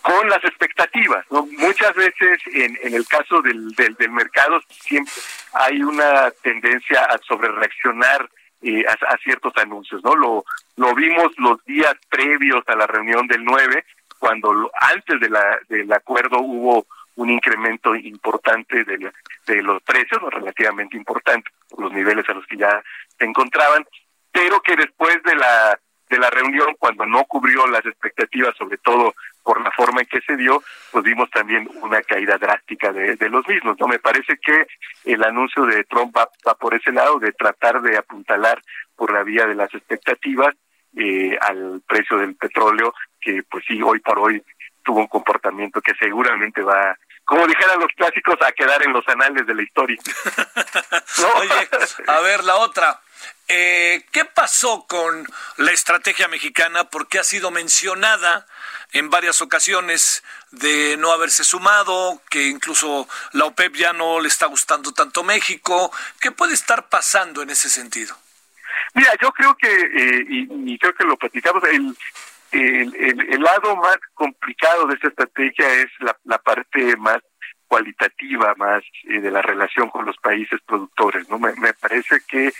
con 0.00 0.28
las 0.30 0.42
expectativas, 0.44 1.26
¿no? 1.30 1.46
Muchas 1.58 1.94
veces 1.94 2.38
en, 2.46 2.78
en 2.82 2.94
el 2.94 3.06
caso 3.06 3.42
del, 3.42 3.70
del, 3.72 3.94
del 3.94 4.10
mercado 4.10 4.60
siempre 4.70 5.12
hay 5.52 5.82
una 5.82 6.30
tendencia 6.42 7.02
a 7.04 7.18
sobrereaccionar 7.18 8.30
eh, 8.62 8.84
a, 8.86 9.16
ciertos 9.18 9.52
anuncios, 9.56 10.02
¿no? 10.02 10.14
Lo, 10.14 10.44
lo 10.76 10.94
vimos 10.94 11.32
los 11.38 11.64
días 11.64 11.94
previos 12.08 12.62
a 12.66 12.76
la 12.76 12.86
reunión 12.86 13.26
del 13.26 13.44
9, 13.44 13.84
cuando 14.18 14.70
antes 14.80 15.20
de 15.20 15.30
la, 15.30 15.58
del 15.68 15.92
acuerdo 15.92 16.40
hubo 16.40 16.86
un 17.16 17.30
incremento 17.30 17.94
importante 17.94 18.84
de, 18.84 19.12
de 19.46 19.62
los 19.62 19.82
precios, 19.82 20.20
¿no? 20.22 20.30
relativamente 20.30 20.96
importante, 20.96 21.50
los 21.76 21.92
niveles 21.92 22.28
a 22.28 22.34
los 22.34 22.46
que 22.46 22.56
ya 22.56 22.82
se 23.18 23.24
encontraban, 23.24 23.86
pero 24.30 24.60
que 24.60 24.76
después 24.76 25.22
de 25.24 25.34
la 25.34 25.78
de 26.08 26.18
la 26.18 26.30
reunión, 26.30 26.74
cuando 26.78 27.04
no 27.06 27.24
cubrió 27.24 27.66
las 27.66 27.84
expectativas, 27.84 28.56
sobre 28.56 28.78
todo 28.78 29.14
por 29.42 29.60
la 29.62 29.70
forma 29.70 30.00
en 30.00 30.06
que 30.06 30.20
se 30.20 30.36
dio, 30.36 30.62
pues 30.90 31.04
vimos 31.04 31.30
también 31.30 31.68
una 31.82 32.02
caída 32.02 32.36
drástica 32.38 32.92
de, 32.92 33.16
los 33.30 33.46
mismos. 33.48 33.76
No 33.78 33.86
me 33.86 33.98
parece 33.98 34.38
que 34.38 34.66
el 35.04 35.22
anuncio 35.24 35.64
de 35.64 35.84
Trump 35.84 36.16
va, 36.16 36.28
por 36.54 36.74
ese 36.74 36.92
lado, 36.92 37.18
de 37.18 37.32
tratar 37.32 37.80
de 37.80 37.96
apuntalar 37.96 38.62
por 38.96 39.12
la 39.12 39.22
vía 39.22 39.46
de 39.46 39.54
las 39.54 39.72
expectativas 39.74 40.54
eh, 40.96 41.36
al 41.40 41.82
precio 41.86 42.18
del 42.18 42.34
petróleo, 42.34 42.94
que 43.20 43.42
pues 43.48 43.64
sí, 43.66 43.80
hoy 43.82 44.00
por 44.00 44.18
hoy 44.18 44.42
tuvo 44.82 45.00
un 45.00 45.06
comportamiento 45.06 45.80
que 45.80 45.94
seguramente 45.94 46.62
va 46.62 46.96
como 47.28 47.46
dijeran 47.46 47.78
los 47.78 47.92
clásicos, 47.94 48.38
a 48.40 48.52
quedar 48.52 48.82
en 48.82 48.90
los 48.94 49.06
anales 49.06 49.46
de 49.46 49.54
la 49.54 49.62
historia. 49.62 49.98
Oye, 51.36 51.68
a 52.06 52.20
ver, 52.20 52.42
la 52.42 52.56
otra. 52.56 52.98
Eh, 53.48 54.04
¿Qué 54.12 54.24
pasó 54.24 54.86
con 54.86 55.26
la 55.56 55.72
estrategia 55.72 56.28
mexicana? 56.28 56.84
Porque 56.90 57.18
ha 57.18 57.24
sido 57.24 57.50
mencionada 57.50 58.46
en 58.92 59.10
varias 59.10 59.40
ocasiones 59.42 60.22
de 60.50 60.96
no 60.98 61.12
haberse 61.12 61.44
sumado, 61.44 62.22
que 62.30 62.48
incluso 62.48 63.08
la 63.32 63.46
OPEP 63.46 63.74
ya 63.74 63.92
no 63.92 64.20
le 64.20 64.28
está 64.28 64.46
gustando 64.46 64.92
tanto 64.92 65.22
México. 65.22 65.90
¿Qué 66.20 66.30
puede 66.30 66.54
estar 66.54 66.88
pasando 66.88 67.42
en 67.42 67.50
ese 67.50 67.68
sentido? 67.68 68.16
Mira, 68.94 69.12
yo 69.20 69.32
creo 69.32 69.54
que, 69.56 69.68
eh, 69.68 70.26
y, 70.28 70.78
creo 70.78 70.94
que 70.94 71.04
lo 71.04 71.16
platicamos, 71.16 71.62
el, 71.64 71.96
el, 72.52 73.42
lado 73.42 73.76
más 73.76 73.98
complicado 74.14 74.86
de 74.86 74.94
esta 74.94 75.08
estrategia 75.08 75.68
es 75.74 75.90
la, 76.24 76.38
parte 76.38 76.96
más 76.96 77.18
cualitativa, 77.66 78.54
más 78.56 78.82
eh, 79.04 79.20
de 79.20 79.30
la 79.30 79.42
relación 79.42 79.90
con 79.90 80.06
los 80.06 80.16
países 80.16 80.60
productores. 80.66 81.28
no 81.28 81.38
Me, 81.38 81.74
parece 81.74 82.20
que 82.26 82.52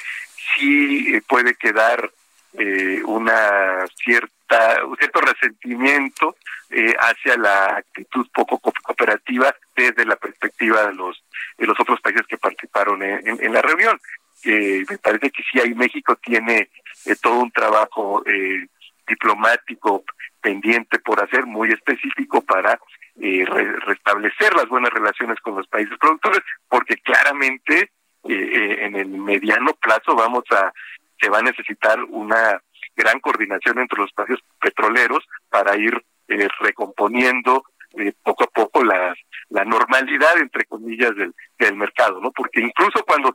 sí 0.56 1.14
eh, 1.14 1.22
puede 1.26 1.54
quedar 1.54 2.10
eh, 2.54 3.02
una 3.04 3.86
cierta 4.02 4.84
un 4.84 4.96
cierto 4.96 5.20
resentimiento 5.20 6.36
eh, 6.70 6.94
hacia 6.98 7.36
la 7.36 7.76
actitud 7.76 8.26
poco 8.32 8.58
cooperativa 8.58 9.54
desde 9.76 10.04
la 10.06 10.16
perspectiva 10.16 10.86
de 10.86 10.94
los 10.94 11.22
de 11.58 11.66
los 11.66 11.78
otros 11.78 12.00
países 12.00 12.26
que 12.26 12.38
participaron 12.38 13.02
en, 13.02 13.26
en, 13.26 13.52
la 13.52 13.60
reunión. 13.62 14.00
Eh, 14.44 14.84
me 14.88 14.98
parece 14.98 15.30
que 15.30 15.42
sí, 15.50 15.60
ahí 15.60 15.74
México 15.74 16.16
tiene 16.16 16.70
eh, 17.06 17.16
todo 17.20 17.40
un 17.40 17.50
trabajo 17.50 18.22
eh, 18.26 18.66
diplomático 19.06 20.04
pendiente 20.40 20.98
por 21.00 21.22
hacer, 21.22 21.46
muy 21.46 21.72
específico 21.72 22.40
para 22.42 22.78
eh, 23.20 23.44
restablecer 23.86 24.54
las 24.54 24.68
buenas 24.68 24.92
relaciones 24.92 25.40
con 25.40 25.56
los 25.56 25.66
países 25.66 25.96
productores, 25.98 26.40
porque 26.68 26.96
claramente 26.98 27.90
eh, 28.28 28.84
en 28.84 28.96
el 28.96 29.08
mediano 29.08 29.72
plazo 29.74 30.14
vamos 30.14 30.44
a 30.50 30.72
se 31.20 31.28
va 31.28 31.38
a 31.38 31.42
necesitar 31.42 32.02
una 32.04 32.60
gran 32.96 33.20
coordinación 33.20 33.78
entre 33.78 34.00
los 34.00 34.12
países 34.12 34.38
petroleros 34.60 35.26
para 35.48 35.76
ir 35.76 36.04
eh, 36.28 36.48
recomponiendo 36.60 37.64
eh, 37.96 38.12
poco 38.22 38.44
a 38.44 38.48
poco 38.48 38.84
la, 38.84 39.14
la 39.48 39.64
normalidad 39.64 40.38
entre 40.38 40.64
comillas 40.66 41.14
del, 41.16 41.34
del 41.58 41.74
mercado, 41.76 42.20
¿no? 42.20 42.30
Porque 42.32 42.60
incluso 42.60 43.02
cuando 43.04 43.34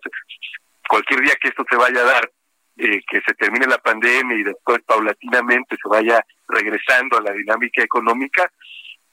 cualquier 0.88 1.22
día 1.22 1.36
que 1.42 1.50
esto 1.50 1.66
se 1.70 1.76
vaya 1.76 2.02
a 2.02 2.06
dar, 2.06 2.32
eh, 2.78 3.02
que 3.10 3.22
se 3.22 3.34
termine 3.34 3.66
la 3.66 3.78
pandemia 3.78 4.38
y 4.38 4.44
después 4.44 4.82
paulatinamente 4.86 5.76
se 5.82 5.90
vaya 5.90 6.24
regresando 6.48 7.18
a 7.18 7.22
la 7.22 7.32
dinámica 7.32 7.82
económica, 7.84 8.52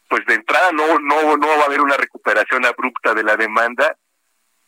pues 0.08 0.26
de 0.26 0.34
entrada 0.34 0.72
no 0.72 0.98
no 0.98 1.36
no 1.36 1.46
va 1.46 1.62
a 1.62 1.66
haber 1.66 1.80
una 1.80 1.96
recuperación 1.96 2.66
abrupta 2.66 3.14
de 3.14 3.22
la 3.22 3.36
demanda 3.36 3.96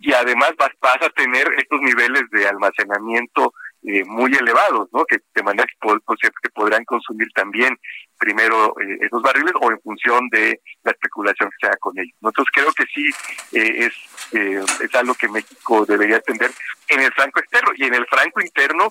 y 0.03 0.13
además 0.13 0.53
vas, 0.59 0.71
vas 0.81 1.01
a 1.01 1.11
tener 1.11 1.47
estos 1.57 1.81
niveles 1.81 2.29
de 2.33 2.49
almacenamiento 2.49 3.55
eh, 3.85 4.05
muy 4.05 4.33
elevados, 4.35 4.89
¿no? 4.93 5.05
Que 5.05 5.19
de 5.33 5.43
manera 5.45 5.65
que, 5.65 6.51
podrán 6.51 6.85
consumir 6.85 7.29
también 7.35 7.79
primero 8.19 8.75
eh, 8.81 8.99
esos 9.01 9.23
barriles 9.23 9.53
o 9.61 9.71
en 9.71 9.81
función 9.81 10.29
de 10.31 10.61
la 10.83 10.91
especulación 10.91 11.51
que 11.51 11.57
se 11.61 11.67
haga 11.67 11.77
con 11.79 11.97
ellos. 11.99 12.17
Entonces 12.21 12.53
creo 12.53 12.73
que 12.73 12.85
sí 12.93 13.05
eh, 13.53 13.87
es, 13.87 14.81
es 14.81 14.95
algo 14.97 15.15
que 15.15 15.29
México 15.29 15.87
debería 15.87 16.17
atender 16.17 16.51
en 16.89 17.01
el 17.01 17.13
franco 17.13 17.39
externo 17.39 17.71
y 17.77 17.85
en 17.85 17.95
el 17.95 18.07
franco 18.07 18.41
interno, 18.41 18.91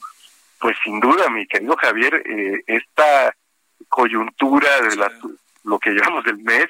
pues 0.60 0.78
sin 0.84 1.00
duda, 1.02 1.30
mi 1.30 1.46
querido 1.46 1.76
Javier, 1.76 2.24
esta 2.68 3.36
coyuntura 3.90 4.82
de 4.82 4.96
la, 4.96 5.12
lo 5.66 5.78
que 5.80 5.92
llevamos 5.92 6.24
del 6.24 6.38
mes 6.38 6.68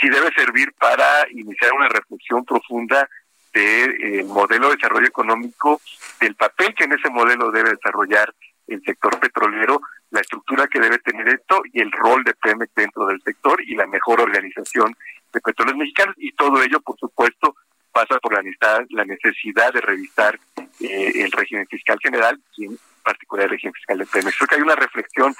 sí 0.00 0.08
debe 0.08 0.32
servir 0.34 0.72
para 0.78 1.26
iniciar 1.30 1.72
una 1.72 1.88
reflexión 1.88 2.44
profunda 2.44 3.08
del 3.52 4.02
eh, 4.02 4.24
modelo 4.24 4.68
de 4.68 4.76
desarrollo 4.76 5.06
económico, 5.06 5.80
del 6.20 6.34
papel 6.34 6.74
que 6.74 6.84
en 6.84 6.92
ese 6.92 7.10
modelo 7.10 7.50
debe 7.50 7.70
desarrollar 7.70 8.32
el 8.68 8.82
sector 8.82 9.18
petrolero, 9.18 9.80
la 10.10 10.20
estructura 10.20 10.66
que 10.68 10.80
debe 10.80 10.98
tener 10.98 11.28
esto 11.28 11.62
y 11.72 11.80
el 11.80 11.90
rol 11.92 12.24
de 12.24 12.34
Pemex 12.34 12.72
dentro 12.74 13.06
del 13.06 13.20
sector 13.22 13.60
y 13.62 13.74
la 13.74 13.86
mejor 13.86 14.20
organización 14.20 14.94
de 15.32 15.40
petróleos 15.40 15.76
mexicanos 15.76 16.14
y 16.18 16.32
todo 16.32 16.62
ello, 16.62 16.80
por 16.80 16.98
supuesto, 16.98 17.56
pasa 17.92 18.18
por 18.20 18.32
la 18.32 18.42
necesidad, 18.42 18.84
la 18.90 19.04
necesidad 19.04 19.72
de 19.72 19.80
revisar 19.80 20.38
eh, 20.80 21.12
el 21.16 21.32
régimen 21.32 21.66
fiscal 21.66 21.98
general 22.02 22.40
y 22.56 22.66
en 22.66 22.78
particular 23.02 23.44
el 23.44 23.50
régimen 23.50 23.74
fiscal 23.74 23.98
de 23.98 24.06
Pemex. 24.06 24.36
Creo 24.36 24.48
que 24.48 24.54
hay 24.56 24.62
una 24.62 24.76
reflexión 24.76 25.34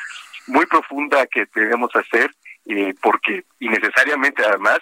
muy 0.48 0.66
profunda 0.66 1.26
que 1.26 1.46
debemos 1.54 1.90
hacer 1.94 2.34
eh, 2.66 2.94
porque 3.00 3.44
innecesariamente 3.60 4.44
además 4.44 4.78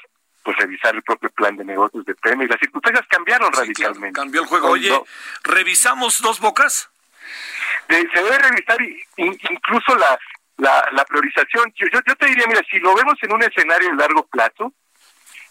pues 0.51 0.59
revisar 0.59 0.97
el 0.97 1.03
propio 1.03 1.31
plan 1.31 1.57
de 1.57 1.65
negocios 1.65 2.05
de 2.05 2.15
Pemex. 2.17 2.51
Las 2.51 2.59
circunstancias 2.59 3.07
cambiaron 3.09 3.53
radicalmente. 3.53 4.19
cambió 4.19 4.43
el 4.43 4.49
juego. 4.49 4.71
Oye, 4.71 5.01
¿revisamos 5.45 6.21
dos 6.21 6.41
bocas? 6.41 6.91
se 7.89 8.23
debe 8.23 8.39
revisar 8.39 8.79
incluso 9.17 9.97
la, 9.97 10.19
la, 10.93 11.05
priorización. 11.05 11.73
Yo, 11.77 11.87
yo, 11.89 12.17
te 12.17 12.27
diría, 12.27 12.47
mira, 12.47 12.63
si 12.71 12.79
lo 12.79 12.95
vemos 12.95 13.15
en 13.23 13.33
un 13.33 13.43
escenario 13.43 13.91
de 13.91 13.97
largo 13.97 14.27
plazo, 14.27 14.73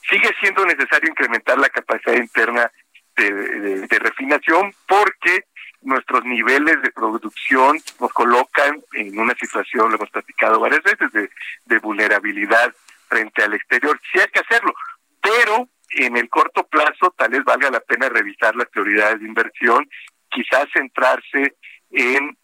sigue 0.09 0.33
siendo 0.39 0.65
necesario 0.65 1.09
incrementar 1.09 1.57
la 1.57 1.69
capacidad 1.69 2.15
interna 2.15 2.71
de, 3.15 3.87
refinación 3.99 4.73
porque 4.87 5.45
nuestros 5.81 6.23
niveles 6.25 6.81
de 6.81 6.91
producción 6.91 7.77
nos 7.99 8.11
colocan 8.13 8.81
en 8.93 9.19
una 9.19 9.33
situación, 9.35 9.89
lo 9.89 9.95
hemos 9.95 10.09
platicado 10.09 10.59
varias 10.59 10.83
veces, 10.83 11.11
de, 11.11 11.29
de 11.65 11.79
vulnerabilidad 11.79 12.73
frente 13.09 13.43
al 13.43 13.53
exterior. 13.53 13.99
Sí 14.11 14.19
hay 14.19 14.27
que 14.27 14.39
hacerlo, 14.39 14.73
pero 15.21 15.69
en 15.91 16.17
el 16.17 16.29
corto 16.29 16.67
plazo 16.67 17.13
tal 17.17 17.31
vez 17.31 17.43
valga 17.43 17.69
la 17.69 17.79
pena 17.79 18.09
revisar 18.09 18.55
las 18.55 18.69
prioridades 18.69 19.19
de 19.19 19.27
inversión, 19.27 19.89
quizás 20.29 20.67
centrarse 20.71 21.55
en 21.91 22.37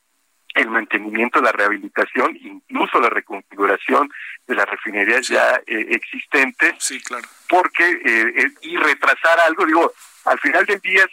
el 0.56 0.70
mantenimiento, 0.70 1.42
la 1.42 1.52
rehabilitación, 1.52 2.36
incluso 2.38 3.00
la 3.00 3.10
reconfiguración 3.10 4.10
de 4.48 4.56
las 4.56 4.66
refinerías 4.66 5.28
ya 5.28 5.62
eh, 5.68 5.88
existentes. 5.90 6.76
Sí, 6.80 7.02
claro. 7.02 7.28
Porque, 7.50 7.84
eh, 7.84 8.34
eh, 8.38 8.52
y 8.62 8.78
retrasar 8.78 9.38
algo, 9.46 9.66
digo, 9.66 9.92
al 10.24 10.40
final 10.40 10.66
del 10.66 10.80
día, 10.80 11.06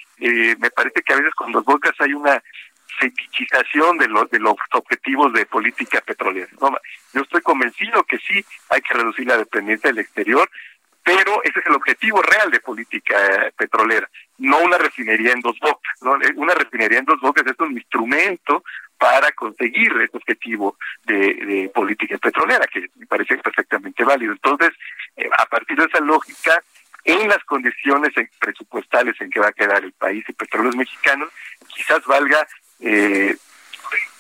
me 0.59 0.71
parece 0.71 1.03
que 1.03 1.13
a 1.13 1.17
veces 1.17 1.35
con 1.35 1.53
los 1.53 1.65
bocas 1.65 1.93
hay 1.99 2.15
una 2.15 2.43
fetichización 2.99 3.99
de, 3.99 4.07
de 4.31 4.39
los 4.39 4.55
objetivos 4.73 5.33
de 5.33 5.45
política 5.45 6.01
petrolera. 6.01 6.49
yo 7.13 7.21
estoy 7.21 7.43
convencido 7.43 8.05
que 8.05 8.19
sí 8.19 8.45
hay 8.71 8.81
que 8.81 8.95
reducir 8.95 9.27
la 9.27 9.37
dependencia 9.37 9.91
del 9.91 9.99
exterior, 9.99 10.49
pero 11.05 11.43
ese 11.43 11.59
es 11.59 11.67
el 11.67 11.75
objetivo 11.75 12.23
real 12.23 12.51
de 12.51 12.61
política 12.61 13.51
petrolera, 13.57 14.09
no 14.39 14.59
una 14.59 14.79
refinería 14.79 15.33
en 15.33 15.41
dos 15.41 15.59
bocas. 15.61 15.93
¿no? 16.03 16.13
Una 16.37 16.55
refinería 16.55 16.99
en 16.99 17.05
dos 17.05 17.21
bocas 17.21 17.45
es 17.47 17.59
un 17.59 17.73
instrumento 17.73 18.63
para 18.99 19.33
conseguir 19.33 19.93
ese 20.01 20.17
objetivo 20.17 20.77
de, 21.05 21.71
política 21.75 22.19
petrolera, 22.19 22.67
que 22.67 22.89
me 22.95 23.07
parece 23.07 23.37
perfectamente 23.39 24.05
válido. 24.05 24.33
Entonces, 24.33 24.71
eh, 25.17 25.29
a 25.39 25.47
partir 25.47 25.77
de 25.77 25.87
esa 25.87 26.01
lógica, 26.01 26.63
en 27.05 27.29
las 27.29 27.43
condiciones 27.45 28.13
presupuestales 28.39 29.21
en 29.21 29.29
que 29.31 29.41
va 29.41 29.49
a 29.49 29.53
quedar 29.53 29.83
el 29.83 29.93
país 29.93 30.25
y 30.29 30.33
petróleos 30.33 30.77
mexicanos, 30.77 31.31
quizás 31.75 32.05
valga 32.05 32.47
eh, 32.79 33.37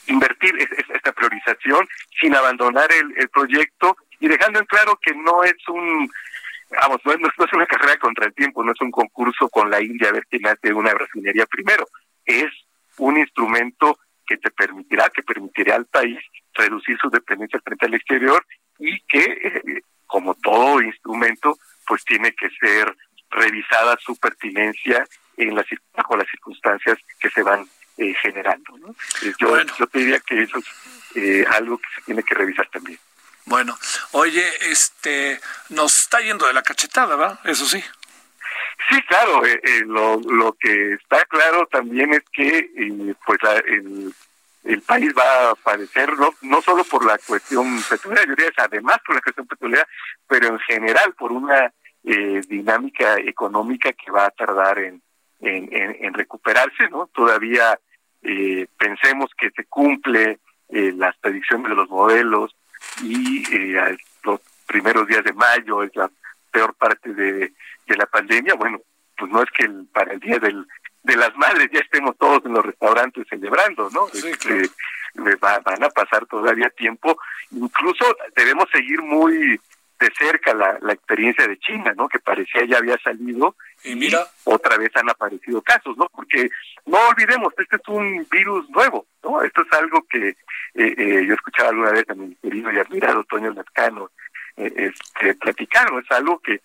invertir 0.09 0.53
esta 0.93 1.13
priorización 1.13 1.89
sin 2.21 2.35
abandonar 2.35 2.91
el 2.93 3.29
proyecto 3.29 3.97
y 4.19 4.27
dejando 4.27 4.59
en 4.59 4.67
claro 4.67 4.99
que 5.01 5.15
no 5.15 5.45
es 5.45 5.57
un 5.69 6.11
vamos, 6.81 7.01
no, 7.05 7.13
es 7.13 7.53
una 7.53 7.67
carrera 7.67 7.99
contra 7.99 8.27
el 8.27 8.35
tiempo, 8.35 8.63
no 8.63 8.73
es 8.73 8.81
un 8.81 8.91
concurso 8.91 9.49
con 9.49 9.71
la 9.71 9.81
India 9.81 10.09
a 10.09 10.13
ver 10.13 10.27
quién 10.29 10.47
hace 10.47 10.73
una 10.73 10.93
refinería 10.93 11.47
primero, 11.47 11.87
es 12.25 12.51
un 12.99 13.19
instrumento 13.19 13.99
que 14.27 14.37
te 14.37 14.51
permitirá, 14.51 15.11
que 15.11 15.23
permitirá 15.23 15.77
al 15.77 15.87
país 15.87 16.19
reducir 16.55 16.97
su 16.99 17.11
dependencia 17.11 17.61
frente 17.61 17.87
al 17.87 17.95
exterior 17.95 18.45
y 18.79 19.01
que, 19.01 19.21
eh, 19.21 19.83
como 20.07 20.35
todo 20.35 20.83
instrumento, 20.83 21.59
pues 21.87 22.05
tiene 22.05 22.33
que 22.33 22.49
ser 22.61 22.95
revisada 23.31 23.97
su 24.01 24.17
pertinencia 24.17 25.07
en 25.37 25.55
las, 25.55 25.67
bajo 25.95 26.17
las 26.17 26.29
circunstancias 26.29 26.99
que 27.19 27.31
se 27.31 27.43
van 27.43 27.67
eh, 27.97 28.15
generando. 28.21 28.79
¿no? 28.79 28.91
Eh, 29.23 29.33
yo, 29.39 29.57
yo 29.79 29.87
te 29.87 29.99
diría 29.99 30.21
que 30.21 30.43
eso 30.43 30.59
es 31.15 31.47
algo 31.49 31.79
que 31.79 31.89
se 31.97 32.03
tiene 32.03 32.23
que 32.23 32.35
revisar 32.35 32.69
también. 32.69 32.99
Bueno, 33.47 33.77
oye, 34.13 34.45
este, 34.71 35.41
nos 35.69 35.99
está 35.99 36.21
yendo 36.21 36.47
de 36.47 36.53
la 36.53 36.63
cachetada, 36.63 37.17
¿verdad? 37.17 37.41
Eso 37.45 37.67
sí. 37.67 37.83
Sí, 38.89 39.01
claro. 39.03 39.45
Eh, 39.45 39.61
eh, 39.63 39.83
lo, 39.87 40.21
lo 40.21 40.53
que 40.55 40.95
está 40.95 41.25
claro 41.27 41.67
también 41.67 42.13
es 42.15 42.23
que, 42.33 42.59
eh, 42.59 43.15
pues, 43.27 43.39
el, 43.67 44.15
el 44.65 44.83
país 44.83 45.13
va 45.17 45.51
a 45.51 45.55
padecer 45.57 46.17
no, 46.19 46.35
no 46.43 46.63
solo 46.63 46.85
por 46.85 47.05
la 47.05 47.19
cuestión 47.19 47.83
petrolera, 47.89 48.25
yo 48.25 48.35
diría 48.35 48.53
además 48.57 48.99
por 49.05 49.17
la 49.17 49.23
cuestión 49.23 49.47
petrolera, 49.47 49.87
pero 50.29 50.49
en 50.49 50.59
general 50.61 51.15
por 51.15 51.33
una 51.33 51.73
dinámica 52.05 53.17
económica 53.19 53.93
que 53.93 54.11
va 54.11 54.27
a 54.27 54.31
tardar 54.31 54.77
en, 54.81 55.01
en, 55.41 55.69
en, 55.73 56.13
recuperarse, 56.15 56.89
¿no? 56.91 57.09
Todavía 57.15 57.79
pensemos 58.77 59.31
que 59.39 59.51
se 59.51 59.67
cumple 59.67 60.41
las 60.69 61.17
predicciones 61.19 61.69
de 61.69 61.77
los 61.77 61.89
modelos 61.89 62.57
y 63.03 63.43
eh, 63.55 63.97
los 64.25 64.41
primeros 64.67 65.07
días 65.07 65.25
de 65.25 65.33
mayo 65.33 65.83
es 65.83 65.95
la 65.97 66.11
peor 66.51 66.75
parte 66.75 67.13
de, 67.13 67.53
de 67.87 67.97
la 67.97 68.07
pandemia. 68.07 68.55
Bueno, 68.55 68.81
pues 69.17 69.31
no 69.31 69.43
es 69.43 69.51
que 69.51 69.69
para 69.93 70.13
el 70.13 70.21
día 70.21 70.39
del, 70.39 70.67
de 71.03 71.17
las 71.17 71.35
madres 71.37 71.69
ya 71.73 71.81
estemos 71.81 72.17
todos 72.19 72.45
en 72.45 72.53
los 72.53 72.65
restaurantes 72.65 73.27
celebrando, 73.29 73.91
¿no? 73.91 74.07
Este, 74.09 74.71
van 75.15 75.83
a 75.83 75.91
pasar 75.91 76.27
todavía 76.27 76.71
tiempo. 76.71 77.19
Incluso 77.51 78.17
debemos 78.37 78.67
seguir 78.73 79.03
muy 79.03 79.61
de 80.01 80.11
cerca 80.19 80.55
la, 80.55 80.79
la 80.81 80.93
experiencia 80.93 81.47
de 81.47 81.59
China, 81.59 81.93
¿no? 81.97 82.09
Que 82.09 82.19
parecía 82.19 82.65
ya 82.65 82.79
había 82.79 82.99
salido 82.99 83.57
y 83.85 83.95
mira 83.95 84.27
otra 84.45 84.77
vez 84.77 84.91
han 84.95 85.09
aparecido 85.11 85.63
casos, 85.63 85.97
¿no? 85.97 86.07
Porque 86.15 86.51
no 86.87 86.99
olvidemos, 87.09 87.53
este 87.59 87.77
es 87.77 87.89
un 87.89 88.27
virus 88.31 88.69
nuevo, 88.71 89.07
¿no? 89.23 89.43
Esto 89.43 89.63
es 89.63 89.79
algo 89.79 90.05
que 90.09 90.29
eh, 90.29 90.37
eh, 90.75 91.25
yo 91.27 91.35
escuchaba 91.35 91.71
alguna 91.71 91.93
vez 91.93 92.09
a 92.09 92.15
mi 92.15 92.35
querido 92.37 92.73
y 92.73 92.79
admirado 92.79 93.25
Toño 93.25 93.51
Lascano 93.53 94.11
eh, 94.57 94.73
este, 94.77 95.35
platicar, 95.35 95.89
Es 96.03 96.11
algo 96.11 96.39
que, 96.41 96.61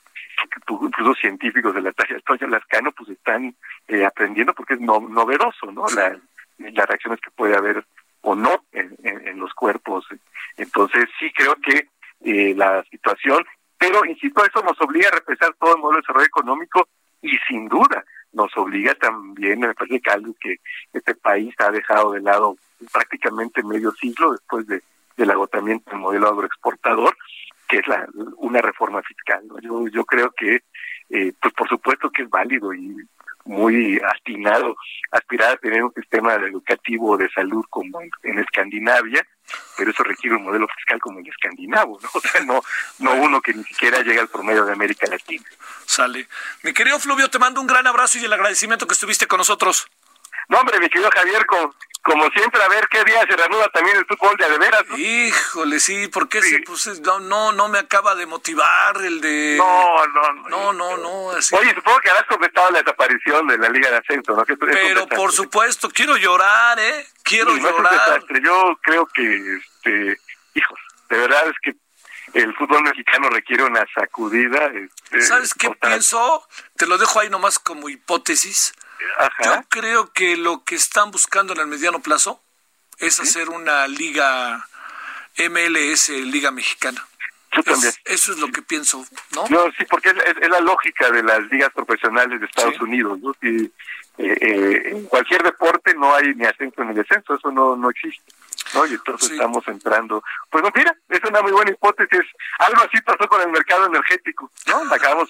incluso 0.70 1.14
científicos 1.16 1.74
de 1.74 1.82
la 1.82 1.94
talla 1.94 2.16
de 2.16 2.22
Toño 2.22 2.48
Lascano 2.48 2.92
pues 2.92 3.10
están 3.10 3.56
eh, 3.88 4.06
aprendiendo 4.06 4.54
porque 4.54 4.76
es 4.76 4.82
novedoso, 4.82 5.72
¿no? 5.72 5.86
La, 5.96 6.18
las 6.58 6.88
reacciones 6.88 7.20
que 7.22 7.32
puede 7.32 7.56
haber 7.56 7.86
o 8.22 8.36
no 8.36 8.66
en, 8.72 8.96
en 9.04 9.40
los 9.40 9.54
cuerpos. 9.54 10.06
Entonces 10.58 11.06
sí 11.20 11.32
creo 11.34 11.56
que 11.56 11.88
eh, 12.22 12.54
la 12.56 12.84
situación, 12.90 13.46
pero 13.78 14.04
insisto, 14.06 14.44
eso 14.44 14.62
nos 14.64 14.80
obliga 14.82 15.10
a 15.10 15.16
repensar 15.16 15.54
todo 15.60 15.76
el 15.76 15.82
modelo 15.82 15.98
de 15.98 16.02
desarrollo 16.02 16.26
económico 16.26 16.90
y 17.28 17.38
sin 17.48 17.68
duda 17.68 18.04
nos 18.34 18.56
obliga 18.58 18.94
también, 18.96 19.60
me 19.60 19.74
parece 19.74 20.00
que 20.00 20.12
algo 20.12 20.36
que 20.40 20.58
este 20.94 21.16
país 21.16 21.54
ha 21.60 21.72
dejado 21.72 22.12
de 22.12 22.22
lado 22.22 22.58
prácticamente 22.92 23.64
medio 23.64 23.92
siglo 23.94 24.32
después 24.32 24.68
de, 24.68 24.82
del 25.16 25.32
agotamiento 25.32 25.90
del 25.90 26.00
modelo 26.00 26.28
agroexportador, 26.30 27.16
que 27.68 27.78
es 27.78 27.88
la, 27.88 28.08
una 28.38 28.62
reforma 28.62 29.02
fiscal. 29.02 29.44
Yo, 29.62 29.88
yo 29.88 30.06
creo 30.06 30.32
que, 30.32 30.62
eh, 31.10 31.34
pues 31.42 31.54
por 31.54 31.68
supuesto 31.68 32.10
que 32.10 32.24
es 32.24 32.30
válido 32.30 32.74
y 32.74 32.96
muy 33.48 34.00
atinado 34.00 34.76
aspirar 35.12 35.52
a 35.52 35.58
tener 35.58 35.84
un 35.84 35.94
sistema 35.94 36.36
educativo 36.36 37.18
de 37.18 37.30
salud 37.30 37.64
como 37.70 38.00
en, 38.24 38.40
Escandinavia, 38.40 39.26
pero 39.78 39.92
eso 39.92 40.04
requiere 40.04 40.36
un 40.36 40.44
modelo 40.44 40.68
fiscal 40.76 41.00
como 41.00 41.20
el 41.20 41.28
escandinavo, 41.28 42.00
¿no? 42.02 42.10
O 42.14 42.20
sea, 42.20 42.42
no, 42.42 42.62
no 43.00 43.14
uno 43.16 43.42
que 43.42 43.54
ni 43.54 43.64
siquiera 43.64 44.02
llega 44.02 44.22
al 44.22 44.28
promedio 44.28 44.66
de 44.66 44.74
América 44.74 45.08
Latina. 45.08 45.46
Sale. 45.86 46.28
Mi 46.64 46.74
querido 46.74 47.00
Fluvio, 47.00 47.30
te 47.30 47.40
mando 47.40 47.62
un 47.62 47.68
gran 47.68 47.88
abrazo 47.88 48.18
y 48.18 48.26
el 48.26 48.34
agradecimiento 48.34 48.88
que 48.88 48.94
estuviste 48.94 49.28
con 49.28 49.38
nosotros. 49.38 49.88
No, 50.50 50.60
hombre, 50.60 50.80
mi 50.80 50.90
querido 50.90 51.10
Javier, 51.14 51.46
con, 51.46 51.74
como 52.04 52.30
siempre, 52.30 52.64
a 52.64 52.70
ver 52.70 52.88
qué 52.90 53.04
día 53.04 53.20
se 53.30 53.36
reanuda 53.36 53.68
también 53.70 53.98
el 53.98 54.06
fútbol 54.06 54.38
de, 54.38 54.50
de 54.50 54.58
veras. 54.58 54.84
Híjole, 54.98 55.80
sí, 55.80 56.08
porque 56.08 56.42
sí. 56.42 56.60
pues, 56.60 57.02
no, 57.02 57.20
no, 57.20 57.52
no 57.52 57.68
me 57.68 57.80
acaba 57.80 58.16
de 58.16 58.26
motivar 58.26 58.96
el 59.04 59.20
de... 59.20 59.56
No, 59.58 60.08
no, 60.08 60.34
no. 60.34 60.50
No, 60.50 60.74
no, 60.74 60.98
no. 60.98 61.26
Oye, 61.28 61.76
supongo 61.76 62.00
que 62.00 62.10
has 62.10 62.24
comentado 62.24 62.72
la 62.72 62.80
desaparición 62.80 63.48
de 63.48 63.58
la 63.58 63.68
Liga 63.68 63.92
de 63.92 63.98
Ascenso, 63.98 64.38
¿no? 64.38 64.46
Pero 64.46 65.08
por 65.08 65.34
supuesto, 65.34 65.90
quiero 65.90 66.16
llorar, 66.16 66.80
¿eh? 66.80 67.06
Quiero 67.24 67.56
llorar. 67.58 68.24
Yo 68.42 68.80
creo 68.82 69.06
que, 69.08 69.58
este, 69.58 70.22
hijos, 70.54 70.80
de 71.10 71.18
verdad 71.18 71.48
es 71.50 71.56
que 71.62 71.76
el 72.40 72.56
fútbol 72.56 72.84
mexicano 72.84 73.30
requiere 73.30 73.64
una 73.64 73.86
sacudida. 73.94 74.68
Este, 74.68 75.22
¿Sabes 75.22 75.54
qué 75.54 75.72
pienso? 75.72 76.48
Te 76.78 76.86
lo 76.88 76.98
dejo 76.98 77.20
ahí 77.20 77.30
nomás 77.30 77.60
como 77.60 77.90
hipótesis. 77.90 78.74
Yo 79.44 79.64
creo 79.70 80.12
que 80.14 80.38
lo 80.38 80.64
que 80.64 80.76
están 80.76 81.12
buscando 81.12 81.54
en 81.54 81.60
el 81.60 81.68
mediano 81.68 82.00
plazo 82.00 82.42
es 83.00 83.20
hacer 83.20 83.50
una 83.50 83.88
liga 83.88 84.68
MLS, 85.38 86.10
Liga 86.10 86.52
Mexicana. 86.52 87.06
Yo 87.52 87.64
también. 87.64 87.94
Eso 88.06 88.34
es 88.34 88.40
lo 88.40 88.52
que 88.52 88.62
pienso, 88.62 89.06
¿no? 89.34 89.48
No, 89.50 89.72
sí, 89.78 89.86
porque 89.90 90.10
es, 90.10 90.50
la 90.50 90.60
lógica 90.60 91.10
de 91.12 91.24
las 91.24 91.42
ligas 91.52 91.72
profesionales 91.74 92.40
de 92.40 92.46
Estados 92.46 92.80
Unidos, 92.82 93.20
¿no? 93.20 93.34
Eh, 93.42 93.70
eh, 94.18 94.82
en 94.86 95.06
cualquier 95.06 95.44
deporte 95.44 95.94
no 95.94 96.14
hay 96.14 96.34
ni 96.34 96.46
ascenso 96.46 96.84
ni 96.84 96.94
descenso, 96.94 97.36
eso 97.36 97.52
no, 97.52 97.76
no 97.76 97.90
existe. 97.90 98.34
¿no? 98.74 98.86
Y 98.86 98.94
entonces 98.94 99.32
estamos 99.32 99.66
entrando. 99.68 100.24
Pues 100.50 100.64
no, 100.64 100.72
mira, 100.76 100.96
es 101.10 101.22
una 101.24 101.42
muy 101.42 101.52
buena 101.52 101.72
hipótesis. 101.72 102.26
Algo 102.60 102.82
así 102.82 103.00
pasó 103.02 103.28
con 103.28 103.42
el 103.42 103.50
mercado 103.50 103.86
energético, 103.86 104.52
¿no? 104.68 104.94
Acabamos 104.94 105.30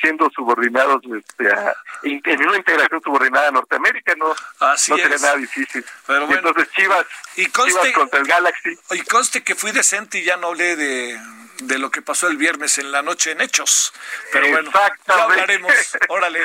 siendo 0.00 0.30
subordinados 0.30 1.02
este, 1.16 1.52
a, 1.52 1.74
en 2.02 2.48
una 2.48 2.56
integración 2.56 3.00
subordinada 3.02 3.48
a 3.48 3.52
Norteamérica, 3.52 4.14
no, 4.16 4.34
no 4.60 4.76
sería 4.76 5.08
nada 5.08 5.36
difícil. 5.36 5.84
Pero 6.06 6.32
entonces 6.32 6.68
Chivas, 6.72 7.06
y 7.36 7.46
conste, 7.46 7.92
contra 7.92 8.20
el 8.20 8.26
Galaxy. 8.26 8.78
Y 8.90 9.02
conste 9.02 9.42
que 9.42 9.54
fui 9.54 9.72
decente 9.72 10.18
y 10.18 10.24
ya 10.24 10.36
no 10.36 10.48
hablé 10.48 10.76
de, 10.76 11.20
de 11.62 11.78
lo 11.78 11.90
que 11.90 12.02
pasó 12.02 12.28
el 12.28 12.36
viernes 12.36 12.78
en 12.78 12.92
la 12.92 13.02
noche 13.02 13.32
en 13.32 13.40
Hechos. 13.40 13.92
Pero 14.32 14.48
bueno, 14.48 14.70
ya 14.72 15.22
hablaremos. 15.22 15.72
Órale. 16.08 16.40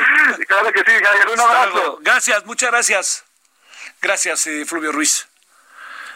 Claro 0.47 0.71
que 0.71 0.79
sí, 0.79 1.03
Javier. 1.03 1.29
Un 1.29 1.39
abrazo. 1.39 1.99
Gracias, 2.01 2.45
muchas 2.45 2.71
gracias. 2.71 3.25
Gracias, 4.01 4.47
eh, 4.47 4.65
Fluvio 4.65 4.91
Ruiz. 4.91 5.27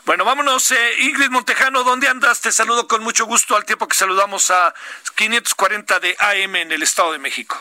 Bueno, 0.07 0.23
vámonos. 0.23 0.71
Eh, 0.71 0.93
Ingrid 0.99 1.29
Montejano, 1.31 1.83
¿dónde 1.83 2.07
andas? 2.07 2.39
Te 2.39 2.53
saludo 2.53 2.87
con 2.87 3.03
mucho 3.03 3.25
gusto 3.25 3.57
al 3.57 3.65
tiempo 3.65 3.89
que 3.89 3.93
saludamos 3.97 4.49
a 4.51 4.73
540 5.17 5.99
de 5.99 6.15
AM 6.17 6.55
en 6.55 6.71
el 6.71 6.81
Estado 6.81 7.11
de 7.11 7.19
México. 7.19 7.57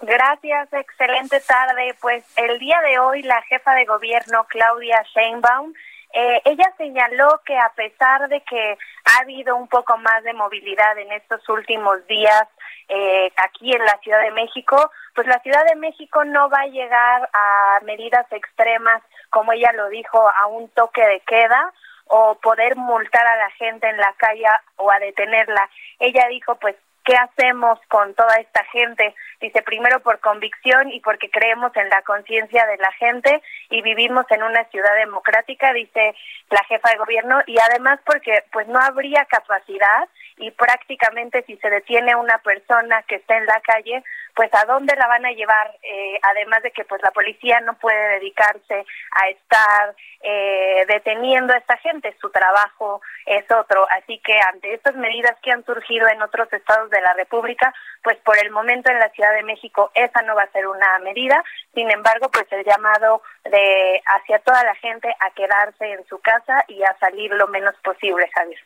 Gracias, 0.00 0.72
excelente 0.72 1.40
tarde. 1.40 1.96
Pues 2.00 2.22
el 2.36 2.56
día 2.60 2.80
de 2.82 3.00
hoy 3.00 3.22
la 3.22 3.42
jefa 3.42 3.74
de 3.74 3.84
gobierno, 3.84 4.46
Claudia 4.48 5.04
Sheinbaum, 5.12 5.72
eh, 6.12 6.42
ella 6.44 6.72
señaló 6.76 7.40
que 7.44 7.56
a 7.58 7.70
pesar 7.74 8.28
de 8.28 8.40
que 8.42 8.78
ha 9.04 9.22
habido 9.22 9.56
un 9.56 9.68
poco 9.68 9.96
más 9.98 10.22
de 10.24 10.34
movilidad 10.34 10.98
en 10.98 11.10
estos 11.12 11.48
últimos 11.48 12.06
días 12.06 12.44
eh, 12.88 13.32
aquí 13.36 13.72
en 13.72 13.84
la 13.84 13.98
Ciudad 14.02 14.20
de 14.22 14.30
México, 14.32 14.90
pues 15.14 15.26
la 15.26 15.38
Ciudad 15.40 15.64
de 15.66 15.76
México 15.76 16.24
no 16.24 16.50
va 16.50 16.60
a 16.60 16.66
llegar 16.66 17.30
a 17.32 17.80
medidas 17.84 18.26
extremas, 18.30 19.02
como 19.30 19.52
ella 19.52 19.72
lo 19.72 19.88
dijo, 19.88 20.28
a 20.28 20.46
un 20.46 20.68
toque 20.70 21.06
de 21.06 21.20
queda 21.20 21.72
o 22.06 22.34
poder 22.34 22.76
multar 22.76 23.26
a 23.26 23.36
la 23.36 23.50
gente 23.52 23.88
en 23.88 23.96
la 23.96 24.12
calle 24.18 24.44
o 24.76 24.90
a 24.90 24.98
detenerla. 24.98 25.70
Ella 25.98 26.26
dijo, 26.28 26.56
pues 26.56 26.76
¿Qué 27.04 27.16
hacemos 27.16 27.80
con 27.88 28.14
toda 28.14 28.36
esta 28.36 28.64
gente? 28.66 29.14
Dice, 29.40 29.62
primero 29.62 30.00
por 30.00 30.20
convicción 30.20 30.92
y 30.92 31.00
porque 31.00 31.30
creemos 31.30 31.74
en 31.76 31.88
la 31.88 32.02
conciencia 32.02 32.64
de 32.66 32.76
la 32.76 32.92
gente 32.92 33.42
y 33.70 33.82
vivimos 33.82 34.24
en 34.30 34.42
una 34.44 34.64
ciudad 34.66 34.94
democrática, 34.96 35.72
dice 35.72 36.14
la 36.50 36.62
jefa 36.68 36.90
de 36.90 36.98
gobierno, 36.98 37.40
y 37.46 37.56
además 37.58 37.98
porque 38.06 38.44
pues 38.52 38.68
no 38.68 38.78
habría 38.78 39.24
capacidad 39.24 40.08
y 40.36 40.50
prácticamente 40.52 41.42
si 41.44 41.56
se 41.56 41.70
detiene 41.70 42.14
una 42.14 42.38
persona 42.38 43.02
que 43.02 43.16
está 43.16 43.36
en 43.36 43.46
la 43.46 43.60
calle, 43.60 44.02
pues 44.34 44.52
a 44.54 44.64
dónde 44.64 44.94
la 44.96 45.06
van 45.06 45.26
a 45.26 45.32
llevar, 45.32 45.76
eh, 45.82 46.18
además 46.22 46.62
de 46.62 46.70
que 46.70 46.84
pues 46.84 47.02
la 47.02 47.10
policía 47.10 47.60
no 47.60 47.74
puede 47.74 48.20
dedicarse 48.20 48.84
a 49.10 49.28
estar 49.28 49.94
eh, 50.22 50.84
deteniendo 50.88 51.52
a 51.52 51.58
esta 51.58 51.76
gente, 51.78 52.14
su 52.20 52.30
trabajo 52.30 53.02
es 53.26 53.44
otro, 53.50 53.86
así 53.90 54.18
que 54.18 54.38
ante 54.52 54.74
estas 54.74 54.94
medidas 54.94 55.36
que 55.42 55.50
han 55.50 55.64
surgido 55.64 56.08
en 56.08 56.22
otros 56.22 56.50
estados 56.52 56.90
de 56.92 57.00
la 57.00 57.14
República, 57.14 57.74
pues 58.02 58.16
por 58.18 58.38
el 58.38 58.50
momento 58.50 58.90
en 58.90 58.98
la 58.98 59.08
Ciudad 59.10 59.32
de 59.34 59.42
México 59.42 59.90
esa 59.94 60.22
no 60.22 60.36
va 60.36 60.44
a 60.44 60.52
ser 60.52 60.66
una 60.66 60.98
medida, 61.00 61.42
sin 61.74 61.90
embargo 61.90 62.30
pues 62.30 62.46
el 62.52 62.64
llamado 62.64 63.22
de 63.44 64.00
hacia 64.06 64.38
toda 64.40 64.62
la 64.62 64.74
gente 64.76 65.08
a 65.18 65.30
quedarse 65.30 65.92
en 65.92 66.06
su 66.06 66.18
casa 66.20 66.64
y 66.68 66.82
a 66.84 66.96
salir 67.00 67.32
lo 67.32 67.48
menos 67.48 67.74
posible, 67.82 68.30
Javier. 68.34 68.60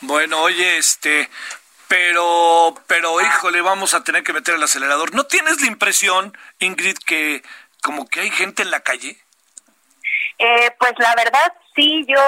Bueno, 0.00 0.42
oye, 0.42 0.78
este, 0.78 1.28
pero, 1.92 2.74
pero, 2.86 3.20
híjole, 3.20 3.60
vamos 3.60 3.92
a 3.92 4.02
tener 4.02 4.22
que 4.22 4.32
meter 4.32 4.54
el 4.54 4.62
acelerador. 4.62 5.14
¿No 5.14 5.24
tienes 5.24 5.60
la 5.60 5.66
impresión, 5.66 6.36
Ingrid, 6.58 6.96
que 7.04 7.42
como 7.82 8.08
que 8.08 8.20
hay 8.20 8.30
gente 8.30 8.62
en 8.62 8.70
la 8.70 8.80
calle? 8.80 9.21
Eh, 10.44 10.74
pues 10.76 10.92
la 10.98 11.14
verdad 11.14 11.52
sí, 11.76 12.04
yo 12.08 12.20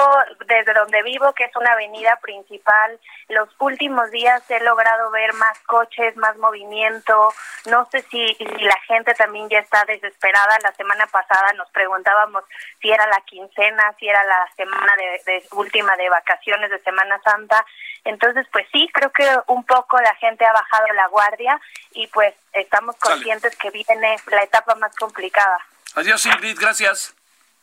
desde 0.47 0.73
donde 0.73 1.03
vivo, 1.03 1.33
que 1.33 1.43
es 1.43 1.55
una 1.57 1.73
avenida 1.73 2.17
principal, 2.21 2.97
los 3.27 3.49
últimos 3.59 4.09
días 4.09 4.41
he 4.49 4.61
logrado 4.61 5.11
ver 5.11 5.33
más 5.33 5.59
coches, 5.65 6.15
más 6.15 6.37
movimiento. 6.37 7.33
No 7.65 7.85
sé 7.91 8.05
si, 8.09 8.33
si 8.35 8.45
la 8.45 8.79
gente 8.87 9.13
también 9.15 9.49
ya 9.49 9.59
está 9.59 9.83
desesperada. 9.83 10.57
La 10.63 10.71
semana 10.75 11.07
pasada 11.07 11.51
nos 11.57 11.69
preguntábamos 11.71 12.45
si 12.79 12.89
era 12.89 13.05
la 13.07 13.19
quincena, 13.25 13.93
si 13.99 14.07
era 14.07 14.23
la 14.23 14.47
semana 14.55 14.93
de, 15.25 15.43
última 15.51 15.93
de 15.97 16.07
vacaciones 16.07 16.71
de 16.71 16.79
Semana 16.83 17.19
Santa. 17.21 17.65
Entonces, 18.05 18.47
pues 18.49 18.65
sí, 18.71 18.89
creo 18.93 19.11
que 19.11 19.27
un 19.47 19.65
poco 19.65 19.99
la 19.99 20.15
gente 20.15 20.45
ha 20.45 20.53
bajado 20.53 20.87
la 20.93 21.07
guardia 21.07 21.59
y 21.91 22.07
pues 22.07 22.33
estamos 22.53 22.95
conscientes 22.95 23.57
que 23.57 23.71
viene 23.71 24.15
la 24.27 24.43
etapa 24.43 24.73
más 24.75 24.95
complicada. 24.95 25.57
Adiós, 25.95 26.25
Ingrid, 26.25 26.57
gracias. 26.57 27.13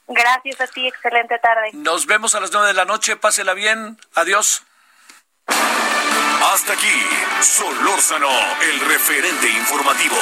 Gracias 0.08 0.60
a 0.60 0.66
ti, 0.66 0.86
excelente 0.86 1.38
tarde. 1.38 1.70
Nos 1.72 2.06
vemos 2.06 2.34
a 2.34 2.40
las 2.40 2.52
nueve 2.52 2.68
de 2.68 2.74
la 2.74 2.84
noche, 2.84 3.16
pásela 3.16 3.54
bien, 3.54 3.98
adiós. 4.14 4.64
Hasta 5.46 6.72
aquí, 6.72 7.06
Solórzano, 7.40 8.28
el 8.60 8.80
referente 8.80 9.48
informativo. 9.48 10.16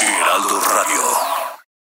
Heraldo 0.00 0.60
Radio. 0.60 1.39